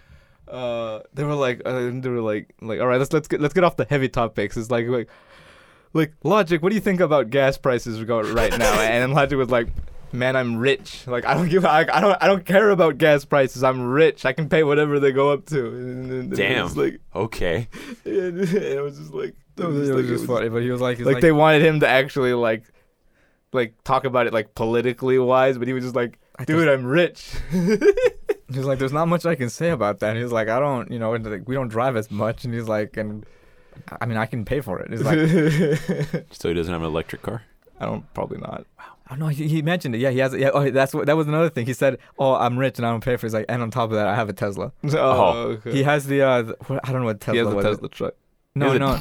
[0.49, 3.55] uh, they were like, uh, they were like, like, all right, let's let's get let's
[3.55, 4.57] get off the heavy topics.
[4.57, 5.09] It's like, like,
[5.93, 6.61] like Logic.
[6.63, 8.73] What do you think about gas prices going right now?
[8.81, 9.69] and then Logic was like,
[10.13, 11.07] man, I'm rich.
[11.07, 13.63] Like, I don't give, I, I don't, I don't care about gas prices.
[13.63, 14.25] I'm rich.
[14.25, 15.67] I can pay whatever they go up to.
[15.67, 16.59] And, and, and Damn.
[16.59, 17.69] It was like, Okay.
[18.05, 21.15] and it was just like, It was, like- just funny, but he was like, like,
[21.15, 22.65] like, they wanted him to actually like
[23.53, 26.85] like talk about it like politically wise but he was just like I dude i'm
[26.85, 27.33] rich
[28.53, 30.11] He's like, there's not much I can say about that.
[30.11, 32.45] And he's like, I don't, you know, and, like, we don't drive as much.
[32.45, 33.25] And he's like, and
[34.01, 34.91] I mean, I can pay for it.
[34.91, 37.45] He's like, So he doesn't have an electric car.
[37.79, 38.85] i don't probably not Wow.
[39.13, 39.99] oh no, he, he mentioned it.
[39.99, 40.35] Yeah, he has.
[40.35, 41.07] Yeah, oh, that's what.
[41.07, 41.65] That was another thing.
[41.67, 43.27] He said, oh, I'm rich and I don't pay for.
[43.27, 43.29] it.
[43.29, 44.73] He's like, and on top of that, I have a Tesla.
[44.95, 45.33] oh,
[45.63, 45.71] okay.
[45.71, 46.23] He has the.
[46.23, 47.65] uh the, I don't know what Tesla he has a was.
[47.65, 48.15] tesla truck
[48.57, 48.97] No, He no.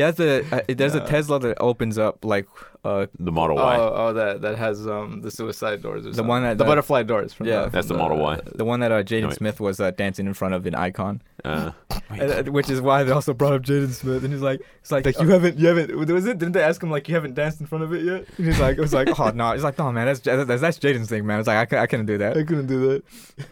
[0.00, 0.64] Has he has the.
[0.68, 2.46] Uh, there's a Tesla that opens up like
[2.84, 3.76] uh The Model oh, Y.
[3.78, 6.28] oh that that has um the suicide doors or The something.
[6.28, 7.62] one that- the that- butterfly doors from Yeah.
[7.64, 8.40] the, That's from the Model Y.
[8.54, 9.36] the one that uh, Jaden No, wait.
[9.36, 11.70] Smith was uh, dancing in front of in Icon, Uh,
[12.10, 14.22] And, uh, which is why they also brought up Jaden Smith.
[14.22, 16.62] And he's like, it's like, like uh, you haven't you haven't was it didn't they
[16.62, 18.80] ask him like you haven't danced in front of it yet And he's like, it
[18.80, 21.38] was like, oh no, he's like, no man, that's that's, that's Jaden's thing, man.
[21.38, 22.36] It's like I, I couldn't do that.
[22.36, 23.02] i couldn't do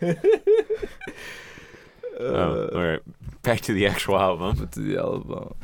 [0.01, 0.18] that
[2.20, 3.01] oh, all right.
[3.43, 4.57] Back to the actual album.
[4.59, 5.55] But to the album.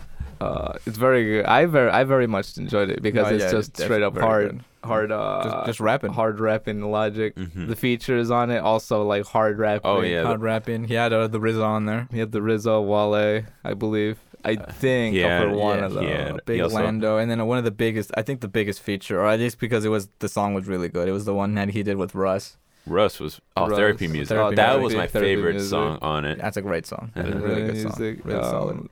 [0.40, 1.44] Uh, it's very good.
[1.46, 4.14] I very I very much enjoyed it because Oh, it's yeah, just it's straight up
[4.14, 4.64] very hard, good.
[4.84, 7.34] hard, uh, Just, just rapping, hard rapping logic.
[7.36, 7.68] Mhm.
[7.68, 9.90] The features on it also like hard rapping.
[9.90, 10.22] Oh, yeah.
[10.24, 10.84] hard rapping.
[10.84, 12.08] He had uh, the RZA on there.
[12.12, 14.18] he had the Rizzo, Wale, I believe.
[14.44, 16.04] I Uh, think yeah, for one yeah, of them.
[16.04, 16.36] yeah.
[16.46, 19.26] Big also- Lando, and then one of the biggest, I think the biggest feature, or
[19.26, 21.08] at least because it was the song was really good.
[21.08, 22.56] It was the one that he did with Russ.
[22.86, 23.76] Russ was oh Russ.
[23.76, 24.28] therapy music.
[24.28, 24.84] Therapy that music.
[24.84, 25.70] was my Therapy favorite music.
[25.70, 26.38] song on it.
[26.38, 27.10] That's a great song.
[27.14, 28.00] That's a really good song.
[28.24, 28.88] Really um, solid.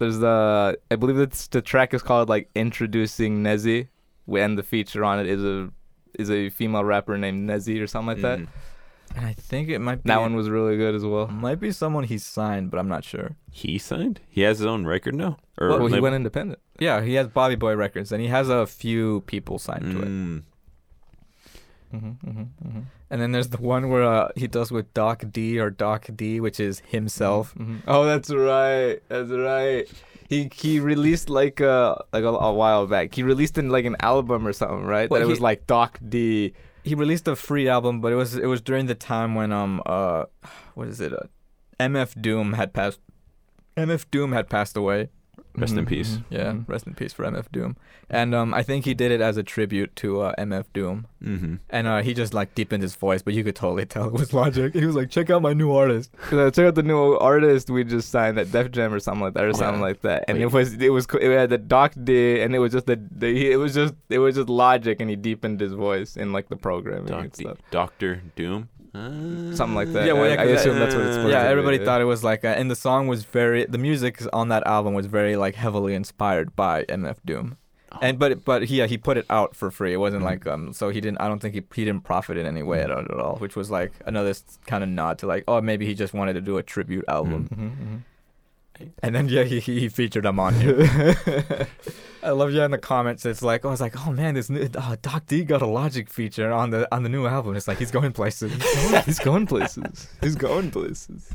[0.00, 3.88] There's the I believe it's the track is called like introducing Nezzy,
[4.28, 5.70] and the feature on it is a
[6.18, 8.40] is a female rapper named Nezzy or something like that.
[8.40, 8.48] Mhm.
[9.16, 11.26] And I think it might be That one was really good as well.
[11.28, 13.36] might be someone he signed, but I'm not sure.
[13.50, 14.20] He signed.
[14.28, 15.36] He has his own record now.
[15.58, 16.60] Or Well, he went independent.
[16.78, 20.42] Yeah, he has Bobby Boy Records, and he has a few people signed to it.
[21.92, 21.98] Mm.
[22.00, 22.80] Mm-hmm, mm-hmm, mm-hmm.
[23.10, 26.40] And then there's the one where uh, he does with Doc D or Doc D,
[26.40, 27.54] which is himself.
[27.58, 27.80] Mhm.
[27.88, 29.00] Oh, that's right.
[29.08, 29.86] That's right.
[30.28, 33.14] He he released like uh like a, a while back.
[33.14, 35.10] He released in like an album or something, right?
[35.10, 36.52] Well, that it he- was like Doc D.
[36.84, 39.82] He released a free album, but it was it was during the time when um
[39.86, 40.24] uh
[40.74, 41.26] what is it uh,
[41.80, 43.00] MF Doom had passed.
[43.76, 45.08] MF Doom had passed away,
[45.56, 46.16] Rest in Mhm, peace.
[46.16, 46.24] mhm.
[46.30, 46.68] Yeah, Mhm.
[46.68, 47.76] rest in peace for MF Doom.
[48.08, 51.06] And um, I think he did it as a tribute to uh, MF Doom.
[51.22, 51.54] Mm-hmm.
[51.70, 54.32] And uh, he just like deepened his voice, but you could totally tell it was
[54.32, 54.72] Logic.
[54.72, 57.84] He was like, "Check out my new artist." Cause check out the new artist we
[57.84, 59.86] just signed at Def Jam or something like that, or something Yeah.
[59.88, 60.24] like that.
[60.28, 60.44] And Wait.
[60.44, 62.98] it was it was co- it had the Doc D, and it was just the,
[63.10, 66.48] the it was just it was just Logic, and he deepened his voice in like
[66.48, 67.58] the programming and stuff.
[67.70, 68.68] Doctor Doom.
[68.94, 70.06] Uh, Something like that.
[70.06, 71.76] Yeah, well, I, yeah, I that- assume that's what it's supposed yeah, to be, everybody
[71.78, 71.84] yeah.
[71.84, 74.94] thought it was like, uh, and the song was very, the music on that album
[74.94, 77.56] was very like heavily inspired by MF Doom.
[77.92, 77.98] Oh.
[78.02, 79.92] And but but he yeah, he put it out for free.
[79.92, 80.26] It wasn't Mhm.
[80.26, 82.82] like um so he didn't I don't think he he didn't profit in any way
[82.82, 84.32] at, all- at all, which was like another
[84.66, 87.48] kind of nod to like oh maybe he just wanted to do a tribute album.
[87.52, 88.00] Mhm, mhm.
[89.02, 90.76] And then yeah, he he he featured him on here.
[92.22, 93.24] I love you in the comments.
[93.24, 95.66] It's like oh, I was like oh man, this new, uh, Doc D got a
[95.66, 97.56] Logic feature on the on the new album.
[97.56, 98.52] It's like he's going places.
[99.06, 100.08] He's going places.
[100.20, 101.30] He's going places.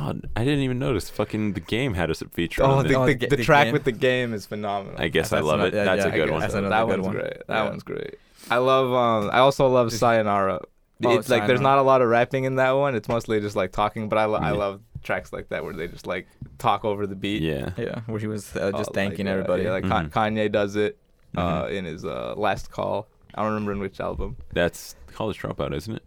[0.00, 1.10] Oh, I didn't even notice.
[1.10, 2.62] Fucking the game had a feature.
[2.62, 2.96] Oh, on the, it.
[2.96, 3.72] Oh, the, the the the track game.
[3.72, 5.00] with the game is phenomenal.
[5.00, 5.74] I guess I love not- it.
[5.74, 6.40] yeah, That's yeah, a I good one.
[6.40, 7.14] that's that good one's one.
[7.16, 7.32] great.
[7.48, 7.68] That Yeah.
[7.68, 8.14] one's great.
[8.50, 8.92] I love.
[8.92, 10.60] Um, I also love Sayonara.
[11.04, 12.94] Oh, it's like there's not a lot of rapping in that one.
[12.94, 14.08] It's mostly just like talking.
[14.08, 16.26] But I, lo- I love tracks like that where they just like
[16.58, 17.42] talk over the beat.
[17.42, 17.70] Yeah.
[17.76, 19.62] Yeah, where he was uh, Oh, just thanking like, everybody.
[19.64, 20.10] Yeah, like Mhm.
[20.10, 20.98] Kanye does it
[21.36, 21.72] uh, Mhm.
[21.72, 23.08] in his uh, last call.
[23.34, 24.36] I don't remember in which album.
[24.52, 26.02] That's College Dropout, isn't it?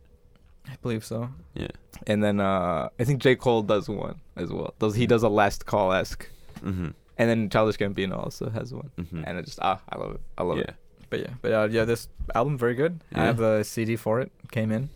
[0.69, 1.29] I believe so.
[1.53, 1.67] Yeah.
[2.07, 4.73] And then uh, I think J Cole does one as well.
[4.79, 6.27] Does he does a last call esque?
[6.61, 6.89] Mm-hmm.
[7.17, 8.91] And then Childish Gambino also has one.
[8.97, 9.23] Mm-hmm.
[9.25, 10.21] And it just ah, I love it.
[10.37, 10.63] I love yeah.
[10.63, 10.75] it.
[11.09, 13.01] But yeah, but uh, yeah, this album very good.
[13.13, 14.31] I have a CD for it.
[14.51, 14.89] Came in.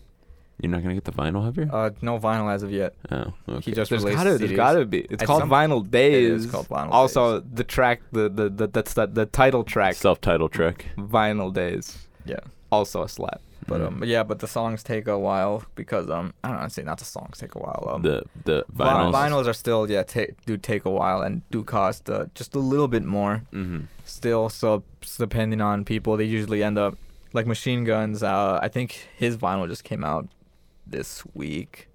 [0.62, 1.70] You're not gonna get the vinyl, have you?
[1.72, 2.94] Uh, no vinyl as of yet.
[3.12, 3.62] oh, okay.
[3.62, 4.56] He just There's released gotta, there's CDs.
[4.56, 5.00] gotta be.
[5.00, 6.30] It's At called some- Vinyl Days.
[6.44, 7.50] It is called Vinyl also, Days.
[7.54, 10.86] the track, the the, the that's the, the title track, self-titled track.
[10.98, 12.40] Vinyl Days, Yeah,
[12.72, 13.42] also a slap.
[13.68, 13.88] but Mhm.
[13.88, 16.98] um, yeah, but the songs take a while because um, I don't know, say not
[16.98, 17.84] the songs take a while.
[17.94, 19.14] Um, the the vinyls.
[19.14, 22.60] vinyls are still yeah take do take a while and do cost uh, just a
[22.60, 23.44] little bit more.
[23.54, 23.82] Mm-hmm.
[24.04, 24.84] still so
[25.18, 26.98] depending on people they usually end up
[27.32, 30.28] like machine guns uh i think his vinyl just came out
[30.92, 31.88] this week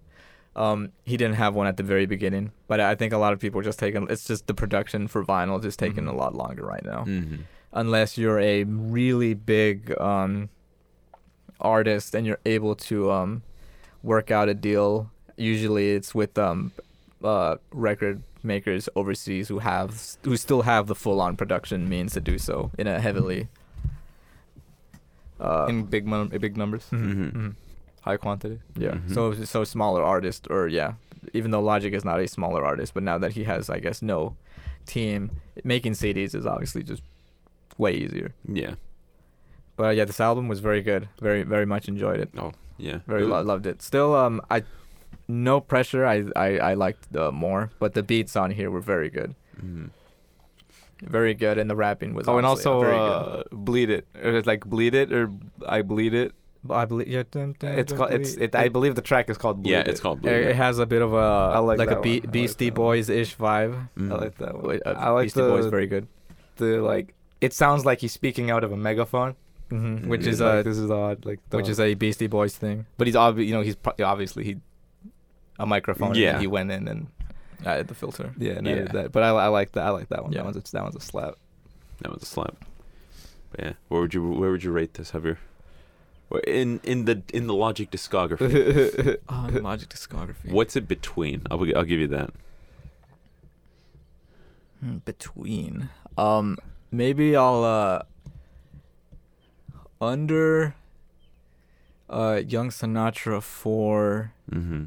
[0.56, 3.40] um he didn't have one at the very beginning but i think a lot of
[3.40, 6.12] people are just taking it's just the production for vinyl is taking Mhm.
[6.14, 7.42] a lot longer right now Mm-hmm.
[7.72, 10.48] unless you're a really big um
[11.60, 13.42] artist and you're able to um
[14.02, 16.70] work out a deal usually it's with um
[17.24, 22.20] uh record makers overseas who have who still have the full on production means to
[22.20, 23.48] do so in a heavily
[25.40, 27.32] uh in big mon- big numbers, mhm, Mhm.
[27.32, 27.54] mhm.
[28.06, 28.58] High quantity.
[28.76, 29.14] yeah Mhm.
[29.14, 29.20] so
[29.54, 30.90] so smaller artist or yeah
[31.32, 34.02] even though logic is not a smaller artist but now that he has i guess
[34.02, 34.36] no
[34.86, 35.30] team
[35.64, 37.02] making cds is obviously just
[37.78, 38.30] way easier
[38.62, 38.74] Yeah.
[39.76, 41.08] But yeah, this album was very good.
[41.20, 42.30] Very very much enjoyed it.
[42.38, 42.98] Oh, yeah.
[43.08, 43.82] Very lo- loved it.
[43.82, 44.62] Still, um, I
[45.26, 46.06] no pressure.
[46.06, 46.16] I
[46.46, 49.34] I, I liked the more, but the beats on here were very good.
[49.58, 49.90] Mhm.
[51.02, 52.28] Very good, and the rapping was.
[52.28, 54.06] Oh, and also very uh, bleed it.
[54.22, 55.28] Or it's like bleed it or
[55.66, 56.32] I bleed it.
[56.68, 56.74] Good.
[56.74, 57.22] I believe yeah.
[57.30, 58.12] dun, dun, It's dun, called.
[58.12, 58.34] It's.
[58.36, 58.54] bleed- It.
[58.54, 59.62] I believe the track is called.
[59.62, 59.88] Bleed Yeah, It.
[59.88, 60.30] it's called It, Blue.
[60.32, 62.74] it has a bit of a I like like a Be- I like Beastie that.
[62.74, 63.88] Boys ish vibe.
[63.98, 64.12] Mhm.
[64.12, 64.64] I like that one.
[64.66, 66.06] Wait, uh, I like Beastie the Boys very good.
[66.56, 67.14] the like.
[67.40, 69.34] It sounds like he's speaking out of a megaphone,
[69.68, 71.24] hmm Which Mm, is like, a this is odd.
[71.26, 72.86] Like which the- is a Beastie Boys thing.
[72.96, 74.56] But he's obvi- you know, he's pro- obviously he
[75.58, 76.14] a microphone.
[76.14, 76.32] Yeah.
[76.32, 77.06] then he went in and
[77.66, 78.32] added the filter.
[78.38, 78.72] yeah, and Yeah.
[78.72, 79.12] edited that.
[79.12, 79.84] But I, I like that.
[79.86, 80.32] I like that one.
[80.32, 80.38] Yeah.
[80.38, 81.34] That one's a, that one's a slap.
[82.00, 82.56] That was a slap.
[83.50, 83.72] But yeah.
[83.88, 85.36] Where would you Where would you rate this, Javier?
[86.34, 90.50] Where- In in the in the Logic discography, Oh, Logic discography.
[90.50, 91.42] what's it between?
[91.50, 92.30] I'll I'll give you that.
[94.80, 95.88] Hmm, between
[96.18, 96.58] um
[96.90, 98.02] maybe i'll uh
[100.00, 100.74] under
[102.10, 104.84] uh young sinatra for Mm-hmm.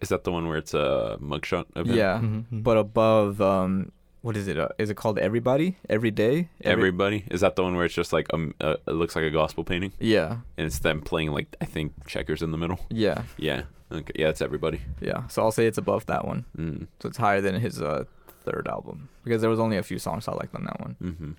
[0.00, 1.96] Is that the one where it's a mugshot of him?
[1.96, 2.62] yeah Mhm.
[2.62, 3.92] but above um
[4.22, 7.62] what is it uh, is it called everybody every day Every- Everybody is that the
[7.62, 10.66] one where it's just like um uh, it looks like a gospel painting yeah and
[10.66, 12.80] it's them playing like I think checkers in the middle.
[12.90, 13.62] yeah Yeah.
[13.92, 14.12] Okay.
[14.14, 14.80] Yeah, it's everybody.
[15.00, 16.86] yeah so i'll say it's above that one Mm.
[17.00, 18.04] so it's higher than his uh
[18.44, 21.32] third album because there was only a few songs i liked on that one Mm-hmm.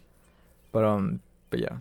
[0.72, 1.78] but um but yeah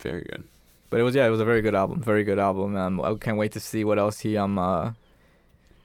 [0.00, 0.44] Very good.
[0.90, 2.74] But it was yeah, it was a very good album, very good album.
[2.74, 4.92] Um, I can't wait to see what else he um uh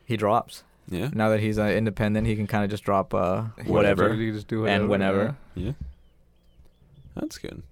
[0.06, 0.64] he drops.
[0.90, 1.10] Yeah.
[1.14, 4.14] Now that he's uh, independent, he can kind of just drop uh whatever.
[4.14, 5.36] You can just do and whenever.
[5.56, 5.72] Yeah.
[7.16, 7.64] That's good.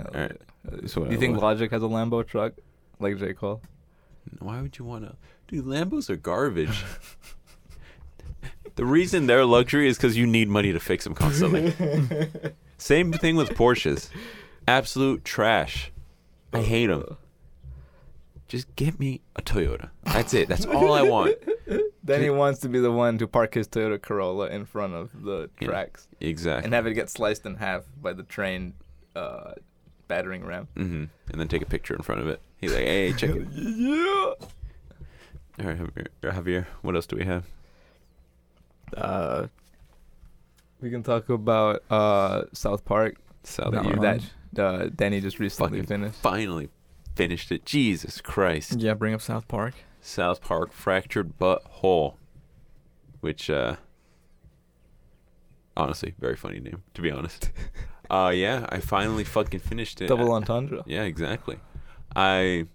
[0.00, 0.40] All right.
[0.70, 2.52] Uh, So do you think what- Logic has a Lambo truck
[3.00, 3.62] like J Cole?
[4.40, 5.14] Why would you want to?
[5.48, 6.84] Dude, Lambos are garbage.
[8.74, 11.72] the reason they're luxury is because you need money to fix them constantly.
[12.78, 14.10] Same thing with Porsches.
[14.68, 15.92] Absolute trash.
[16.52, 17.16] I hate them.
[18.48, 19.90] Just get me a Toyota.
[20.04, 20.48] That's it.
[20.48, 21.36] That's all I want.
[22.06, 25.22] Then he wants to be the one to park his Toyota Corolla in front of
[25.22, 25.68] the Yeah.
[25.68, 26.64] tracks Exactly.
[26.64, 28.74] and have it get sliced in half by the train
[29.14, 29.52] uh,
[30.08, 30.68] battering ram.
[30.76, 32.40] hmm And then take a picture in front of it.
[32.58, 33.48] He's like, hey, check it.
[33.52, 34.34] yeah.
[35.58, 37.44] All right, Javier, Javier, what else do we have?
[38.96, 39.46] Uh,
[40.80, 43.16] We can talk about uh, South Park.
[43.42, 44.20] South that, Not
[44.52, 46.18] that uh, Danny just recently Fucking finished.
[46.20, 46.68] finally
[47.14, 47.64] finished it.
[47.64, 48.78] Jesus Christ.
[48.80, 49.74] yeah, bring up South Park.
[50.06, 52.16] South Park Fractured But Whole,
[53.20, 53.76] which, uh,
[55.76, 57.50] honestly, very funny name, to be honest.
[58.10, 60.06] uh, yeah, I finally fucking finished it.
[60.06, 60.84] Double entendre.
[60.86, 61.58] Yeah, exactly.
[62.14, 62.66] I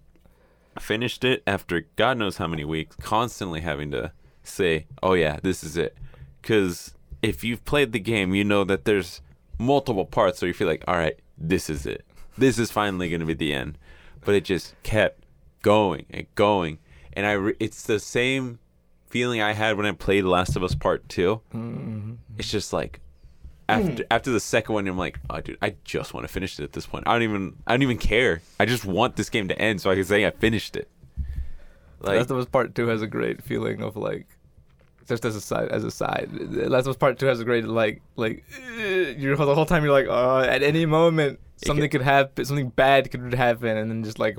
[0.77, 4.11] finished it after God knows how many weeks, constantly having to
[4.43, 5.97] say, "Oh yeah, this is it,"
[6.41, 9.21] because if you've played the game, you know that there's
[9.57, 12.05] multiple parts, so you feel like, "All right, this is it.
[12.37, 13.77] This is finally gonna be the end,"
[14.25, 15.25] but it just kept
[15.61, 16.79] going and going,
[17.13, 18.59] and I re- it's the same
[19.07, 22.13] feeling I had when I played Last of Us Part 2 Mm-hmm.
[22.37, 22.99] It's just like
[23.69, 26.63] after after the second one, I'm like, oh, dude, I just want to finish it
[26.63, 27.07] at this point.
[27.07, 28.41] I don't even I don't even care.
[28.59, 30.89] I just want this game to end so I can say I finished it.
[32.01, 34.27] Like, Last of Us Part Two has a great feeling of like,
[35.07, 36.29] just as a side, as a side.
[36.33, 38.43] Last of Us Part Two has a great like, like,
[38.79, 42.43] eh, you're the whole time you're like, uh, at any moment something could- could happen,
[42.43, 44.35] something bad could happen, and then just like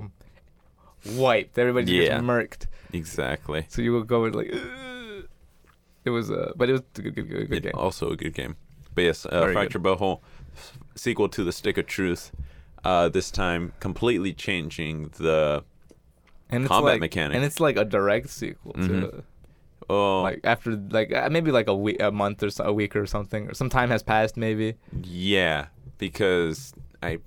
[1.16, 1.58] wiped.
[1.58, 2.08] Everybody just Yeah.
[2.14, 2.66] gets murked.
[2.92, 3.66] exactly.
[3.68, 5.24] So you will go with like, "Ugh."
[6.04, 7.72] it was uh, but it was a good, good, good, good game.
[7.74, 8.56] also a good game.
[8.94, 10.20] But yes, uh, Very Fracture Butthole,
[10.94, 12.32] sequel to The Stick of Truth.
[12.84, 15.62] Uh, this time completely changing the
[16.50, 17.36] and it's combat like, mechanic.
[17.36, 19.22] and it's like a direct sequel to Mhm.
[19.88, 22.96] oh like after like uh, maybe like a week, a month or so, a week
[22.96, 24.74] or something, or some time has passed maybe.
[25.04, 25.66] yeah
[25.98, 27.18] because I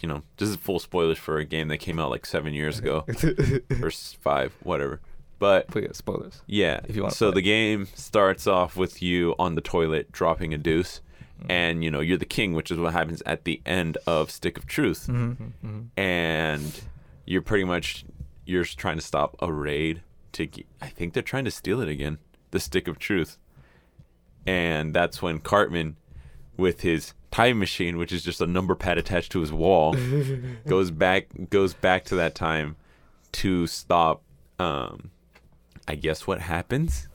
[0.00, 2.78] you know this is full spoilers for a game that came out like seven years
[2.78, 3.04] ago
[3.82, 5.00] or five whatever.
[5.38, 6.40] But Please, spoilers.
[6.46, 6.80] Yeah.
[6.88, 7.40] If you wanna so play.
[7.40, 11.00] the game starts off with you on the toilet dropping a deuce,
[11.38, 11.46] Mm.
[11.50, 14.56] and you know you're the king, which is what happens at the end of Stick
[14.56, 15.80] of Truth, Mm-hmm.
[15.98, 16.80] and
[17.26, 18.06] you're pretty much
[18.46, 20.00] you're s- trying to stop a raid
[20.32, 20.46] to.
[20.46, 22.16] ge- I think they're trying to steal it again,
[22.52, 23.36] the Stick of Truth,
[24.46, 25.96] and that's when Cartman,
[26.56, 29.94] with his time machine, which is just a number pad attached to his wall,
[30.68, 32.76] goes back goes back to that time
[33.32, 34.22] to stop
[34.58, 35.10] um
[35.88, 37.08] I guess what happens,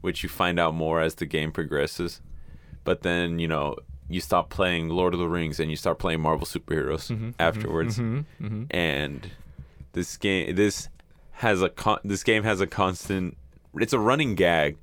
[0.00, 2.20] which you find out more as the game progresses.
[2.84, 3.76] But then, you know,
[4.08, 7.30] you stop playing Lord of the Rings and you start playing Marvel superheroes Mm-hmm.
[7.40, 7.98] afterwards.
[8.70, 9.30] And
[9.92, 10.88] this game this
[11.32, 13.36] has a con- this game has a constant
[13.74, 14.76] it's a running gag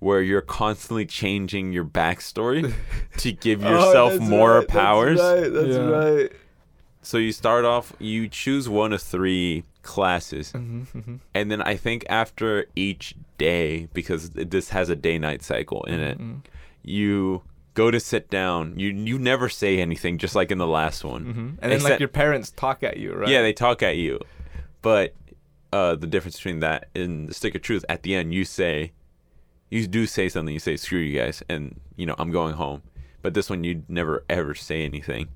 [0.00, 2.72] where you're constantly changing your backstory
[3.18, 5.18] to give yourself more powers.
[5.20, 5.48] Right.
[5.52, 5.88] That's Yeah.
[5.88, 6.32] right.
[7.02, 11.16] So you start off, you choose one of three classes, Mm-hmm.
[11.34, 16.18] and then I think after each day, because this has a day-night cycle in it,
[16.18, 16.38] Mm-hmm.
[16.82, 17.42] you
[17.74, 18.74] go to sit down.
[18.78, 21.24] You you never say anything, just like in the last one.
[21.24, 21.48] Mm-hmm.
[21.62, 23.28] And then like your parents talk at you, right?
[23.28, 24.20] Yeah, they talk at you,
[24.82, 25.14] but
[25.72, 28.92] uh, the difference between that and the stick of truth, at the end, you say,
[29.70, 30.52] you do say something.
[30.52, 32.82] You say, "Screw you guys," and you know I'm going home.
[33.22, 35.28] But this one, you never ever say anything.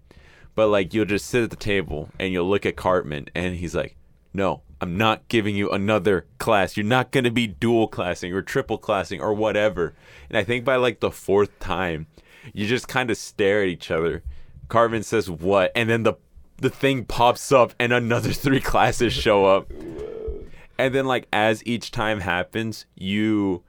[0.54, 3.74] But like you'll just sit at the table and you'll look at Cartman, and he's
[3.74, 3.96] like,
[4.32, 6.76] "No, I'm not giving you another class.
[6.76, 9.94] You're not gonna be dual classing or triple classing or whatever."
[10.28, 12.06] And I think by like the fourth time,
[12.52, 14.22] you just kind of stare at each other.
[14.68, 16.14] Cartman says what, and then the
[16.58, 19.70] the thing pops up, and another three classes show up.
[20.78, 23.62] And then like as each time happens, you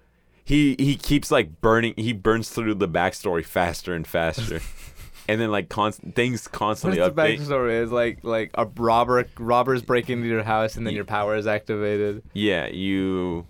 [0.43, 4.61] he he keeps like burning he burns through the backstory faster and faster.
[5.27, 7.81] and then like const- things constantly is the backstory?
[7.81, 11.35] Is like like a robber robbers break into your house and then Ye- your power
[11.35, 12.23] is activated.
[12.33, 13.45] Yeah, you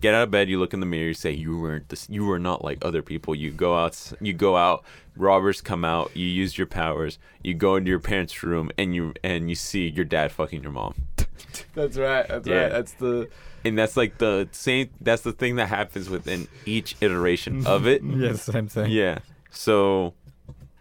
[0.00, 2.24] get out of bed, you look in the mirror, you say you weren't this you
[2.24, 3.34] were not like other people.
[3.34, 4.84] You go out you go out,
[5.16, 9.14] robbers come out, you use your powers, you go into your parents' room and you
[9.24, 10.94] and you see your dad fucking your mom.
[11.74, 12.26] That's right.
[12.28, 12.54] That's Yeah.
[12.62, 12.70] right.
[12.72, 13.28] That's the
[13.64, 18.02] And that's like the same that's the thing that happens within each iteration of it.
[18.04, 18.90] Yes, same thing.
[18.90, 19.18] Yeah.
[19.50, 20.14] So,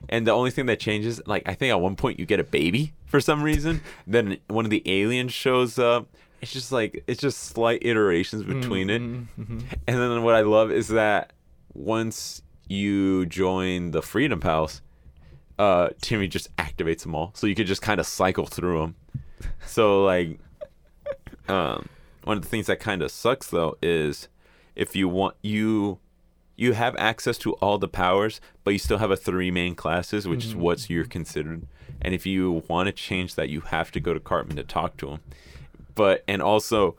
[0.09, 2.43] and the only thing that changes, like I think at one point you get a
[2.43, 3.81] baby for some reason.
[4.05, 6.07] then one of the aliens shows up.
[6.41, 9.01] It's just like it's just slight iterations between it.
[9.01, 9.63] Mhm.
[9.87, 11.33] And then what I love is that
[11.73, 14.81] once you join the Freedom Pals,
[15.57, 18.95] uh, Timmy just activates them all, so you could just kind of cycle through them.
[19.65, 20.39] So like,
[21.47, 21.87] um,
[22.23, 24.27] one of the things that kind of sucks though is
[24.75, 25.99] if you want you
[26.55, 30.27] you have access to all the powers, but you still have a three main classes,
[30.27, 31.67] which is what's you're considered.
[32.01, 34.97] And if you want to change that, you have to go to Cartman to talk
[34.97, 35.19] to him.
[35.97, 36.95] But and also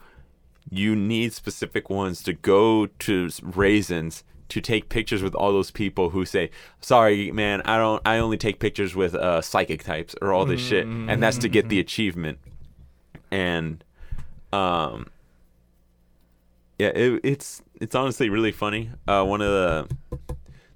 [0.70, 6.10] you need specific ones to go to raisins to take pictures with all those people
[6.10, 6.50] who say,
[6.80, 8.02] "Sorry, man, I don't.
[8.04, 11.48] I only take pictures with uh, psychic types or all this shit," and that's to
[11.48, 12.38] get the achievement.
[13.30, 13.84] And,
[14.52, 15.08] um,
[16.78, 18.90] yeah, it, it's it's honestly really funny.
[19.06, 19.88] Uh, one of the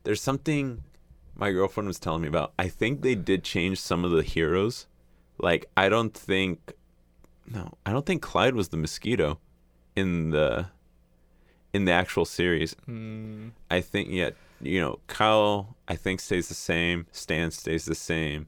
[0.04, 0.82] there's something
[1.34, 2.52] my girlfriend was telling me about.
[2.58, 4.86] I think they did change some of the heroes.
[5.38, 6.72] Like I don't think
[7.46, 9.38] no, I don't think Clyde was the mosquito
[9.96, 10.66] in the
[11.72, 12.74] in the actual series.
[12.88, 17.94] Mm, I think yeah, you know, Kyle I think stays the same, Stan stays the
[17.94, 18.46] same,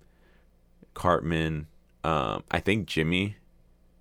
[0.94, 1.66] Cartman,
[2.04, 3.36] um, I think Jimmy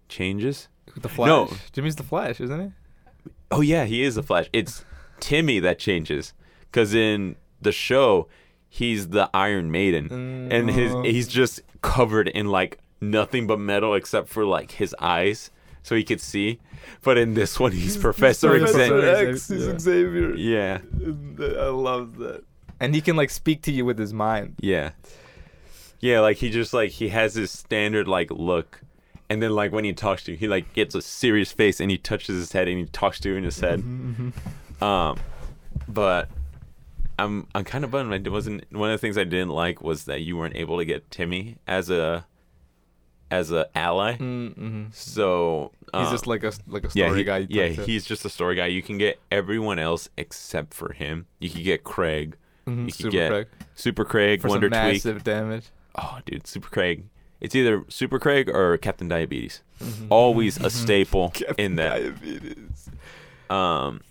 [0.09, 0.67] changes.
[0.97, 1.27] the Flash.
[1.27, 1.49] No.
[1.71, 3.31] Jimmy's the Flash, isn't he?
[3.51, 4.49] Oh yeah, he is the Flash.
[4.53, 4.83] It's
[5.19, 6.33] Timmy that changes
[6.71, 8.27] cuz in the show
[8.67, 10.11] he's the Iron Maiden
[10.51, 11.05] and his Mm.
[11.05, 12.79] he's just covered in like
[13.11, 15.51] nothing but metal except for like his eyes
[15.81, 16.59] so he could see.
[17.01, 19.29] But in this one he's Professor Professor Xavier.
[19.31, 19.79] X, he's Yeah.
[19.79, 20.35] Xavier.
[20.35, 20.77] Yeah.
[21.39, 22.43] Uh, I love that.
[22.79, 24.55] And he can like speak to you with his mind.
[24.59, 24.91] Yeah.
[25.99, 28.81] Yeah, like he just like he has his standard like look.
[29.29, 31.89] And then like when he talks to you, he like gets a serious face and
[31.89, 33.79] he touches his head and he talks to you in his head.
[33.79, 34.83] Mm-hmm, mm-hmm.
[34.83, 35.17] Um
[35.87, 36.29] but
[37.17, 38.27] I'm I'm kind of bummed.
[38.27, 40.85] I wasn't one of the things I didn't like was that you weren't able to
[40.85, 42.25] get Timmy as a
[43.33, 44.13] as an ally.
[44.17, 44.83] Mm-hmm.
[44.91, 47.47] So He's uh, just like a like a story yeah, he- guy.
[47.49, 48.67] yeah, he's just a story guy.
[48.67, 51.25] You can get everyone else except for him.
[51.39, 52.35] You could get Craig,
[52.67, 54.93] Mhm, you could Super get Craig Super Craig, for Wonder some Tweak.
[54.93, 55.65] massive damage.
[55.95, 57.05] Oh, dude, Super Craig.
[57.41, 59.61] It's either Super Craig or Captain Diabetes.
[59.81, 60.07] Mhm.
[60.09, 61.99] Always a staple in that.
[62.01, 62.89] Diabetes.
[63.49, 64.01] Um,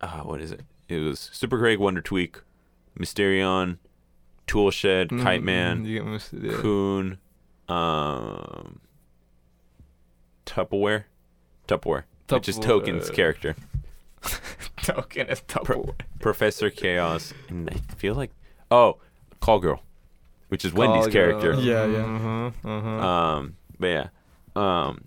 [0.00, 0.60] uh, what is it?
[0.88, 2.36] It was Super Craig, Wonder Tweak,
[2.98, 3.78] Mysterion,
[4.46, 6.52] Toolshed, Kite Mhm, Man, You yeah.
[6.60, 7.18] Coon,
[7.68, 8.80] um,
[10.44, 11.04] Tupperware,
[11.68, 13.56] Tupperware, which is Token's character,
[14.82, 15.94] Token is Tupperware.
[16.20, 18.30] Professor Chaos, and I feel like
[18.70, 18.98] oh,
[19.40, 19.82] Call Girl,
[20.48, 21.52] which is Wendy's Call character.
[21.52, 21.60] Girl.
[21.60, 22.02] Yeah, yeah.
[22.04, 23.02] Mhm, mhm.
[23.02, 24.08] Um, but yeah,
[24.54, 25.04] um,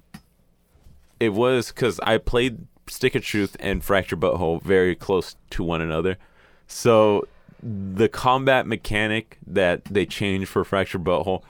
[1.19, 5.81] it was because I played Stick of Truth and Fracture Butthole very close to one
[5.81, 6.17] another,
[6.67, 7.27] so
[7.61, 11.43] the combat mechanic that they changed for Fracture Butthole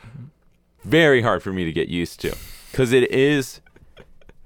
[0.84, 2.36] very hard for me to get used to
[2.72, 3.62] because it is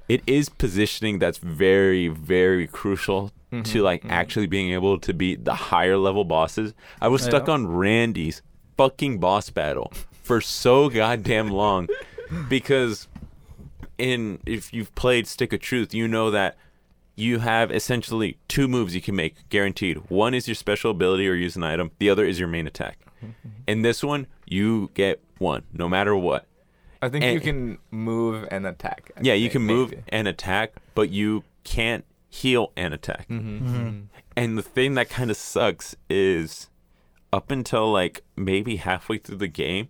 [0.09, 4.09] it is positioning that's very very crucial to Mhm, like mhm.
[4.09, 6.73] actually being able to beat the higher level bosses.
[6.99, 7.53] I was stuck Yeah.
[7.53, 8.41] on Randy's
[8.77, 9.93] fucking boss battle
[10.23, 11.87] for so goddamn long
[12.49, 13.07] because
[13.99, 16.57] in if you've played Stick of Truth, you know that
[17.15, 19.97] you have essentially two moves you can make guaranteed.
[20.09, 22.97] One is your special ability or use an item, the other is your main attack.
[23.67, 26.47] In this one, you get one no matter what.
[27.01, 29.11] I think and- you can move and attack.
[29.17, 30.03] I Yeah, you can move maybe.
[30.09, 33.27] and attack, but you can't heal and attack.
[33.29, 33.61] Mhm, Mhm.
[33.61, 34.01] mhm.
[34.35, 36.69] And the thing that kind of sucks is
[37.31, 39.89] up until like maybe halfway through the game,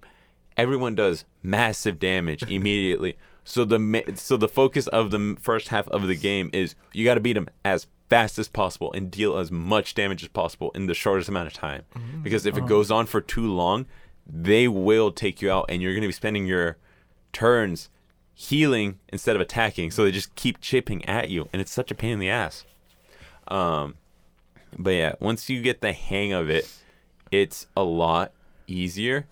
[0.58, 3.16] everyone does massive damage immediately.
[3.46, 3.80] So the
[4.16, 7.34] so the focus of the first half of the game is you got to beat
[7.34, 11.30] them as fast as possible and deal as much damage as possible in the shortest
[11.30, 11.84] amount of time.
[12.24, 13.86] Because if it goes on for too long,
[14.26, 16.78] they will take you out and you're going to be spending your
[17.32, 17.90] turns
[18.34, 19.92] healing instead of attacking.
[19.92, 22.66] So they just keep chipping at you and it's such a pain in the ass.
[23.48, 23.96] Um
[24.78, 26.72] but yeah, once you get the hang of it,
[27.32, 28.32] it's a lot
[28.68, 29.28] easier,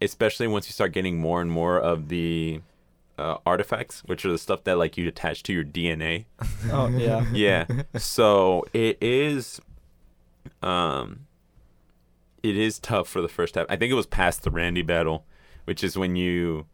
[0.00, 2.60] especially once you start getting more and more of the
[3.18, 6.26] uh, artifacts, which are the stuff that like you attach to your DNA.
[6.70, 7.24] Oh yeah.
[7.32, 7.66] Yeah.
[7.96, 9.60] so it is,
[10.62, 11.25] um,
[12.48, 13.66] it is tough for the first half.
[13.68, 15.24] I think it was past the Randy battle,
[15.64, 16.66] which is when you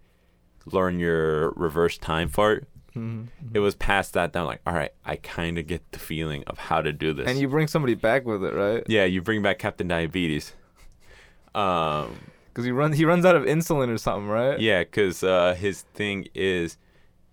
[0.66, 2.66] learn your reverse time fart.
[2.94, 4.32] Mhm, It was past that.
[4.34, 7.12] That I'm like, all right, I kind of get the feeling of how to do
[7.14, 7.26] this.
[7.28, 8.84] And you bring somebody back with it, right?
[8.86, 10.54] Yeah, you bring back Captain Diabetes.
[11.54, 12.16] Um,
[12.48, 14.58] Because he runs he runs out of insulin or something, right?
[14.60, 16.76] yeah, because uh, his thing is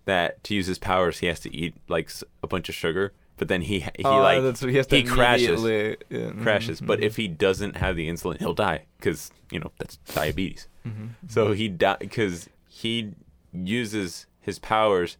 [0.06, 2.10] that to use his powers, he has to eat like
[2.42, 3.12] a bunch of sugar.
[3.40, 5.62] But then he he Oh, like he he crashes.
[5.64, 6.78] yeah, mhm, crashes.
[6.82, 10.68] But if he doesn't have the insulin, he'll die because you know that's diabetes.
[10.86, 11.10] mhm.
[11.26, 13.12] So he die because he
[13.54, 15.16] uses his powers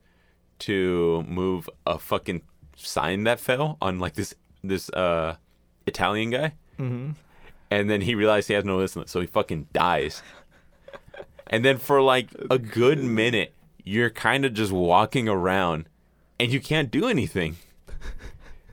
[0.69, 2.43] to move a fucking
[2.77, 5.37] sign that fell on like this this uh
[5.87, 6.53] Italian guy.
[6.79, 7.15] Mhm.
[7.71, 10.23] and then he realized he has no insulin, so he fucking dies.
[11.53, 15.89] And then for like a good minute, you're kind of just walking around,
[16.39, 17.57] and you can't do anything.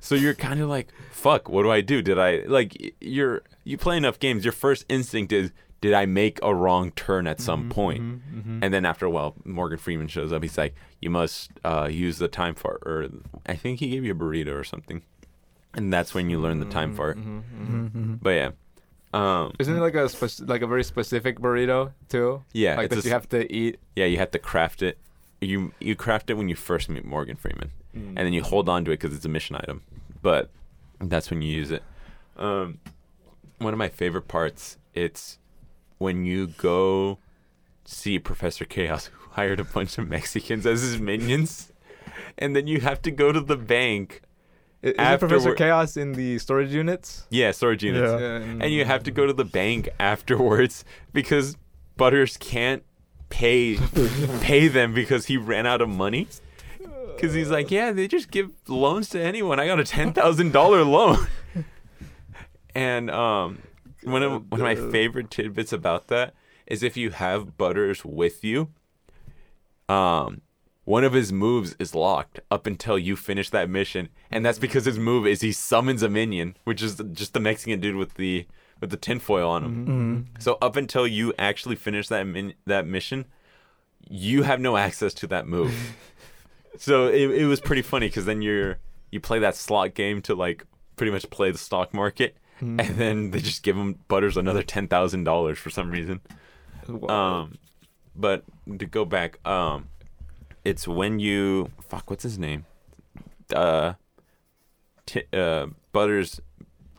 [0.07, 2.01] So you're kind of like, "Fuck, what do I do?
[2.01, 4.45] Did I like?" You're you play enough games.
[4.45, 5.51] Your first instinct is
[5.81, 8.01] did I make a wrong turn at some Mhm, point?
[8.01, 8.59] mhm, mhm.
[8.63, 10.41] And then after a while, Morgan Freeman shows up.
[10.43, 13.09] He's like, "You must uh, use the time fart," or
[13.45, 15.01] I think he gave you a burrito or something.
[15.73, 17.17] And that's when you learn the time Mhm, fart.
[17.17, 17.89] mhm, mhm.
[17.89, 18.13] Mm-hmm.
[18.21, 18.51] But yeah,
[19.13, 22.43] um, Isn't it like a spec- like a very specific burrito too?
[22.53, 23.77] yeah, like it's that a you have to eat.
[23.95, 24.97] yeah, you have to craft it.
[25.41, 28.07] You you craft it when you first meet Morgan Freeman, Mm.
[28.09, 29.81] and then you hold on to it because it's a mission item.
[30.21, 30.49] But
[30.99, 31.83] that's when you use it.
[32.37, 32.79] Um,
[33.59, 35.37] one of my favorite parts it's
[35.99, 37.19] when you go
[37.85, 41.71] see Professor Chaos, who hired a bunch of Mexicans as his minions,
[42.37, 44.21] and then you have to go to the bank.
[44.83, 47.25] I- Isn't Professor afterward- Chaos in the storage units?
[47.29, 48.21] Yeah, storage units.
[48.21, 48.35] Yeah.
[48.63, 50.83] and you have to go to the bank afterwards
[51.13, 51.57] because
[51.95, 52.83] Butters can't
[53.29, 53.77] pay
[54.41, 56.27] pay them because he ran out of money.
[57.15, 59.59] Because he's like, yeah, they just give loans to anyone.
[59.59, 61.27] I got a ten thousand dollar loan.
[62.75, 63.63] And um,
[64.03, 66.35] one of one of my favorite tidbits about that
[66.67, 68.69] is if you have Butters with you,
[69.89, 70.41] um,
[70.83, 74.85] one of his moves is locked up until you finish that mission, and that's because
[74.85, 78.45] his move is he summons a minion, which is just the Mexican dude with the
[78.79, 79.85] with the tinfoil on him.
[79.85, 80.21] Mm-hmm.
[80.39, 83.25] So up until you actually finish that min- that mission,
[84.09, 85.73] you have no access to that move.
[86.77, 88.77] so it, it was pretty funny because then you're
[89.11, 92.79] you play that slot game to like pretty much play the stock market, Mm-hmm.
[92.79, 96.21] and then they just give him Butters another ten thousand dollars for some reason.
[96.87, 97.41] Wow.
[97.41, 97.57] Um,
[98.15, 98.43] but
[98.79, 99.89] to go back, um,
[100.65, 102.09] it's when you fuck.
[102.09, 102.65] What's his name?
[103.53, 103.93] Uh,
[105.05, 106.41] t- uh, Butters'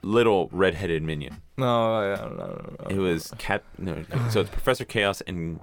[0.03, 1.41] little redheaded minion.
[1.57, 2.77] no, I don't know.
[2.81, 2.93] I don't.
[2.93, 3.63] It was Cat.
[3.79, 5.61] No, so it's Professor Chaos and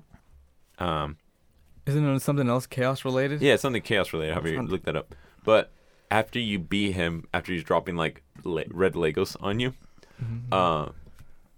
[0.79, 1.17] um,
[1.85, 3.41] Isn't it something else chaos related?
[3.41, 4.33] yeah, it's something chaos related.
[4.33, 4.67] However, you Fun.
[4.67, 5.15] look that up.
[5.43, 5.71] But
[6.11, 9.73] after you beat him, after he's dropping like le- red Legos on you,
[10.23, 10.41] Mhm.
[10.51, 10.91] uh,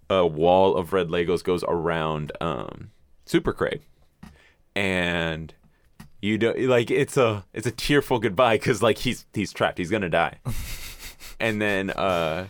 [0.10, 2.92] a wall of red Legos goes around um,
[3.26, 3.82] Super Craig,
[4.76, 5.54] and
[6.22, 9.90] you don't like it's a it's a tearful goodbye because like he's he's trapped, he's
[9.92, 10.40] gonna die,
[11.40, 12.48] and then uh,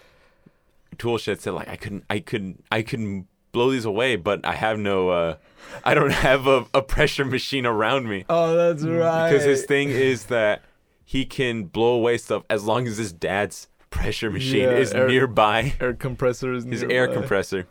[0.97, 4.77] Toolshed said like I couldn't I couldn't I couldn't blow these away, but I have
[4.79, 5.35] no uh,
[5.83, 9.29] I don't have a, a pressure machine around me Oh, that's right.
[9.29, 10.63] because his thing is that
[11.05, 15.07] he can blow away stuff as long as his dad's pressure machine Yeah, is air-
[15.07, 15.73] nearby.
[15.79, 17.67] air compressor is His air compressor.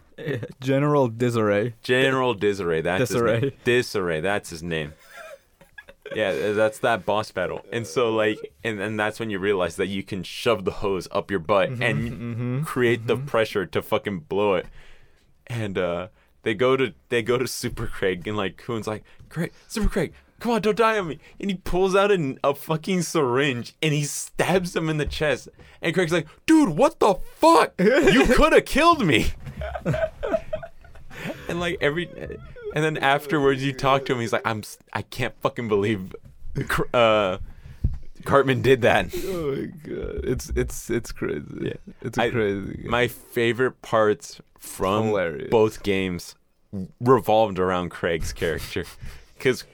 [0.60, 1.74] General disarray.
[1.82, 2.80] General Disarray.
[2.80, 3.40] That's his Disarray.
[3.40, 3.52] name.
[3.64, 4.20] Disarray.
[4.22, 4.94] That's his name.
[6.14, 7.64] Yeah, that's that boss battle.
[7.72, 11.08] And so like and and that's when you realize that you can shove the hose
[11.10, 12.62] up your butt and Mm-hmm.
[12.64, 14.66] create the pressure to fucking blow it.
[15.46, 16.08] And uh
[16.42, 20.12] they go to they go to Super Craig and like Coon's like, Craig, Super Craig,
[20.38, 21.18] come on, don't die on me.
[21.40, 25.48] And he pulls out a, a fucking syringe and he stabs him in the chest.
[25.82, 27.74] And Craig's like, dude, what the fuck?
[27.80, 29.32] You could have killed me.
[31.48, 32.08] and like every
[32.76, 34.62] and then afterwards you talk to him he's like i'm
[34.92, 36.14] i can't fucking believe
[36.94, 37.38] uh
[38.24, 41.44] cartman did that Oh my god, it's it's it's crazy.
[41.60, 41.72] Yeah.
[42.02, 42.84] it's I- crazy.
[42.86, 45.48] my favorite parts from Hilarious.
[45.50, 46.34] both games
[47.00, 48.84] revolved around craig's character
[49.38, 49.64] because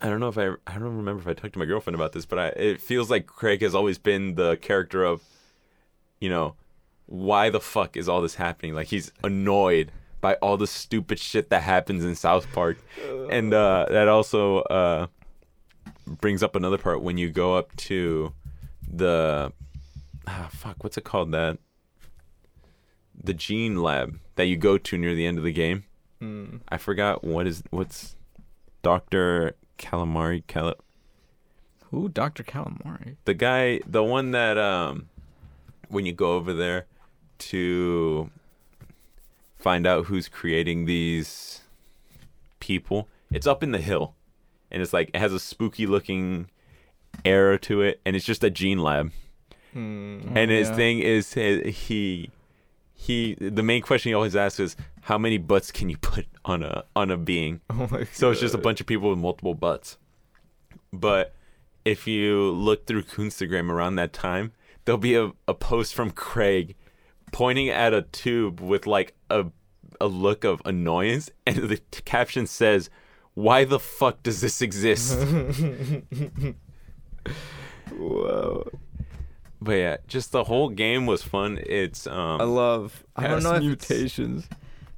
[0.00, 2.12] i don't know if i i don't remember if i talked to my girlfriend about
[2.12, 5.22] this but I, it feels like craig has always been the character of
[6.20, 6.54] you know
[7.06, 9.90] why the fuck is all this happening like he's annoyed
[10.24, 12.78] by all the stupid shit that happens in south park
[13.30, 15.06] and uh, that also uh,
[16.06, 18.32] brings up another part when you go up to
[18.90, 19.52] the
[20.26, 21.58] ah, fuck what's it called that
[23.22, 25.84] the gene lab that you go to near the end of the game
[26.22, 26.60] Mm.
[26.68, 28.16] i forgot what is what's
[28.82, 30.76] dr calamari Cal-
[31.90, 32.08] Who?
[32.08, 32.42] Dr.
[32.44, 33.16] Calamari.
[33.26, 35.08] the guy the one that um
[35.88, 36.86] when you go over there
[37.50, 38.30] to
[39.64, 41.62] find out who's creating these
[42.60, 44.14] people it's up in the hill
[44.70, 46.48] and it's like it has a spooky looking
[47.24, 49.10] air to it and it's just a gene lab
[49.72, 50.20] Hmm.
[50.36, 50.76] and his yeah.
[50.76, 52.30] thing is he he
[52.94, 54.76] he the main question he always asks is
[55.10, 58.40] how many butts can you put on a on a being Oh my so it's
[58.40, 59.98] just a bunch of people with multiple butts.
[60.92, 61.34] But
[61.84, 64.52] if you look through Coonstagram around that time,
[64.84, 66.76] there'll be a, a post from Craig
[67.34, 69.46] pointing at a tube with like a
[70.00, 72.88] a look of annoyance, and the t- caption says,
[73.34, 75.18] "Why the fuck does this exist?"
[77.92, 78.64] Wow.
[79.60, 81.58] but yeah, just the whole game was fun.
[81.66, 83.04] It's um, I love.
[83.16, 84.48] I don't know if mutations.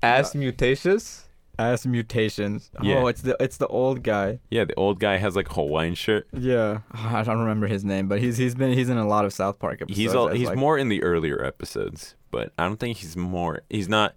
[0.02, 1.24] Ass mutations.
[1.58, 2.70] Ass mutations.
[2.82, 2.96] Yeah.
[2.98, 4.40] Oh, it's the it's the old guy.
[4.50, 6.26] yeah, the old guy has like a Hawaiian shirt.
[6.32, 6.80] Yeah.
[6.92, 9.58] I don't remember his name, but he's he's been he's in a lot of South
[9.58, 9.98] Park episodes.
[9.98, 13.54] He's all, he's like- more in the earlier episodes, but I don't think he's more.
[13.70, 14.10] He's not.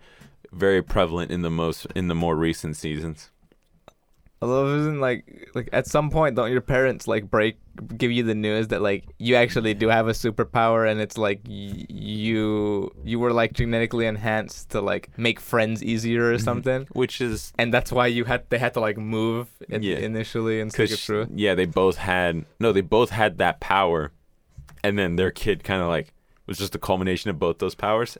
[0.51, 3.29] very prevalent in the most in the more recent seasons.
[4.41, 5.21] Although isn't like
[5.53, 7.55] like at some point don't your parents like break
[7.97, 11.39] give you the news that like you actually do have a superpower and it's like
[11.45, 16.41] y- you you were like genetically enhanced to like make friends easier or Mhm.
[16.49, 19.97] something Which is and that's why you had they had to like move in, Yeah.
[19.97, 21.27] initially and stick it through.
[21.35, 24.11] yeah, they both had no, they both had that power,
[24.85, 26.07] and then their kid kind of like
[26.49, 28.17] was just a culmination of both those powers,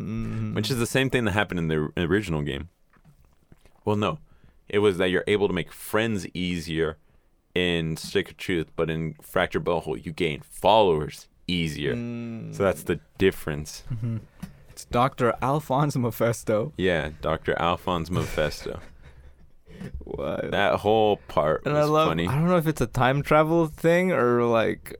[0.00, 0.54] Mm.
[0.54, 2.68] which is the same thing that happened in the original game.
[3.84, 4.18] Well, no,
[4.68, 6.98] it was that you're able to make friends easier
[7.54, 11.94] in Stick of Truth, but in Fractured Butthole you gain followers easier.
[11.94, 12.54] Mm.
[12.54, 13.82] So that's the difference.
[14.68, 15.34] It's Dr.
[15.42, 16.72] Alphonse Mephisto.
[16.76, 17.54] Yeah, Dr.
[17.58, 18.80] Alphonse Mephisto.
[20.04, 20.50] What?
[20.50, 22.08] That whole part and was I love.
[22.08, 22.26] funny.
[22.26, 24.96] I don't know if it's a time travel thing or like,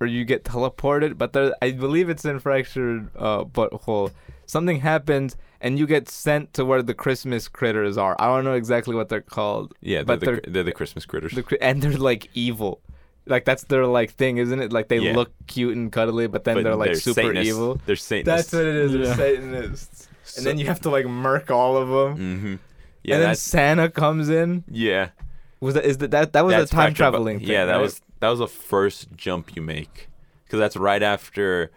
[0.00, 1.18] or you get teleported.
[1.18, 4.12] But there, I believe it's in fractured uh, butthole.
[4.46, 8.16] Something happens and you get sent to where the Christmas critters are.
[8.18, 9.74] I don't know exactly what they're called.
[9.80, 11.32] Yeah, they're, but the, they're- they're the Christmas critters.
[11.32, 12.80] The, and they're like evil.
[13.26, 14.72] Like that's their like thing, isn't it?
[14.72, 15.14] Like they Yeah.
[15.14, 17.48] look cute and cuddly, but then But they're like super Satanists.
[17.48, 17.78] evil.
[17.84, 18.50] They're Satanists.
[18.50, 18.92] That's what it is.
[18.92, 19.14] They're Yeah.
[19.16, 20.08] Satanists.
[20.38, 22.16] And then you have to like murk all of them.
[22.18, 22.54] Mm-hmm.
[23.04, 24.64] Yeah, and then Santa comes in.
[24.70, 25.10] yeah.
[25.60, 27.48] Was that is that that, that was That's a time Fractured Bu- traveling thing?
[27.48, 27.80] Yeah, that right?
[27.82, 30.08] was that was the first jump you make,
[30.44, 31.70] because that's right after,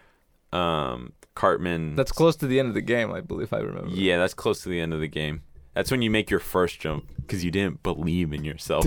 [0.52, 1.96] um, Cartman.
[1.96, 3.54] That's close to the end of the game, I believe.
[3.54, 3.90] I remember.
[3.90, 5.44] Yeah, that's close to the end of the game.
[5.74, 8.86] That's when you make your first jump because you didn't believe in yourself.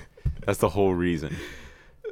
[0.44, 1.34] that's the whole reason.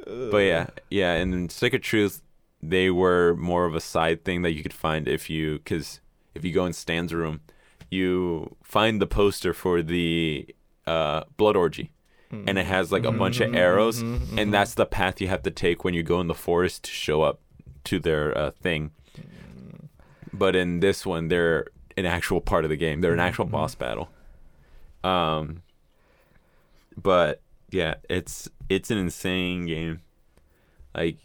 [0.07, 2.23] But yeah, yeah, and in Stick of Truth,
[2.63, 6.01] they were more of a side thing that you could find if you, because
[6.35, 7.41] if you go in Stan's room,
[7.91, 10.47] you find the poster for the
[10.87, 11.91] uh, blood orgy,
[12.47, 14.39] and it has like a bunch of arrows, Mm-hmm.
[14.39, 16.91] and that's the path you have to take when you go in the forest to
[16.91, 17.41] show up
[17.85, 18.91] to their uh, thing.
[20.33, 21.67] But in this one, they're
[21.97, 23.01] an actual part of the game.
[23.01, 24.09] They're an actual boss battle.
[25.05, 25.63] Um,
[27.01, 27.41] but
[27.71, 30.01] yeah, it's it's an insane game.
[30.95, 31.19] Like,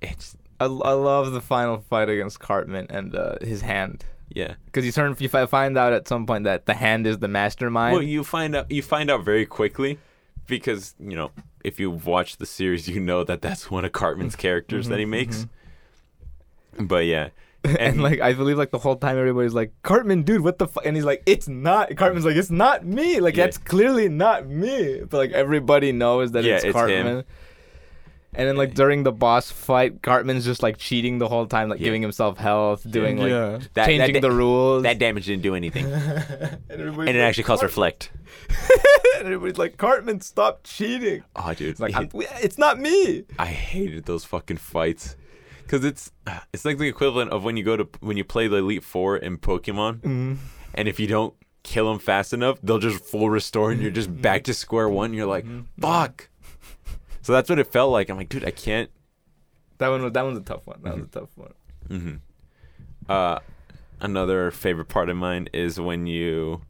[0.00, 4.04] it's I, I love the final fight against Cartman and uh, his hand.
[4.30, 4.54] Yeah.
[4.64, 7.28] Because you turn, you fi- find out at some point that the hand is the
[7.28, 7.94] mastermind.
[7.94, 9.98] Well, you find out you find out very quickly
[10.46, 11.30] because you know
[11.64, 14.42] if you've watched the series, you know that that's one of Cartman's mm-hmm.
[14.42, 15.10] characters that he mm-hmm.
[15.10, 15.46] makes.
[16.76, 16.86] Mm-hmm.
[16.86, 17.30] But yeah,
[17.64, 20.86] and, like I believe like the whole time everybody's like Cartman, dude, what the fuck?
[20.86, 21.94] And he's like, it's not.
[21.96, 23.20] Cartman's like, it's not me.
[23.20, 23.44] Like Yeah.
[23.44, 25.00] that's clearly not me.
[25.00, 27.06] But like everybody knows that Yeah, it's it's Cartman.
[27.06, 27.24] him.
[28.32, 31.80] And then like during the boss fight, Cartman's just like cheating the whole time, like
[31.80, 31.86] Yeah.
[31.86, 33.58] giving himself health, doing like yeah.
[33.74, 34.84] that, changing that, the rules.
[34.84, 38.12] that damage didn't do anything, and, everybody's and it actually caused reflect.
[39.18, 41.24] and everybody's like, Cartman, stop cheating.
[41.36, 42.08] Oh, dude, It's like, I'm,
[42.40, 43.24] it's not me.
[43.38, 45.16] I hated those fucking fights.
[45.66, 46.10] Cause it's
[46.52, 49.16] it's like the equivalent of when you go to when you play the Elite Four
[49.16, 50.36] in Pokemon, Mm.
[50.74, 54.22] and if you don't kill them fast enough, they'll just full restore, and you're just
[54.22, 55.12] back to square one.
[55.14, 55.44] You're like,
[55.80, 56.28] fuck.
[57.30, 58.08] So that's what it felt like.
[58.08, 58.90] I'm like, dude, I can't.
[59.78, 60.80] That one was that one's a tough one.
[60.82, 61.52] That was a tough one.
[61.88, 62.14] hmm
[63.08, 63.38] Uh,
[64.00, 66.62] another favorite part of mine is when you,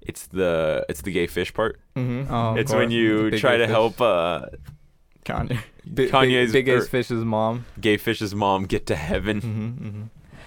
[0.00, 1.78] it's the it's the gay fish part.
[1.94, 2.34] Mm-hmm.
[2.34, 3.70] Oh, of it's when you Big try to fish.
[3.70, 4.46] help uh
[5.24, 5.58] Kanye.
[5.94, 7.64] Big, Kanye's- big, big or- Ace Fish's mom.
[7.80, 9.40] gay fish's mom get to heaven.
[9.40, 10.02] Mm-hmm, mm-hmm.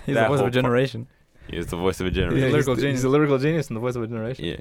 [0.05, 1.07] He's That the voice of a generation.
[1.47, 2.49] He is the voice of a He's, generation.
[2.49, 2.99] a lyrical he's- genius.
[2.99, 4.43] He's a lyrical genius and the voice of a generation.
[4.43, 4.57] Yeah,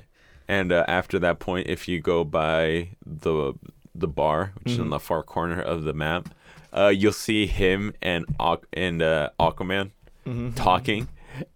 [0.46, 3.54] and uh, after that point, if you go by the
[3.94, 4.90] the bar, which is in Mhm.
[4.90, 6.28] the far corner of the map,
[6.72, 9.90] uh, you'll see him and Aqu- and uh, Aquaman
[10.26, 10.52] Mm-hmm.
[10.52, 11.08] talking,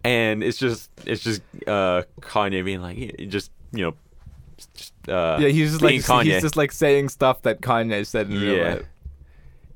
[0.03, 2.97] and it's just it's just uh, Kanye being like,
[3.27, 3.93] just you know,
[4.75, 6.33] just uh, Yeah, he's just like Kanye.
[6.33, 8.73] he's just like saying stuff that Kanye said in real Yeah.
[8.75, 8.85] life.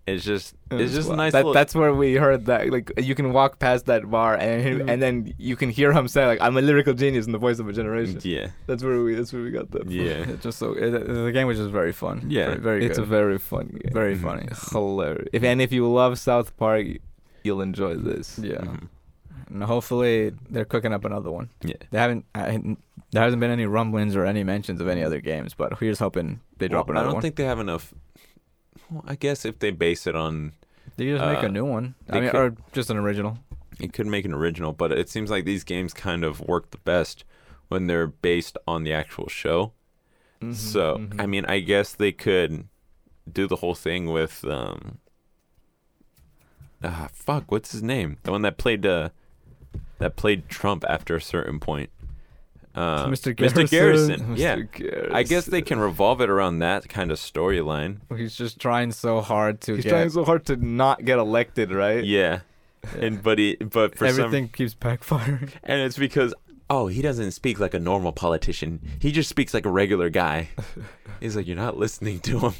[0.06, 1.54] It's just it's just a nice That, little.
[1.54, 2.70] That's where we heard that.
[2.70, 4.90] Like you can walk past that bar and Mm-hmm.
[4.90, 7.60] and then you can hear him say like, "I'm a lyrical genius in the voice
[7.60, 9.16] of a generation." yeah, That's where we.
[9.16, 9.84] That's where we got that.
[9.84, 9.92] from.
[9.92, 12.26] yeah, It's just so it, the game was just very fun.
[12.28, 12.48] Yeah.
[12.48, 13.94] very, very It's a very fun game.
[13.94, 14.22] very Mhm.
[14.22, 14.48] funny.
[14.72, 15.30] hilarious.
[15.32, 16.86] If and if you love South Park,
[17.44, 18.40] you'll enjoy this.
[18.44, 18.88] Yeah, Mhm.
[19.50, 21.50] and hopefully they're cooking up another one.
[21.64, 21.76] yeah.
[21.92, 22.26] They haven't.
[22.36, 22.60] I,
[23.12, 26.02] there hasn't been any rumblings or any mentions of any other games, but we're just
[26.02, 26.98] hoping they drop Well, another one.
[26.98, 27.22] I don't one.
[27.22, 27.94] think they have enough.
[28.94, 30.53] Well, I guess if they base it on
[30.98, 31.95] they just make uh, a new one.
[32.10, 33.40] I mean, could- or just an original.
[33.80, 36.78] it could make an original, but it seems like these games kind of work the
[36.80, 37.24] best
[37.70, 39.74] when they're based on the actual show.
[40.41, 41.20] Mhm, So, mhm.
[41.22, 42.68] I mean, I guess they could
[43.32, 44.99] do the whole thing with um
[46.84, 48.18] ah fuck, what's his name?
[48.24, 49.10] The one that played uh
[49.99, 51.90] that played Trump after a certain point.
[52.76, 53.36] Uh, Mr.
[53.36, 53.70] Mr.
[53.70, 54.36] Garrison.
[54.36, 54.36] Garrison.
[54.36, 55.08] Yeah.
[55.12, 58.00] I guess they can revolve it around that kind of storyline.
[58.16, 61.72] He's just trying so hard to He's get trying so hard to not get elected,
[61.72, 62.04] right?
[62.04, 62.40] Yeah.
[63.00, 65.52] And but he but for some everything keeps backfiring.
[65.64, 66.34] and it's because
[66.70, 68.82] oh, he doesn't speak like a normal politician.
[69.00, 70.50] He just speaks like a regular guy.
[71.20, 72.54] He's like, you're not listening to him.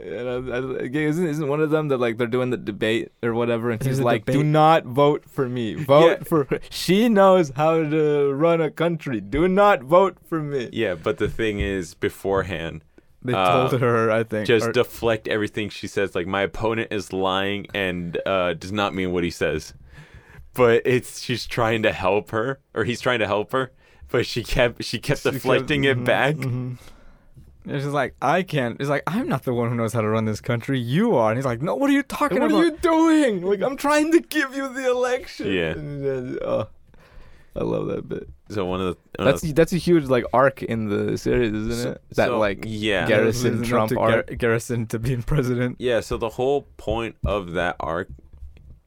[0.00, 3.34] And I, I, isn't, isn't one of them that like they're doing the debate or
[3.34, 5.74] whatever, and There's he's a like, "Do not vote for me.
[5.84, 6.24] Vote Yeah.
[6.24, 6.60] for her.
[6.70, 9.20] She knows how to run a country.
[9.20, 12.82] Do not vote for me." Yeah, but the thing is, beforehand,
[13.22, 14.46] They Uh, told her, I think.
[14.46, 16.14] just or- deflect everything she says.
[16.14, 19.74] Like my opponent is lying and uh, does not mean what he says.
[20.54, 23.70] But it's she's trying to help her, or he's trying to help her,
[24.08, 26.34] but she kept she kept She kept- deflecting it mhm, back.
[26.36, 26.78] mhm.
[27.66, 28.80] It's just like, I can't.
[28.80, 30.78] It's like, I'm not the one who knows how to run this country.
[30.80, 31.30] You are.
[31.30, 32.56] And he's like, no, what are you talking What about?
[32.56, 33.42] What are you doing?
[33.42, 35.52] Like I'm trying to give you the election.
[35.52, 35.72] Yeah.
[35.72, 36.68] And, uh, oh,
[37.56, 38.28] I love that bit.
[38.48, 41.16] So one of the one That's of the- that's a huge like arc in the
[41.18, 42.02] series, isn't so- it?
[42.16, 44.26] That so, like yeah Garrison Trump to arc.
[44.28, 45.76] Gar- Garrison to being president.
[45.78, 48.08] Yeah, so the whole point of that arc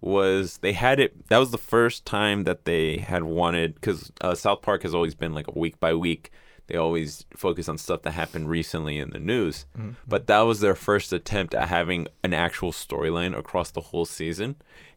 [0.02, 1.28] was they had it.
[1.30, 5.16] That was the first time that they had wanted because uh, South Park has always
[5.16, 6.32] been like a week by week.
[6.68, 9.96] They always focus on stuff that happened recently in the news, Mhm.
[10.08, 14.56] but that was their first attempt at having an actual storyline across the whole season.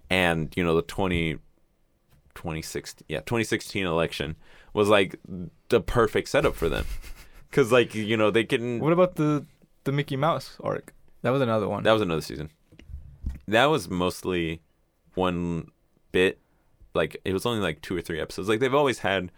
[0.09, 1.39] And you know the 20,
[2.35, 4.37] 2016, yeah, 2016 election
[4.73, 5.17] was like
[5.69, 6.85] the perfect setup for them,
[7.51, 9.45] because like you know they can What about the
[9.85, 10.93] the Mickey Mouse arc?
[11.23, 11.83] That was another one.
[11.83, 12.51] That was another season.
[13.49, 14.61] That was mostly
[15.15, 15.71] one
[16.13, 16.39] bit.
[16.95, 18.49] Like it was only like two or three episodes.
[18.49, 19.33] Like they've always had.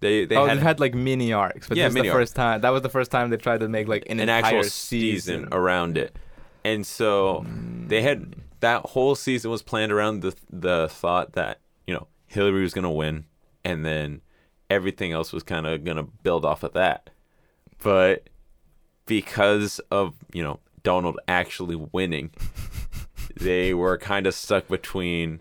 [0.00, 2.60] They they oh, had, had like mini arcs, but Yeah, this mini the first time.
[2.60, 5.48] That was the first time they tried to make like an, an, entire actual season
[5.52, 6.16] around it,
[6.64, 7.88] and so Mm.
[7.88, 12.62] they had that whole season was planned around the the thought that you know Hillary
[12.62, 13.24] was gonna win,
[13.64, 14.20] and then
[14.68, 17.08] everything else was kind of gonna build off of that.
[17.82, 18.28] But
[19.06, 22.32] because of you know Donald actually winning,
[23.36, 25.40] they were kind of stuck between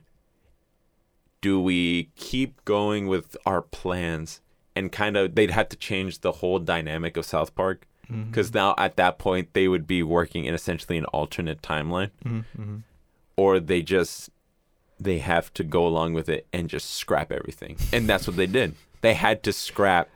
[1.41, 4.41] do we keep going with our plans
[4.75, 8.29] and kind of they'd have to change the whole dynamic of South Park Mm-hmm.
[8.29, 12.11] because now at that point they would be working in essentially an alternate timeline.
[12.23, 12.75] Mm-hmm.
[13.35, 14.29] or they just
[14.99, 17.77] they have to go along with it and just scrap everything.
[17.91, 18.75] And that's what they did.
[19.01, 20.07] They had to scrap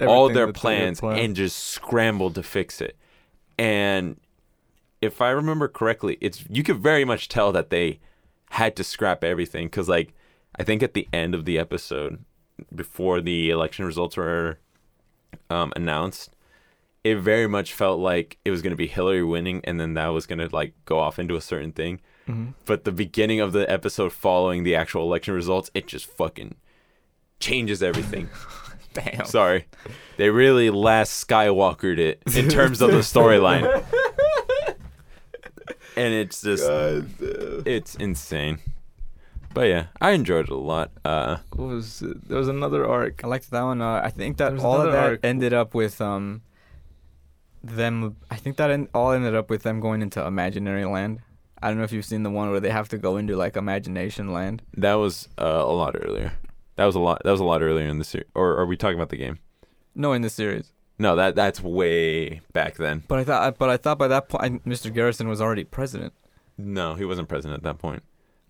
[0.00, 2.96] all their plans and just scramble to fix it.
[3.56, 4.16] And
[5.00, 8.00] if i remember correctly it's you could very much tell that they
[8.50, 10.12] had to scrap everything because like
[10.58, 12.18] i think at the end of the episode
[12.74, 14.58] before the election results were
[15.50, 16.34] um, announced
[17.04, 20.08] it very much felt like it was going to be hillary winning and then that
[20.08, 22.48] was going to like go off into a certain thing Mm-hmm.
[22.66, 26.56] but the beginning of the episode following the actual election results it just fucking
[27.40, 28.28] changes everything
[28.94, 29.26] Damn.
[29.26, 29.66] Sorry.
[30.16, 33.64] They really last Skywalkered it in terms of the storyline.
[35.96, 36.64] and it's just
[37.66, 38.58] it's insane.
[39.54, 40.90] But yeah, I enjoyed it a lot.
[41.04, 42.28] Uh What was it?
[42.28, 43.24] there was another arc?
[43.24, 43.80] I liked that one.
[43.82, 45.20] Uh, I think that all of that arc.
[45.22, 46.42] ended up with um
[47.62, 48.16] them.
[48.30, 51.20] I think that en- all ended up with them going into imaginary land.
[51.60, 53.56] I don't know if you've seen the one where they have to go into like
[53.56, 54.62] imagination land.
[54.76, 56.32] that was uh, a lot earlier.
[56.76, 58.28] That was a lot that was a lot earlier in the series.
[58.34, 59.38] Or are we talking about the game?
[59.94, 60.72] No, in the series.
[61.00, 63.02] No, that that's way back then.
[63.08, 64.92] But I thought, but I thought by that point, Mr.
[64.92, 66.12] Garrison was already president.
[66.56, 68.02] No, he wasn't president at that point.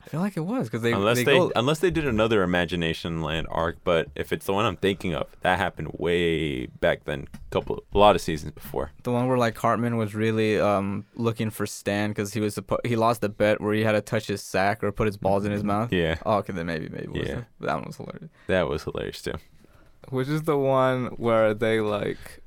[0.08, 2.42] I feel like it was because they unless they, they, go, unless they did another
[2.42, 7.04] Imagination Land arc, but if it's the one I'm thinking of, that happened way back
[7.04, 8.90] then, couple a lot of seasons before.
[9.02, 12.84] the one where like Cartman was really um looking for Stan because he was suppo-
[12.86, 15.44] he lost the bet where he had to touch his sack or put his balls
[15.44, 15.92] in his mouth.
[15.92, 17.38] Yeah, Oh, okay, then maybe maybe it was Yeah.
[17.40, 17.44] it.
[17.60, 18.30] that one was hilarious.
[18.46, 19.34] that was hilarious too.
[20.08, 22.40] Which is the one where they like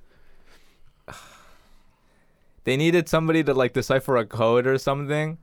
[2.63, 5.38] they needed somebody to like decipher a code or something,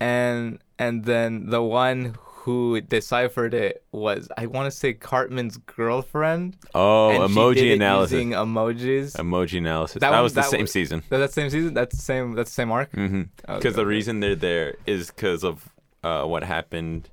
[0.00, 6.56] and and then the one who deciphered it was I want to say Cartman's girlfriend.
[6.74, 8.12] Oh, and emoji analysis.
[8.12, 9.16] using emojis.
[9.16, 9.94] Emoji analysis.
[9.94, 11.02] That That, one- was the that same was- season.
[11.10, 11.74] That that same season.
[11.74, 12.32] That's the same.
[12.34, 12.90] That's the same arc.
[12.92, 13.20] Mm-hmm.
[13.20, 15.68] Okay, Because the reason they're there is because of
[16.02, 17.10] uh, what happened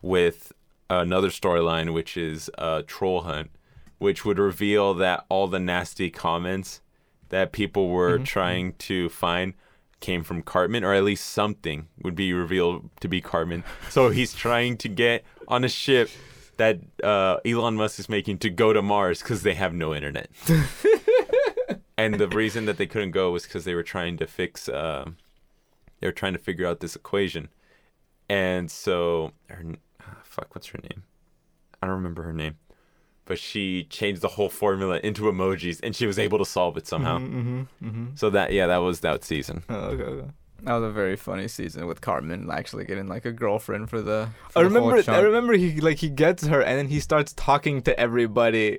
[0.00, 0.52] with
[0.90, 3.50] another storyline, which is uh, Troll Hunt,
[3.98, 6.80] which would reveal that all the nasty comments
[7.28, 9.54] that people were Mhm, trying to find
[10.02, 13.64] came from Cartman, or at least something would be revealed to be Cartman.
[13.88, 16.10] so he's trying to get on a ship
[16.58, 20.28] that uh, Elon Musk is making to go to Mars because they have no internet.
[21.96, 24.68] and the reason that they couldn't go was because they were trying to fix.
[24.68, 25.10] Uh,
[26.00, 27.48] they were trying to figure out this equation,
[28.28, 29.64] and so her,
[30.00, 31.04] ah, fuck, what's her name?
[31.80, 32.58] I don't remember her name,
[33.24, 36.86] but she changed the whole formula into emojis, and she was able to solve it
[36.86, 37.18] somehow.
[37.18, 38.06] Mm-hmm, mm-hmm.
[38.14, 39.62] So that yeah, that was that season.
[39.68, 40.28] Oh, okay, okay.
[40.62, 44.28] That was a very funny season with Cartman actually getting like a girlfriend for the.
[44.50, 45.10] For I the whole remember.
[45.10, 48.78] I remember he like he gets her, and then he starts talking to everybody,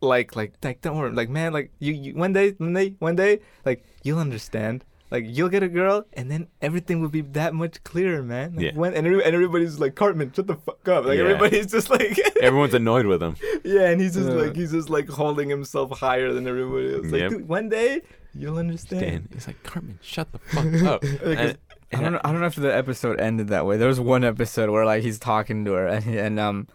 [0.00, 3.16] like like like don't worry, like man, like you, you one day, one day, one
[3.16, 4.84] day, like you'll understand.
[5.12, 8.54] Like you'll get a girl, and then everything will be that much clearer, man.
[8.56, 8.72] Like, Yeah.
[8.74, 11.04] When and, every, and everybody's like, Cartman, shut the fuck up.
[11.04, 11.24] Like Yeah.
[11.24, 13.36] everybody's just like, Everyone's annoyed with him.
[13.62, 14.34] yeah, and he's just Yeah.
[14.36, 17.06] like he's just like holding himself higher than everybody else.
[17.12, 17.30] Like Yep.
[17.30, 18.00] dude, one day
[18.34, 19.02] you'll understand.
[19.02, 21.04] Dan, he's like, Cartman, shut the fuck up.
[21.22, 21.58] And-
[21.94, 22.20] I don't know.
[22.24, 23.76] I don't know if the episode ended that way.
[23.76, 26.66] There was one episode where like he's talking to her and, and um,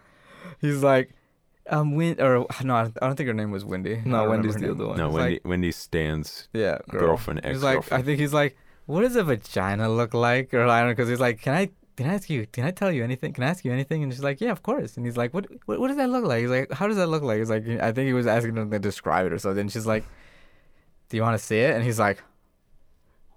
[0.62, 1.10] he's like,
[1.70, 3.98] um, Win or no, I don't- think her name was Wendy.
[3.98, 4.98] I No, Wendy's the other one.
[4.98, 7.00] no, It's Wendy, like- Wendy stands yeah, girl.
[7.02, 10.54] girlfriend, He's like, I think he's like, what does a vagina look like?
[10.54, 12.72] Or I don't know, because he's like, can I, can I ask you, can I
[12.72, 13.34] tell you anything?
[13.34, 14.04] Can I ask you anything?
[14.04, 14.98] And she's like, yeah, of course.
[14.98, 16.42] And he's like, what, what, what does that look like?
[16.42, 17.40] He's like, how does that look like?
[17.40, 19.62] He's like, I think he was asking them to describe it or something.
[19.62, 20.06] And she's like,
[21.10, 21.76] do you want to see it?
[21.76, 22.22] And he's like,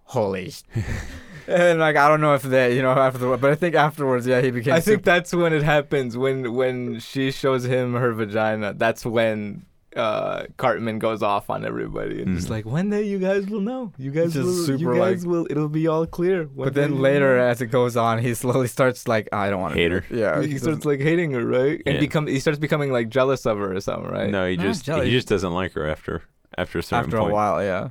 [0.04, 0.52] holy.
[1.40, 4.26] sh-" and like, I don't know if that, you know, after, but I think afterwards,
[4.26, 4.74] yeah, he became.
[4.74, 6.16] I think that's when it happens.
[6.16, 12.22] When when she shows him her vagina, that's when uh, Cartman goes off on everybody
[12.22, 12.50] and just Mhm.
[12.50, 13.92] like one day you guys will know.
[13.98, 14.76] You guys Just will.
[14.78, 15.46] you guys like- will.
[15.50, 16.44] It'll be all clear.
[16.44, 17.42] One But then later, know.
[17.42, 20.04] as it goes on, he slowly starts like, I don't want to Hate her.
[20.08, 21.82] Yeah, he starts like hating her, right?
[21.86, 24.30] And become he starts becoming like jealous of her or something, right?
[24.30, 25.06] No, he Not just jelly.
[25.06, 26.22] he just doesn't like her after
[26.56, 27.32] after a certain after point.
[27.32, 27.88] a while, yeah.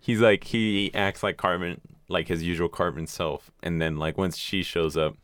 [0.00, 4.36] He's like he acts like Cartman, like his usual Cartman self, and then like once
[4.36, 5.16] she shows up,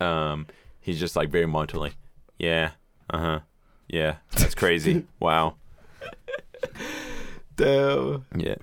[0.00, 0.46] um,
[0.80, 1.92] he's just like very monotone,
[2.38, 2.72] yeah,
[3.08, 3.40] uh huh,
[3.88, 5.54] yeah, that's crazy, wow,
[7.56, 8.24] Damn.
[8.36, 8.56] yeah,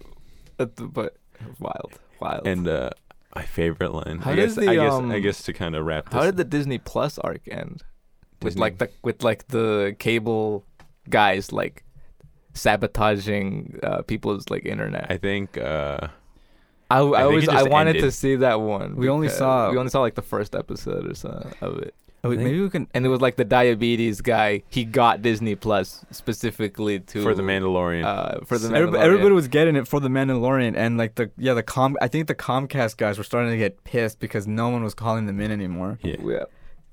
[0.57, 1.15] But,
[1.59, 2.47] wild, wild.
[2.47, 2.89] and uh,
[3.35, 4.19] my favorite line.
[4.19, 6.13] How I guess the, I guess um, I guess to kind of wrap this.
[6.13, 7.83] How did the Disney Plus arc end?
[8.41, 10.63] With like the with like the cable
[11.09, 11.83] guys like
[12.53, 15.07] sabotaging uh, people's like internet.
[15.09, 16.07] I think uh,
[16.89, 18.95] I, I, think always I just wanted to see that one.
[18.95, 21.93] We only saw- we only saw like the first episode or so of it,
[22.23, 22.87] Oh, wait, maybe we can.
[22.93, 24.63] and it was like the diabetes guy.
[24.69, 28.03] He got Disney Plus specifically to for the Mandalorian.
[28.05, 29.03] Uh, for the Everybody, Mandalorian.
[29.05, 31.95] everybody was getting it for the Mandalorian, and like the yeah the com.
[32.01, 35.25] I think the Comcast guys were starting to get pissed because no one was calling
[35.27, 35.99] them in anymore.
[36.03, 36.15] yeah.
[36.23, 36.43] Yeah.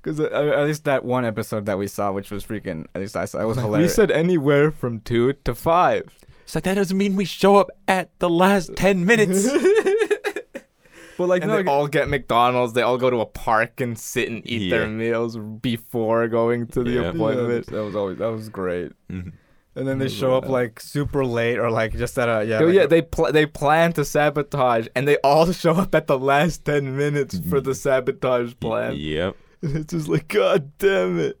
[0.01, 3.17] Because uh, at least that one episode that we saw, which was freaking, at least
[3.17, 3.89] I saw, it was hilarious.
[3.91, 6.03] we said anywhere from two to five.
[6.45, 9.45] It's like that doesn't mean we show up at the last ten minutes.
[11.17, 12.73] but like And no, they all get McDonald's.
[12.73, 14.77] They all go to a park and sit and eat Yeah.
[14.79, 17.01] their meals before going to the Yeah.
[17.09, 17.67] appointment.
[17.67, 18.91] that was always that was great.
[19.11, 19.33] Mhm.
[19.77, 22.59] And then they show up like super late or like just at a yeah.
[22.61, 25.93] Yo, like yeah, a- they pl- they plan to sabotage, and they all show up
[25.95, 28.93] at the last ten minutes for the sabotage plan.
[28.95, 29.35] Yep.
[29.63, 31.39] And it's just like, God damn it!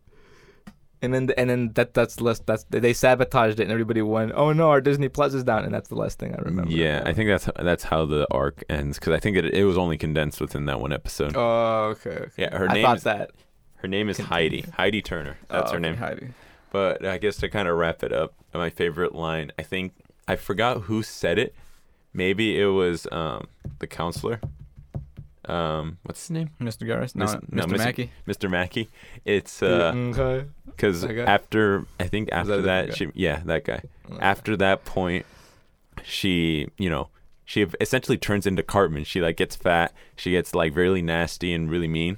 [1.01, 4.53] And then and then that that's less that's they sabotaged it, and everybody went, oh
[4.53, 6.71] no, our Disney Plus is down, and that's the last thing I remember.
[6.71, 9.77] Yeah, I think that's that's how the arc ends because I think it, it was
[9.77, 11.33] only condensed within that one episode.
[11.35, 12.09] Oh, okay.
[12.11, 12.31] okay.
[12.37, 13.31] Yeah, her I name thought is that.
[13.77, 14.33] her name is Continue.
[14.61, 14.65] Heidi.
[14.77, 15.37] Heidi Turner.
[15.49, 15.97] That's Oh, her name.
[15.97, 16.29] Heidi.
[16.71, 19.93] But I guess to kind of wrap it up, my favorite line, I think
[20.27, 21.53] I forgot who said it.
[22.13, 23.47] Maybe it was um,
[23.79, 24.39] the counselor.
[25.47, 26.49] Um, what's his name?
[26.59, 26.87] Mr.
[26.87, 27.13] Garris?
[27.15, 27.67] No, Mis- no, Mr.
[27.73, 27.77] Mr.
[27.77, 28.11] Mackey.
[28.27, 28.49] Mr.
[28.49, 28.89] Mackey.
[29.25, 30.47] It's uh okay.
[30.75, 33.81] Because after I think after different that she yeah that guy
[34.19, 35.25] after that point
[36.03, 37.09] she you know
[37.45, 39.03] she essentially turns into Cartman.
[39.03, 39.93] She like gets fat.
[40.15, 42.17] She gets like really nasty and really mean.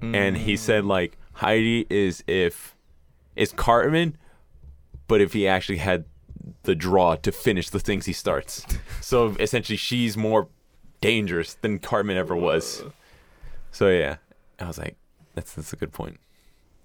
[0.00, 0.88] And he said Mm.
[0.88, 2.76] like Heidi is if
[3.34, 4.16] is Cartman,
[5.08, 6.04] but if he actually had
[6.62, 8.64] the draw to finish the things he starts.
[9.00, 10.48] so essentially, she's more
[11.00, 12.84] dangerous than Cartman ever was.
[13.72, 14.16] So yeah,
[14.60, 14.96] I was like,
[15.34, 16.20] that's that's a good point.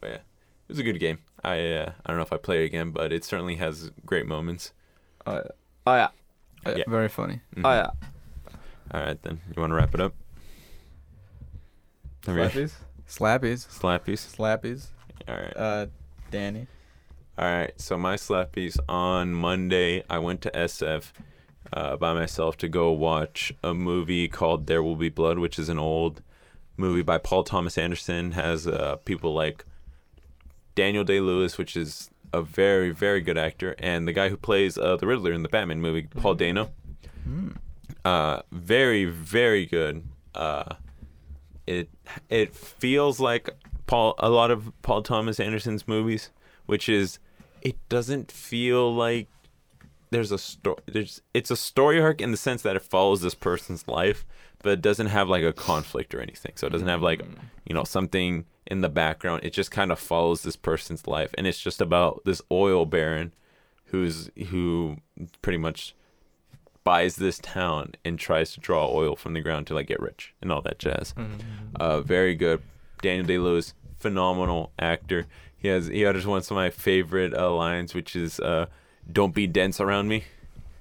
[0.01, 0.17] But yeah,
[0.67, 1.19] was a good game.
[1.43, 4.25] I uh, I don't know if I play it again, but it certainly has great
[4.25, 4.71] moments.
[5.25, 5.41] Oh yeah.
[5.85, 6.75] Oh yeah.
[6.77, 6.83] Yeah.
[6.87, 7.41] Very funny.
[7.55, 7.61] Mhm.
[7.65, 7.89] Oh yeah.
[8.93, 10.13] All right then, you want to wrap it up?
[12.23, 12.73] Slappies?
[13.07, 13.67] Slappies.
[13.67, 14.35] Slappies.
[14.35, 14.87] Slappies.
[15.27, 15.57] All right.
[15.57, 15.85] Uh,
[16.31, 16.67] Danny.
[17.37, 21.11] All right, so my slappies on Monday, I went to SF
[21.73, 25.67] uh, by myself to go watch a movie called There Will Be Blood, which is
[25.67, 26.21] an old
[26.77, 28.33] movie by Paul Thomas Anderson.
[28.33, 29.65] Has uh, people like
[30.75, 34.77] Daniel Day Lewis, which is a very very good actor, and the guy who plays
[34.77, 36.71] uh, the Riddler in the Batman movie, Paul Dano.
[37.23, 37.49] Hmm.
[38.03, 40.03] Uh, very very good.
[40.35, 40.75] Uh,
[41.67, 41.89] it
[42.29, 43.49] it feels like
[43.87, 46.31] Paul a lot of Paul Thomas Anderson's movies,
[46.65, 47.19] which is
[47.61, 49.27] it doesn't feel like
[50.09, 50.77] there's a story.
[50.85, 54.25] There's it's a story arc in the sense that it follows this person's life,
[54.61, 56.53] but it doesn't have like a conflict or anything.
[56.55, 57.21] So it doesn't have like
[57.65, 59.43] you know something in the background.
[59.43, 63.33] It just kind of follows this person's life, and it's just about this oil baron
[63.85, 64.97] who's who
[65.41, 65.95] pretty much
[66.83, 70.33] buys this town and tries to draw oil from the ground to like get rich
[70.41, 71.13] and all that jazz.
[71.17, 71.39] Mhm.
[71.79, 72.61] Uh, very good.
[73.01, 75.27] Daniel Day Lewis, phenomenal actor.
[75.57, 78.65] He has he utters one of my favorite uh, lines, which is uh,
[79.09, 80.25] "Don't be dense around me,"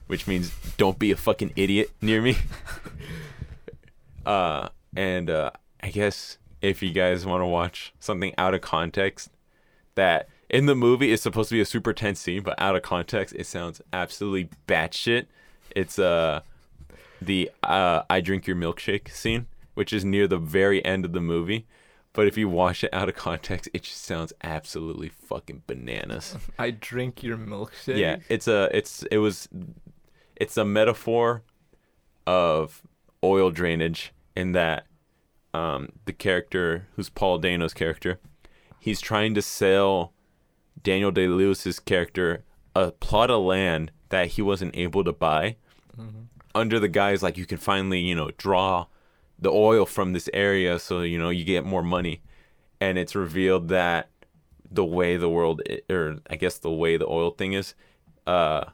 [0.09, 2.36] which means don't be a fucking idiot near me.
[4.26, 5.50] uh, and uh,
[5.82, 9.30] I guess if you guys want to watch something out of context,
[9.97, 12.82] that in the movie is supposed to be a super tense scene, but out of
[12.82, 15.26] context, it sounds absolutely batshit.
[15.74, 16.40] It's uh
[17.20, 21.20] the uh, "I drink your milkshake" scene, which is near the very end of the
[21.20, 21.66] movie.
[22.14, 26.36] But if you watch it out of context, it just sounds absolutely fucking bananas.
[26.59, 27.97] I drink your milkshake.
[27.97, 29.48] Yeah, it's a it's it was
[30.36, 31.43] it's a metaphor
[32.26, 32.82] of
[33.24, 34.86] oil drainage in that
[35.55, 38.19] um the character who's Paul Dano's character,
[38.81, 40.12] he's trying to sell
[40.83, 45.57] Daniel Day Lewis's character a plot of land that he wasn't able to buy
[45.99, 46.27] Mhm.
[46.55, 48.87] under the guise like you can finally you know draw
[49.39, 52.23] the oil from this area so you know you get more money
[52.81, 54.09] and it's revealed that
[54.70, 55.61] the way the world
[55.91, 57.74] or i guess the way the oil thing is
[58.27, 58.65] uh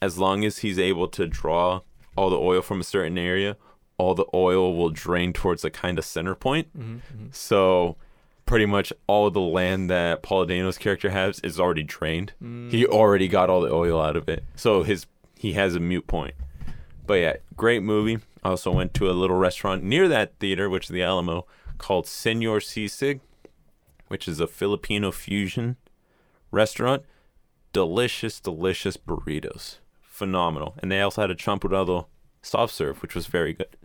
[0.00, 1.80] as long as he's able to draw
[2.16, 3.56] all the oil from a certain area
[3.98, 7.34] all the oil will drain towards a kind of center point Mhm, mhm.
[7.34, 7.96] so
[8.44, 12.70] pretty much all the land that Paul Dano's character has is already drained Mm.
[12.70, 14.44] he already got all the oil out of it.
[14.54, 15.06] So his
[15.38, 16.34] he has a mute point.
[17.06, 18.18] But yeah, great movie.
[18.42, 21.46] I also went to a little restaurant near that theater, which is the Alamo,
[21.78, 23.20] called Senor Sisig,
[24.08, 25.76] which is a Filipino fusion
[26.50, 27.02] restaurant.
[27.72, 29.76] Delicious, delicious burritos.
[30.02, 30.74] Phenomenal.
[30.78, 32.06] And they also had a champurrado
[32.42, 33.76] soft serve, which was very good.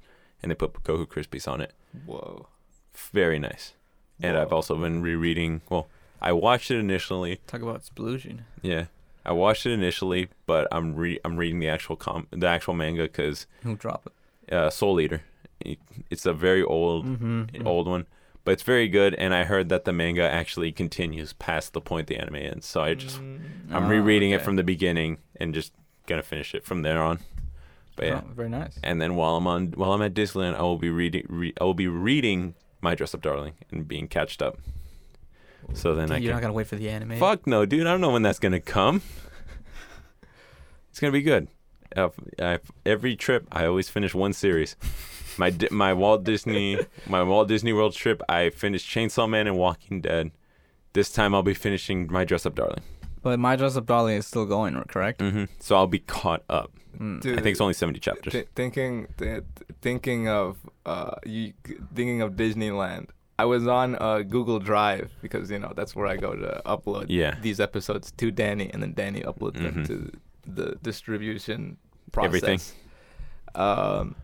[0.42, 1.74] And they put Cocoa Krispies on it.
[2.06, 2.48] Whoa.
[3.14, 3.74] Very nice.
[4.22, 5.62] And I've also been rereading.
[5.70, 5.88] Well,
[6.22, 7.40] I watched it initially.
[7.48, 8.40] Talk about splooging.
[8.62, 8.86] Yeah,
[9.26, 13.04] I watched it initially, but I'm re I'm reading the actual com the actual manga
[13.04, 14.08] because Who drop
[14.48, 14.54] it?
[14.54, 15.24] uh, Soul Eater.
[16.10, 17.66] It's a very old Mm-hmm.
[17.68, 18.06] old one,
[18.44, 19.16] but it's very good.
[19.16, 22.66] And I heard that the manga actually continues past the point the anime ends.
[22.68, 23.40] So I just Mm.
[23.72, 24.44] I'm rereading it okay.
[24.46, 25.72] from the beginning and just
[26.08, 27.20] gonna finish it from there on.
[28.02, 28.80] But yeah, Oh, very nice.
[28.84, 31.64] and then while I'm on while I'm at Disneyland, I will be reading re- I
[31.64, 34.58] will be reading My Dress Up Darling and being catched up.
[35.74, 37.18] So then I You're can not gonna wait for the anime.
[37.20, 37.86] Fuck no, dude.
[37.86, 39.04] I don't know when that's gonna come.
[40.90, 41.48] it's gonna be good.
[41.96, 42.10] Uh,
[42.40, 44.76] I, every trip, I always finish one series.
[45.38, 50.02] My my Walt Disney my Walt Disney World trip, I finished Chainsaw Man and Walking
[50.02, 50.32] Dead.
[50.94, 52.82] This time, I'll be finishing My Dress Up Darling.
[53.22, 55.22] But my dress up darling is still going, correct?
[55.22, 56.72] hmm So I'll be caught up.
[57.00, 57.22] Mm.
[57.22, 58.34] Dude, I think it's only seventy chapters.
[58.34, 59.44] Th- thinking, th-
[59.82, 61.54] thinking of, uh, you
[61.96, 63.10] thinking of Disneyland.
[63.40, 67.06] I was on uh, Google Drive because you know that's where I go to upload
[67.10, 67.36] Yeah.
[67.42, 69.88] these episodes to Danny, and then Danny uploads them Mhm.
[69.88, 70.12] to
[70.46, 71.78] the distribution
[72.12, 72.28] process.
[72.44, 72.60] Everything.
[73.56, 74.16] Um,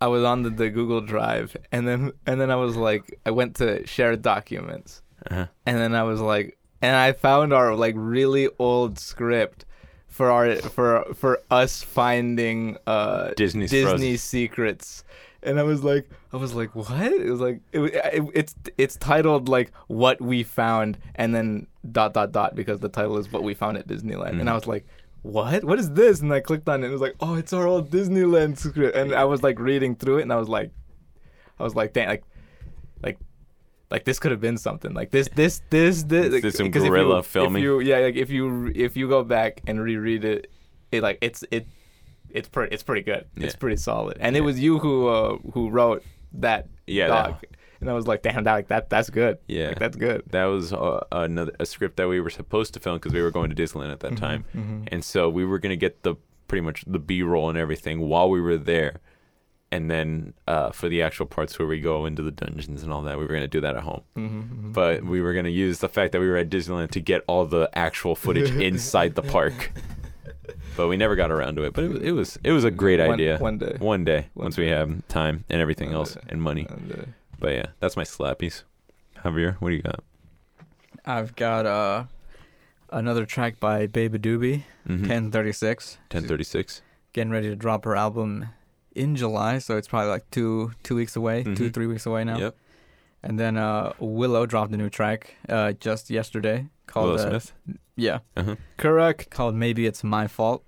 [0.00, 3.30] I was on the, the Google Drive, and then and then I was like, I
[3.32, 5.46] went to shared documents, Uh-huh.
[5.66, 9.66] and then I was like, and I found our like really old script
[10.20, 14.18] for our for for us finding uh Disney's Disney Frozen.
[14.18, 15.04] secrets.
[15.42, 16.90] And I was like, I was like, what?
[17.00, 17.80] It was like, it,
[18.16, 22.90] it, it's it's titled like what we found, and then dot dot dot because the
[22.90, 24.38] title is what we found at Disneyland.
[24.38, 24.60] And I Mhm.
[24.60, 24.84] was like,
[25.22, 25.64] what?
[25.64, 26.20] What is this?
[26.20, 26.84] And I clicked on it.
[26.84, 28.94] and It was like, oh, it's our old Disneyland script.
[28.94, 30.70] And I was like reading through it, and I was like,
[31.58, 32.24] I was like, damn, like,
[33.02, 33.18] like,
[33.90, 34.92] like this could have been something.
[34.94, 36.32] Like this, this, this, this.
[36.34, 37.62] Is this some guerrilla you- filming?
[37.62, 40.50] If you, yeah, like if you if you go back and reread it,
[40.92, 41.66] it like it's it
[42.30, 43.26] it's pretty it's pretty good.
[43.36, 44.16] It's pretty solid.
[44.20, 46.04] And it was you who uh, who wrote
[46.34, 47.44] that Yeah, doc.
[47.80, 49.38] And I was like, damn, that like that that's good.
[49.48, 49.68] Yeah.
[49.68, 50.22] Like, that's good.
[50.30, 53.30] That was uh, another a script that we were supposed to film because we were
[53.30, 54.44] going to Disneyland at that time.
[54.54, 54.86] Mhm.
[54.92, 56.14] And so we were gonna get the
[56.46, 59.00] pretty much the B roll and everything while we were there,
[59.72, 63.02] and then uh, for the actual parts where we go into the dungeons and all
[63.02, 64.02] that, we were gonna do that at home.
[64.16, 64.72] Mhm, mhm.
[64.72, 67.46] But we were gonna use the fact that we were at Disneyland to get all
[67.46, 69.72] the actual footage inside the park.
[70.76, 71.74] But we never got around to it.
[71.74, 73.38] But it was it was, it was a great One- idea.
[73.38, 73.76] One day.
[73.78, 76.20] One day, One once we have time and everything One else day.
[76.28, 76.66] and money.
[77.38, 78.62] But yeah, that's my slappies.
[79.24, 80.02] Javier, what do you got?
[81.04, 82.04] I've got uh
[82.90, 85.02] another track by Baby Doobie, Mm-hmm.
[85.08, 85.98] 1036.
[86.08, 86.82] Ten thirty six.
[87.12, 88.48] Getting ready to drop her album
[88.94, 91.74] in July, so it's probably like two two weeks away, two Mhm.
[91.74, 92.38] three weeks away now.
[92.38, 92.54] Yep.
[93.22, 97.52] And then uh Willow dropped a new track uh just yesterday called Willow uh, Smith.
[97.96, 98.56] yeah Uh-huh.
[98.76, 99.30] correct.
[99.30, 100.62] called Maybe It's My Fault.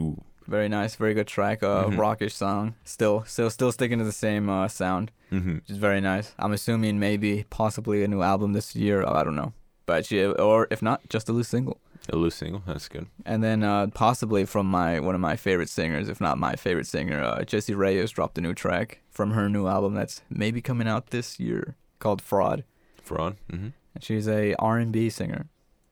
[0.00, 0.22] Ooh.
[0.48, 1.62] Very nice, very good track.
[1.62, 1.98] Uh, Mhm.
[1.98, 2.74] rockish song.
[2.84, 5.54] Still, still, still sticking to the same uh, sound, Mm-hmm.
[5.56, 6.34] which is very nice.
[6.38, 9.04] I'm assuming maybe possibly a new album this year.
[9.06, 9.52] I don't know,
[9.86, 11.78] but she, or if not, just a loose single.
[12.10, 12.62] A loose single.
[12.66, 13.06] That's good.
[13.24, 16.86] And then uh, possibly from my one of my favorite singers, if not my favorite
[16.86, 20.88] singer, uh, Jessie Reyez dropped a new track from her new album that's maybe coming
[20.88, 22.64] out this year called Fraud.
[23.02, 23.36] Fraud.
[23.52, 23.68] Mm-hmm.
[23.94, 25.46] And she's a R&B singer.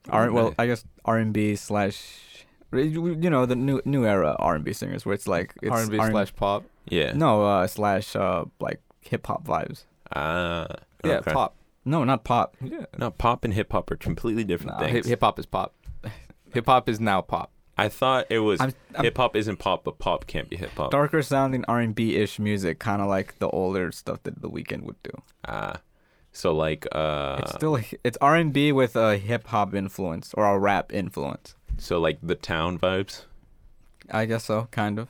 [0.09, 0.53] Oh, R- well.
[0.59, 5.53] I guess R&B slash you know the new new era R&B singers where it's like
[5.63, 6.63] R&B R&B slash pop.
[6.89, 7.13] Yeah.
[7.13, 9.83] no uh, slash uh, like hip hop vibes.
[10.15, 10.67] Ah.
[11.05, 11.31] Yeah, okay.
[11.31, 11.55] pop.
[11.83, 12.55] No, not pop.
[12.61, 12.85] Yeah.
[12.97, 15.07] No, pop and hip hop are completely different Nah, things.
[15.07, 15.73] Hip hop is pop.
[16.53, 17.51] Hip hop is now pop.
[17.77, 20.71] I thought it was I'm, I'm hip hop isn't pop, but pop can't be hip
[20.77, 20.91] hop.
[20.91, 25.01] darker sounding R&B ish music, kind of like the older stuff that The Weeknd would
[25.03, 25.11] do.
[25.47, 25.77] Ah.
[26.33, 30.93] So like uh it's still it's R&B with a hip hop influence or a rap
[30.93, 31.55] influence.
[31.77, 33.25] so like the town vibes.
[34.11, 35.07] I guess so, kind of.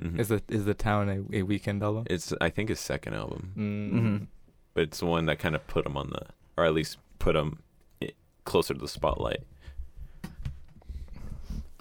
[0.00, 0.18] Mhm.
[0.20, 2.04] Is the is the town a, a Weeknd album?
[2.08, 3.92] It's I think his second album, Mm.
[3.92, 4.26] Mhm.
[4.74, 6.22] but it's the one that kind of put him on the,
[6.58, 7.60] or at least put him
[8.02, 8.12] i-
[8.44, 9.42] closer to the spotlight.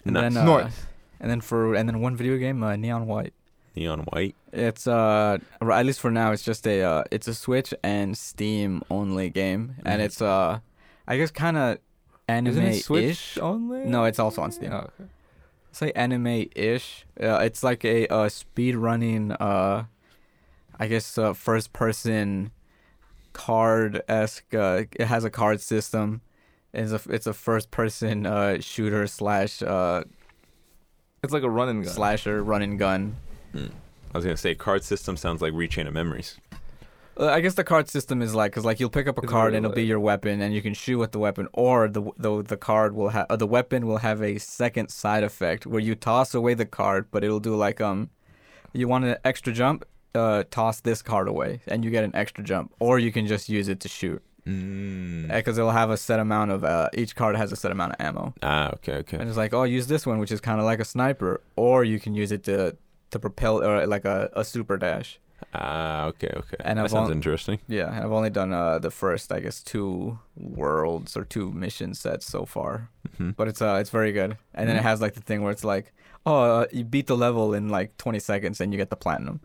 [0.05, 0.21] And Nice.
[0.33, 0.87] then uh, North.
[1.19, 3.33] and then for and then one video game, uh, Neon White.
[3.75, 4.35] Neon white.
[4.53, 8.81] It's uh at least for now it's just a uh it's a Switch and Steam
[8.89, 10.05] only game and Mhm.
[10.05, 10.59] it's uh
[11.05, 11.79] I guess kind of
[12.29, 12.85] anime Isn't it ish.
[12.85, 13.83] Switch only?
[13.83, 14.71] No, it's also on Steam.
[14.71, 15.09] Oh, okay.
[15.73, 17.05] Say anime ish.
[17.21, 19.85] Uh, it's like a uh speed running uh
[20.79, 22.51] I guess uh, first person
[23.33, 26.21] card esque uh it has a card system.
[26.75, 30.03] It's a it's a first person uh shooter slash uh
[31.23, 31.93] It's like a run and gun.
[31.93, 33.15] slasher run and gun.
[33.53, 33.71] Mm.
[34.13, 36.37] I was gonna say card system sounds like Re:Chain of Memories.
[37.17, 39.31] Uh, I guess the card system is like, cause like you'll pick up a It's
[39.31, 41.47] card very and it'll be like- your weapon, and you can shoot with the weapon,
[41.53, 45.23] or the the the card will have uh, the weapon will have a second side
[45.23, 48.09] effect where you toss away the card, but it'll do like um,
[48.73, 52.43] you want an extra jump, uh, toss this card away, and you get an extra
[52.43, 55.27] jump, or you can just use it to shoot, Mm.
[55.33, 58.01] because it'll have a set amount of uh, each card has a set amount of
[58.05, 59.17] ammo, Ah, okay, okay.
[59.17, 61.83] and it's like, oh, use this one, which is kind of like a sniper, or
[61.83, 62.75] you can use it to
[63.11, 65.19] to propel or like a, a super dash.
[65.53, 66.57] Ah, okay, okay.
[66.63, 67.59] And that I've sounds on- interesting.
[67.67, 71.93] Yeah, and I've only done uh the first, I guess, two worlds or two mission
[71.93, 74.37] sets so far, hmm but it's uh it's very good.
[74.53, 74.89] And then it Mhm.
[74.89, 75.91] has like the thing where it's like,
[76.25, 79.39] oh, uh, you beat the level in like 20 seconds and you get the platinum.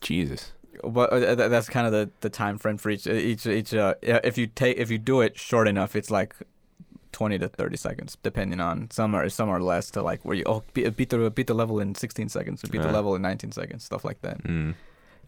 [0.00, 0.52] Jesus.
[0.84, 3.74] But uh, th- that's kind of the the time frame for each each each.
[3.74, 6.34] Uh, yeah, if you take if you do it short enough, it's like.
[7.12, 10.42] 20 to 30 seconds depending on some are some are less to like where you
[10.44, 12.92] oh beat, beat the beat the level in 16 seconds or beat the Ah.
[12.92, 14.74] level in 19 seconds stuff like that Mm.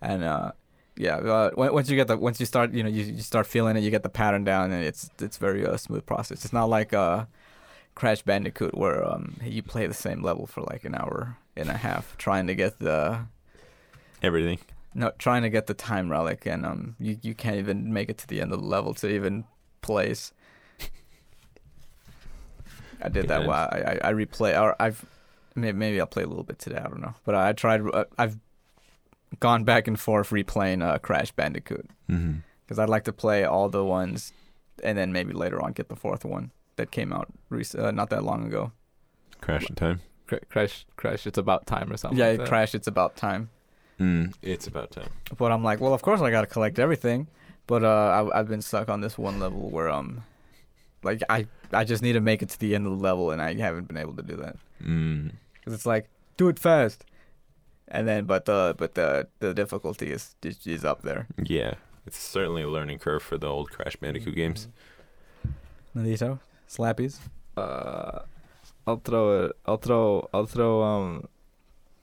[0.02, 0.52] and uh
[0.98, 3.74] yeah uh, once you get the once you start you know you, you start feeling
[3.74, 6.68] it you get the pattern down and it's it's very uh, smooth process it's not
[6.68, 7.24] like uh
[7.94, 11.78] crash bandicoot where um you play the same level for like an hour and a
[11.78, 13.20] half trying to get the
[14.20, 14.58] Everything.
[14.98, 18.18] No trying to get the time relic and um you, you can't even make it
[18.18, 19.44] to the end of the level to even
[19.80, 20.32] place
[23.02, 25.04] i did that while I, I i replay or i've
[25.54, 28.04] maybe, maybe i'll play a little bit today i don't know but i tried uh,
[28.18, 28.36] i've
[29.40, 32.38] gone back and forth replaying uh crash bandicoot Mm-hmm.
[32.64, 34.32] because I'd like to play all the ones,
[34.82, 38.08] and then maybe later on get the fourth one that came out rec- uh, not
[38.08, 38.72] that long ago.
[39.42, 40.00] Crash in time.
[40.48, 41.26] Crash, crash.
[41.26, 42.18] It's about time or something.
[42.18, 42.74] yeah, like crashed.
[42.74, 43.50] It's about time.
[44.00, 44.32] Mm.
[44.42, 45.10] It's about time.
[45.36, 47.26] But I'm like, well, of course I gotta collect everything.
[47.66, 50.22] But uh, I, I've been stuck on this one level where um,
[51.02, 53.42] like I I just need to make it to the end of the level, and
[53.42, 55.32] I haven't been able to do that Mm.
[55.54, 57.04] because it's like do it fast,
[57.88, 61.26] and then but the but the the difficulty is is, is up there.
[61.42, 61.74] Yeah.
[62.06, 64.68] It's certainly a learning curve for the old Crash Bandicoot games.
[65.94, 67.18] Nadito, slappies.
[67.54, 68.20] Uh,
[68.86, 69.52] I'll throw it.
[69.66, 70.26] I'll throw.
[70.32, 70.82] I'll throw.
[70.82, 71.28] Um,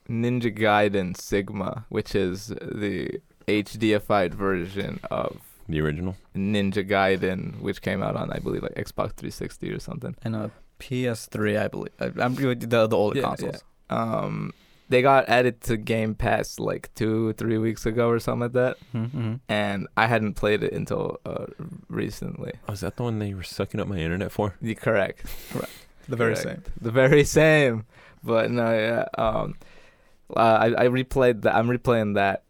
[0.09, 5.37] Ninja Gaiden Sigma, which is the HDified version of
[5.67, 6.15] The original.
[6.35, 10.15] Ninja Gaiden, which came out on I believe like Xbox 360 or something.
[10.23, 11.93] And a PS3, I believe.
[11.99, 13.63] I, I'm really the the older Yeah, consoles.
[13.89, 14.51] Um,
[14.89, 18.77] they got added to Game Pass like two, three weeks ago or something like that,
[18.93, 19.35] Mm-hmm.
[19.49, 21.45] and I hadn't played it until uh,
[21.89, 22.51] recently.
[22.69, 24.55] Oh, is that the one they were sucking up my internet for?
[24.61, 25.25] The correct.
[26.07, 26.43] The very Correct.
[26.43, 26.63] same.
[26.81, 27.85] The very same.
[28.23, 29.05] But no, yeah.
[29.23, 29.55] Um,
[30.35, 31.55] uh, I I replayed that.
[31.55, 32.43] I'm replaying that.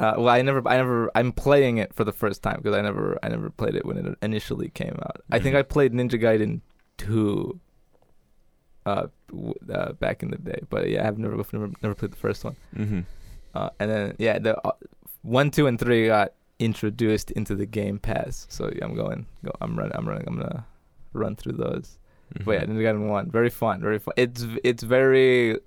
[0.00, 2.82] Uh, well, I never, I never, I'm playing it for the first time because I
[2.82, 5.20] never, I never played it when it initially came out.
[5.32, 5.58] I think Mhm.
[5.58, 6.60] I played Ninja Gaiden
[6.96, 7.58] two.
[8.86, 12.16] Uh, w- uh, back in the day, but yeah, I've never, never, never played the
[12.16, 12.56] first one.
[12.74, 13.00] Mm-hmm.
[13.54, 14.72] Uh, and then yeah, the uh,
[15.22, 18.46] one, two, and three got introduced into the Game Pass.
[18.48, 20.64] So yeah, I'm going, go, I'm running, I'm running, I'm gonna
[21.12, 21.98] run through those.
[22.46, 24.14] But yeah, Ninja Gaiden One, very fun, very fun.
[24.16, 25.58] It's it's very,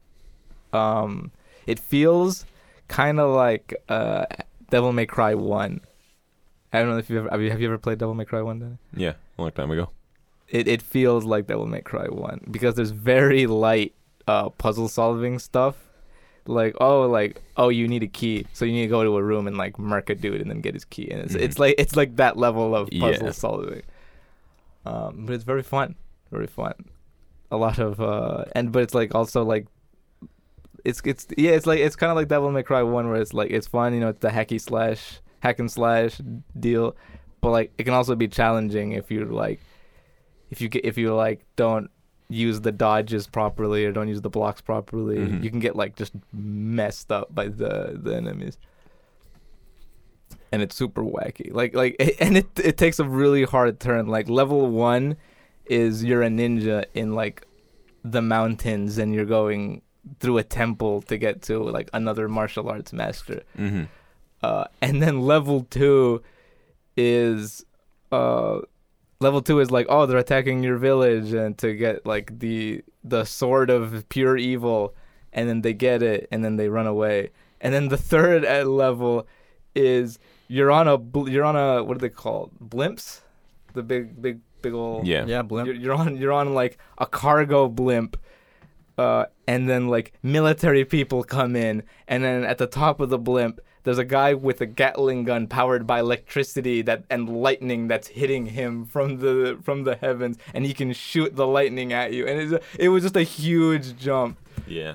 [0.74, 1.32] um,
[1.68, 2.46] it feels
[2.88, 4.26] kind of like uh,
[4.70, 5.82] Devil May Cry One.
[6.74, 8.42] I don't know if you ever have you have you ever played Devil May Cry
[8.42, 8.60] One?
[8.60, 8.78] Danny?
[8.96, 9.90] Yeah, a long time ago.
[10.50, 13.94] it, it feels like Devil May Cry one because there's very light
[14.28, 15.76] uh puzzle solving stuff.
[16.48, 19.24] Like oh like oh you need a key so you need to go to a
[19.24, 21.60] room and like murk a dude and then get his key and it's, it's Mhm.
[21.60, 23.32] like it's like that level of puzzle Yeah.
[23.32, 23.84] solving.
[24.86, 25.96] Um, but it's very fun,
[26.32, 26.74] very fun.
[27.52, 29.68] A lot of uh and but it's like also like
[30.86, 33.34] it's it's yeah it's like it's kind of like Devil May Cry one where it's
[33.34, 36.20] like it's fun you know it's the hacky slash hack and slash
[36.60, 36.96] deal,
[37.42, 39.60] but like it can also be challenging if you like
[40.50, 41.90] if you get if you like don't
[42.30, 45.44] use the dodges properly or don't use the blocks properly Mhm.
[45.44, 48.58] you can get like just messed up by the the enemies.
[50.54, 51.54] And it's super wacky.
[51.54, 54.08] Like like and it it takes a really hard turn.
[54.08, 55.16] Like level 1
[55.66, 57.46] is you're a ninja in like
[58.04, 59.82] the mountains and you're going
[60.20, 63.84] through a temple to get to like another martial arts master Mm-hmm.
[64.44, 66.22] uh, and then level two
[66.98, 67.66] is
[68.12, 68.60] uh,
[69.20, 73.24] level two is like oh they're attacking your village and to get like the the
[73.26, 74.94] sword of pure evil
[75.34, 77.30] and then they get it and then they run away
[77.62, 79.28] and then the third at level
[79.76, 83.22] is you're on a bl- you're on a what are they called blimps
[83.74, 85.26] the big big big old Yeah.
[85.26, 85.66] Yeah, blimp.
[85.68, 88.18] you're, you're on you're on like a cargo blimp
[89.02, 90.08] uh, and then like
[90.38, 91.76] military people come in
[92.08, 95.48] and then at the top of the blimp there's a guy with a gatling gun
[95.48, 100.66] powered by electricity that and lightning that's hitting him from the from the heavens and
[100.70, 103.88] he can shoot the lightning at you and it's a, it was just a huge
[103.98, 104.38] jump.
[104.68, 104.94] Yeah.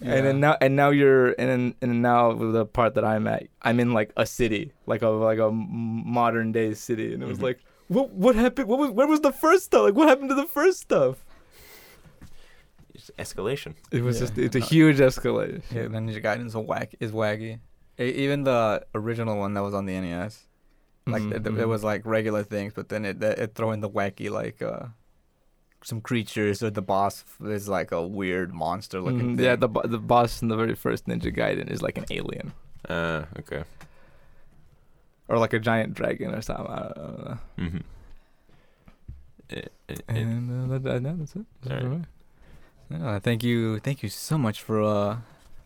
[0.00, 3.78] and then now and now you're and and now the part that I'm at I'm
[3.84, 7.38] in like a city like a like a m- modern day city and it was
[7.38, 7.48] Mhm.
[7.48, 7.58] like
[7.88, 8.68] what what happened?
[8.68, 9.82] What was where was the first stuff?
[9.86, 11.14] Like what happened to the first stuff?
[11.16, 11.31] It's
[13.18, 13.74] escalation.
[13.90, 14.26] it was Yeah.
[14.26, 14.66] just it's a No.
[14.66, 17.58] huge escalation Yeah, Ninja Gaiden's a whack is waggy.
[18.00, 20.46] E- even the original one that was on the NES,
[21.06, 23.80] like Mhm, it, it was like regular things, but then it it, it throw in
[23.80, 24.86] the wacky like uh
[25.84, 29.44] some creatures or the boss is like a weird monster looking thing.
[29.44, 32.52] yeah the the boss in the very first Ninja Gaiden is like an alien
[32.88, 33.64] Uh, okay.
[35.28, 37.38] or like a giant dragon or something I don't know.
[37.58, 37.78] Mm-hmm.
[39.48, 42.04] It, it, it, and uh, that, that, that's it That's all right.
[42.92, 45.16] Yeah, thank you, thank you so much for uh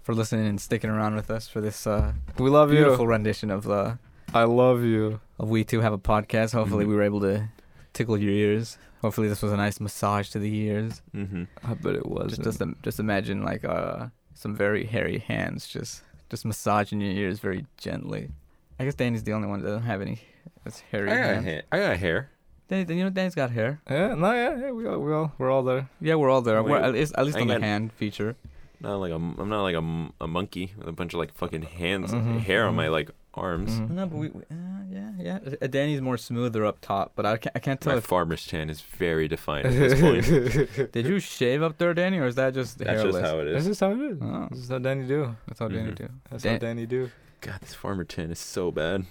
[0.03, 3.51] for listening and sticking around with us for this uh we love beautiful you rendition
[3.51, 3.95] of uh
[4.35, 6.53] I love you of we two have a podcast.
[6.53, 6.89] Hopefully, Mhm.
[6.89, 7.49] we were able to
[7.93, 8.77] tickle your ears.
[9.03, 11.03] Hopefully, this was a nice massage to the ears.
[11.15, 11.45] mm-hmm.
[11.65, 16.03] I bet it was Just just just imagine like uh some very hairy hands just
[16.31, 18.31] just massaging your ears very gently.
[18.79, 20.21] I guess Danny's the only one that doesn't have any
[20.65, 21.45] that's hairy I got hands.
[21.45, 21.63] hair.
[21.73, 22.31] I got hair.
[22.69, 23.81] Danny, you know Danny's got hair.
[23.89, 26.63] yeah no yeah, yeah we all we all we're all there Yeah, we're all there.
[26.63, 28.37] We're, at least at least on the got- hand feature.
[28.81, 29.15] Not like a.
[29.15, 32.41] I'm not like a, m- a monkey with a bunch of like fucking hands, Mhm,
[32.41, 33.71] hair on my like arms.
[33.81, 33.91] Mhm.
[33.91, 35.39] No, but we, we uh, yeah yeah.
[35.63, 38.47] Uh, Danny's more smoother up top, but I can't I can't tell My if farmer's
[38.47, 40.93] tan is very defined at this point.
[40.93, 43.17] did you shave up there, Danny, or is that just That's hairless?
[43.17, 43.55] just how it is.
[43.55, 43.71] This is.
[43.71, 44.19] is how it is.
[44.21, 44.49] Oh.
[44.51, 45.35] This is how Danny do.
[45.47, 45.95] That's how Danny Mhm.
[45.97, 46.09] do.
[46.31, 47.11] That's Dan- how Danny do.
[47.41, 49.07] God, this farmer tan is so bad.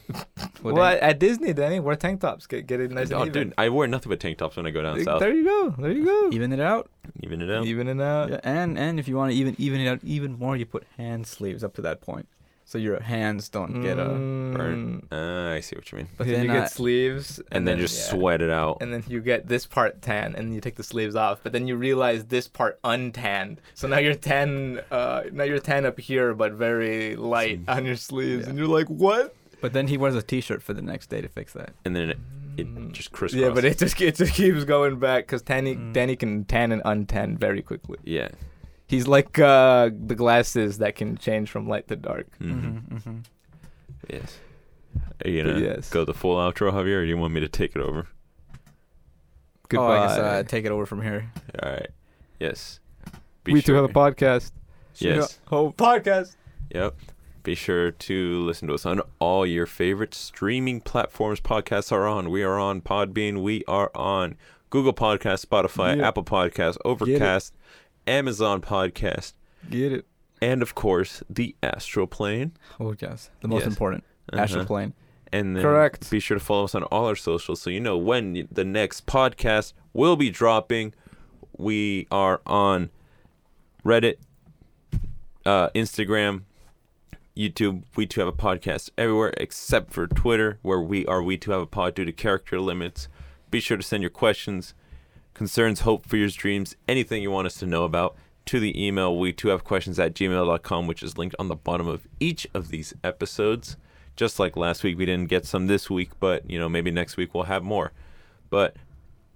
[0.62, 2.48] Well, well, at, at Disney, Danny, wear tank tops.
[2.48, 3.50] Get get it nice oh, and even.
[3.50, 5.20] dude, I wear nothing but tank tops when I go down There- south.
[5.20, 5.76] There you go.
[5.78, 6.30] There you go.
[6.32, 6.90] even it out.
[7.22, 7.66] Even it out.
[7.66, 8.30] Even it out.
[8.32, 10.86] Yeah, and and if you want to even even it out even more, you put
[10.98, 12.28] hand sleeves up to that point,
[12.68, 14.06] so your hands don't get a.
[14.06, 15.08] burnt.
[15.12, 16.08] Uh, I see what you mean.
[16.18, 18.18] But then then you get sleeves, And, then, just yeah.
[18.18, 18.80] sweat it out.
[18.82, 21.40] And then you get this part tan, and you take the sleeves off.
[21.44, 23.62] But then you realize this part untanned.
[23.76, 24.82] So now you're tan.
[24.92, 28.50] Uh, now you're tan up here, but very light on your sleeves, Yeah.
[28.50, 29.36] and you're like, what?
[29.62, 31.72] But then he wears a T-shirt for the next day to fix that.
[31.86, 32.20] And then it,
[32.58, 32.92] it Mm.
[32.92, 33.42] just crisscross.
[33.42, 35.94] Yeah, but it just it just keeps going back because Danny Mm.
[35.94, 37.98] Danny can tan and untan very quickly.
[38.04, 38.30] Yeah.
[38.88, 42.28] He's like uh, the glasses that can change from light to dark.
[42.40, 42.96] Mm-hmm.
[42.96, 43.18] mm-hmm.
[44.10, 44.38] Yes.
[45.24, 45.90] Are you But gonna yes.
[45.90, 48.08] go the full outro, Javier, or do you want me to take it over?
[49.70, 49.98] Goodbye.
[49.98, 51.32] Oh, I guess uh, take it over from here.
[51.62, 51.90] All right.
[52.40, 52.80] Yes.
[53.46, 54.52] we too have a podcast.
[54.98, 55.40] Yes.
[55.52, 56.36] Oh, podcast.
[56.74, 56.96] Yep.
[57.44, 62.30] Be sure to listen to us on all your favorite streaming platforms podcasts are on.
[62.30, 63.42] We are on Podbean.
[63.42, 64.36] We are on
[64.70, 66.08] Google Podcast, Spotify, Yeah.
[66.08, 67.54] Apple Podcast, Overcast,
[68.08, 69.34] Amazon Podcast,
[69.70, 70.06] Get it.
[70.42, 72.52] and of course the Astral Plane.
[72.80, 73.68] Oh yes, the most Yes.
[73.68, 74.04] important
[74.34, 74.68] astral Uh-huh.
[74.68, 74.94] plane.
[75.32, 76.10] And then Correct.
[76.12, 78.64] be sure to follow us on all our socials so you know when y- the
[78.64, 80.94] next podcast will be dropping.
[81.58, 82.90] We are on
[83.84, 84.16] Reddit,
[85.46, 86.44] uh, Instagram,
[87.36, 87.84] YouTube.
[87.96, 91.62] We too have a podcast everywhere except for Twitter, where we are We too have
[91.62, 93.08] a pod due to character limits.
[93.52, 94.74] Be sure to send your questions,
[95.36, 98.16] concerns, hope, fears, dreams, anything you want us to know about
[98.48, 101.88] to the email we too have questions at gmail.com, which is linked on the bottom
[101.88, 103.78] of each of these episodes
[104.16, 107.18] just like last week we didn't get some this week but you know maybe next
[107.18, 107.92] week we'll have more
[108.50, 108.76] but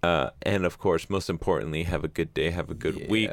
[0.01, 3.31] Uh, and of course, most importantly, have a good day, have a good week,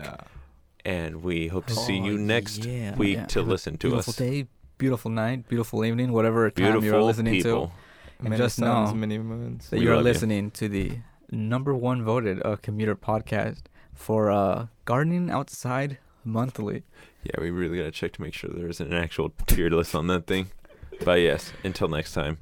[0.85, 2.97] and we hope to see you Oh, next yeah.
[2.97, 4.17] week Yeah, to have a listen to beautiful us.
[4.17, 7.67] Beautiful day, beautiful night, beautiful evening, whatever time you're listening people.
[7.69, 7.73] to.
[8.19, 9.69] And Many just suns, know many moons.
[9.71, 10.13] that We you are love you.
[10.13, 10.87] listening to the
[11.31, 13.63] number one voted uh, commuter podcast
[13.95, 16.83] for uh, gardening outside monthly.
[17.25, 20.07] Yeah, we really gotta check to make sure there isn't an actual tier list on
[20.09, 20.49] that thing.
[21.05, 22.39] But yes, until next time,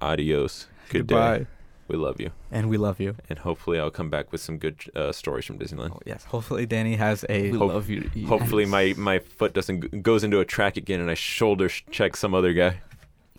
[0.00, 0.68] adios.
[0.88, 1.38] Good Goodbye.
[1.38, 1.46] day.
[1.88, 3.16] We love you, And we love you.
[3.30, 5.92] and hopefully I'll come back with some good uh, stories from Disneyland.
[5.92, 6.22] Oh, yes.
[6.24, 7.50] Hopefully, Danny has a.
[7.50, 8.10] We Hope- love you.
[8.26, 12.34] Hopefully my my foot doesn't goes into a track again, and I shoulder check some
[12.34, 12.82] other guy.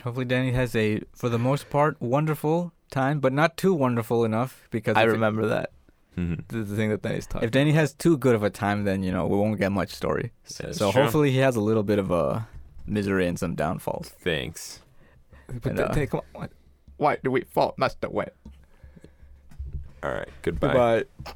[0.03, 4.67] Hopefully, Danny has a, for the most part, wonderful time, but not too wonderful enough
[4.71, 5.71] because I if it- remember that.
[6.17, 6.47] Mhm.
[6.49, 7.45] The, the thing that Danny's talking.
[7.45, 9.91] if Danny has too good of a time, then you know we won't get much
[9.91, 10.31] story.
[10.59, 11.03] That's so true.
[11.03, 12.47] hopefully, he has a little bit of a
[12.85, 14.09] misery and some downfalls.
[14.09, 14.79] Thanks.
[15.47, 16.49] But and, uh, then come on.
[16.97, 17.73] Why do we fall?
[17.77, 18.27] That's the way.
[20.03, 20.27] All right.
[20.41, 21.03] Goodbye.
[21.23, 21.33] Goodbye.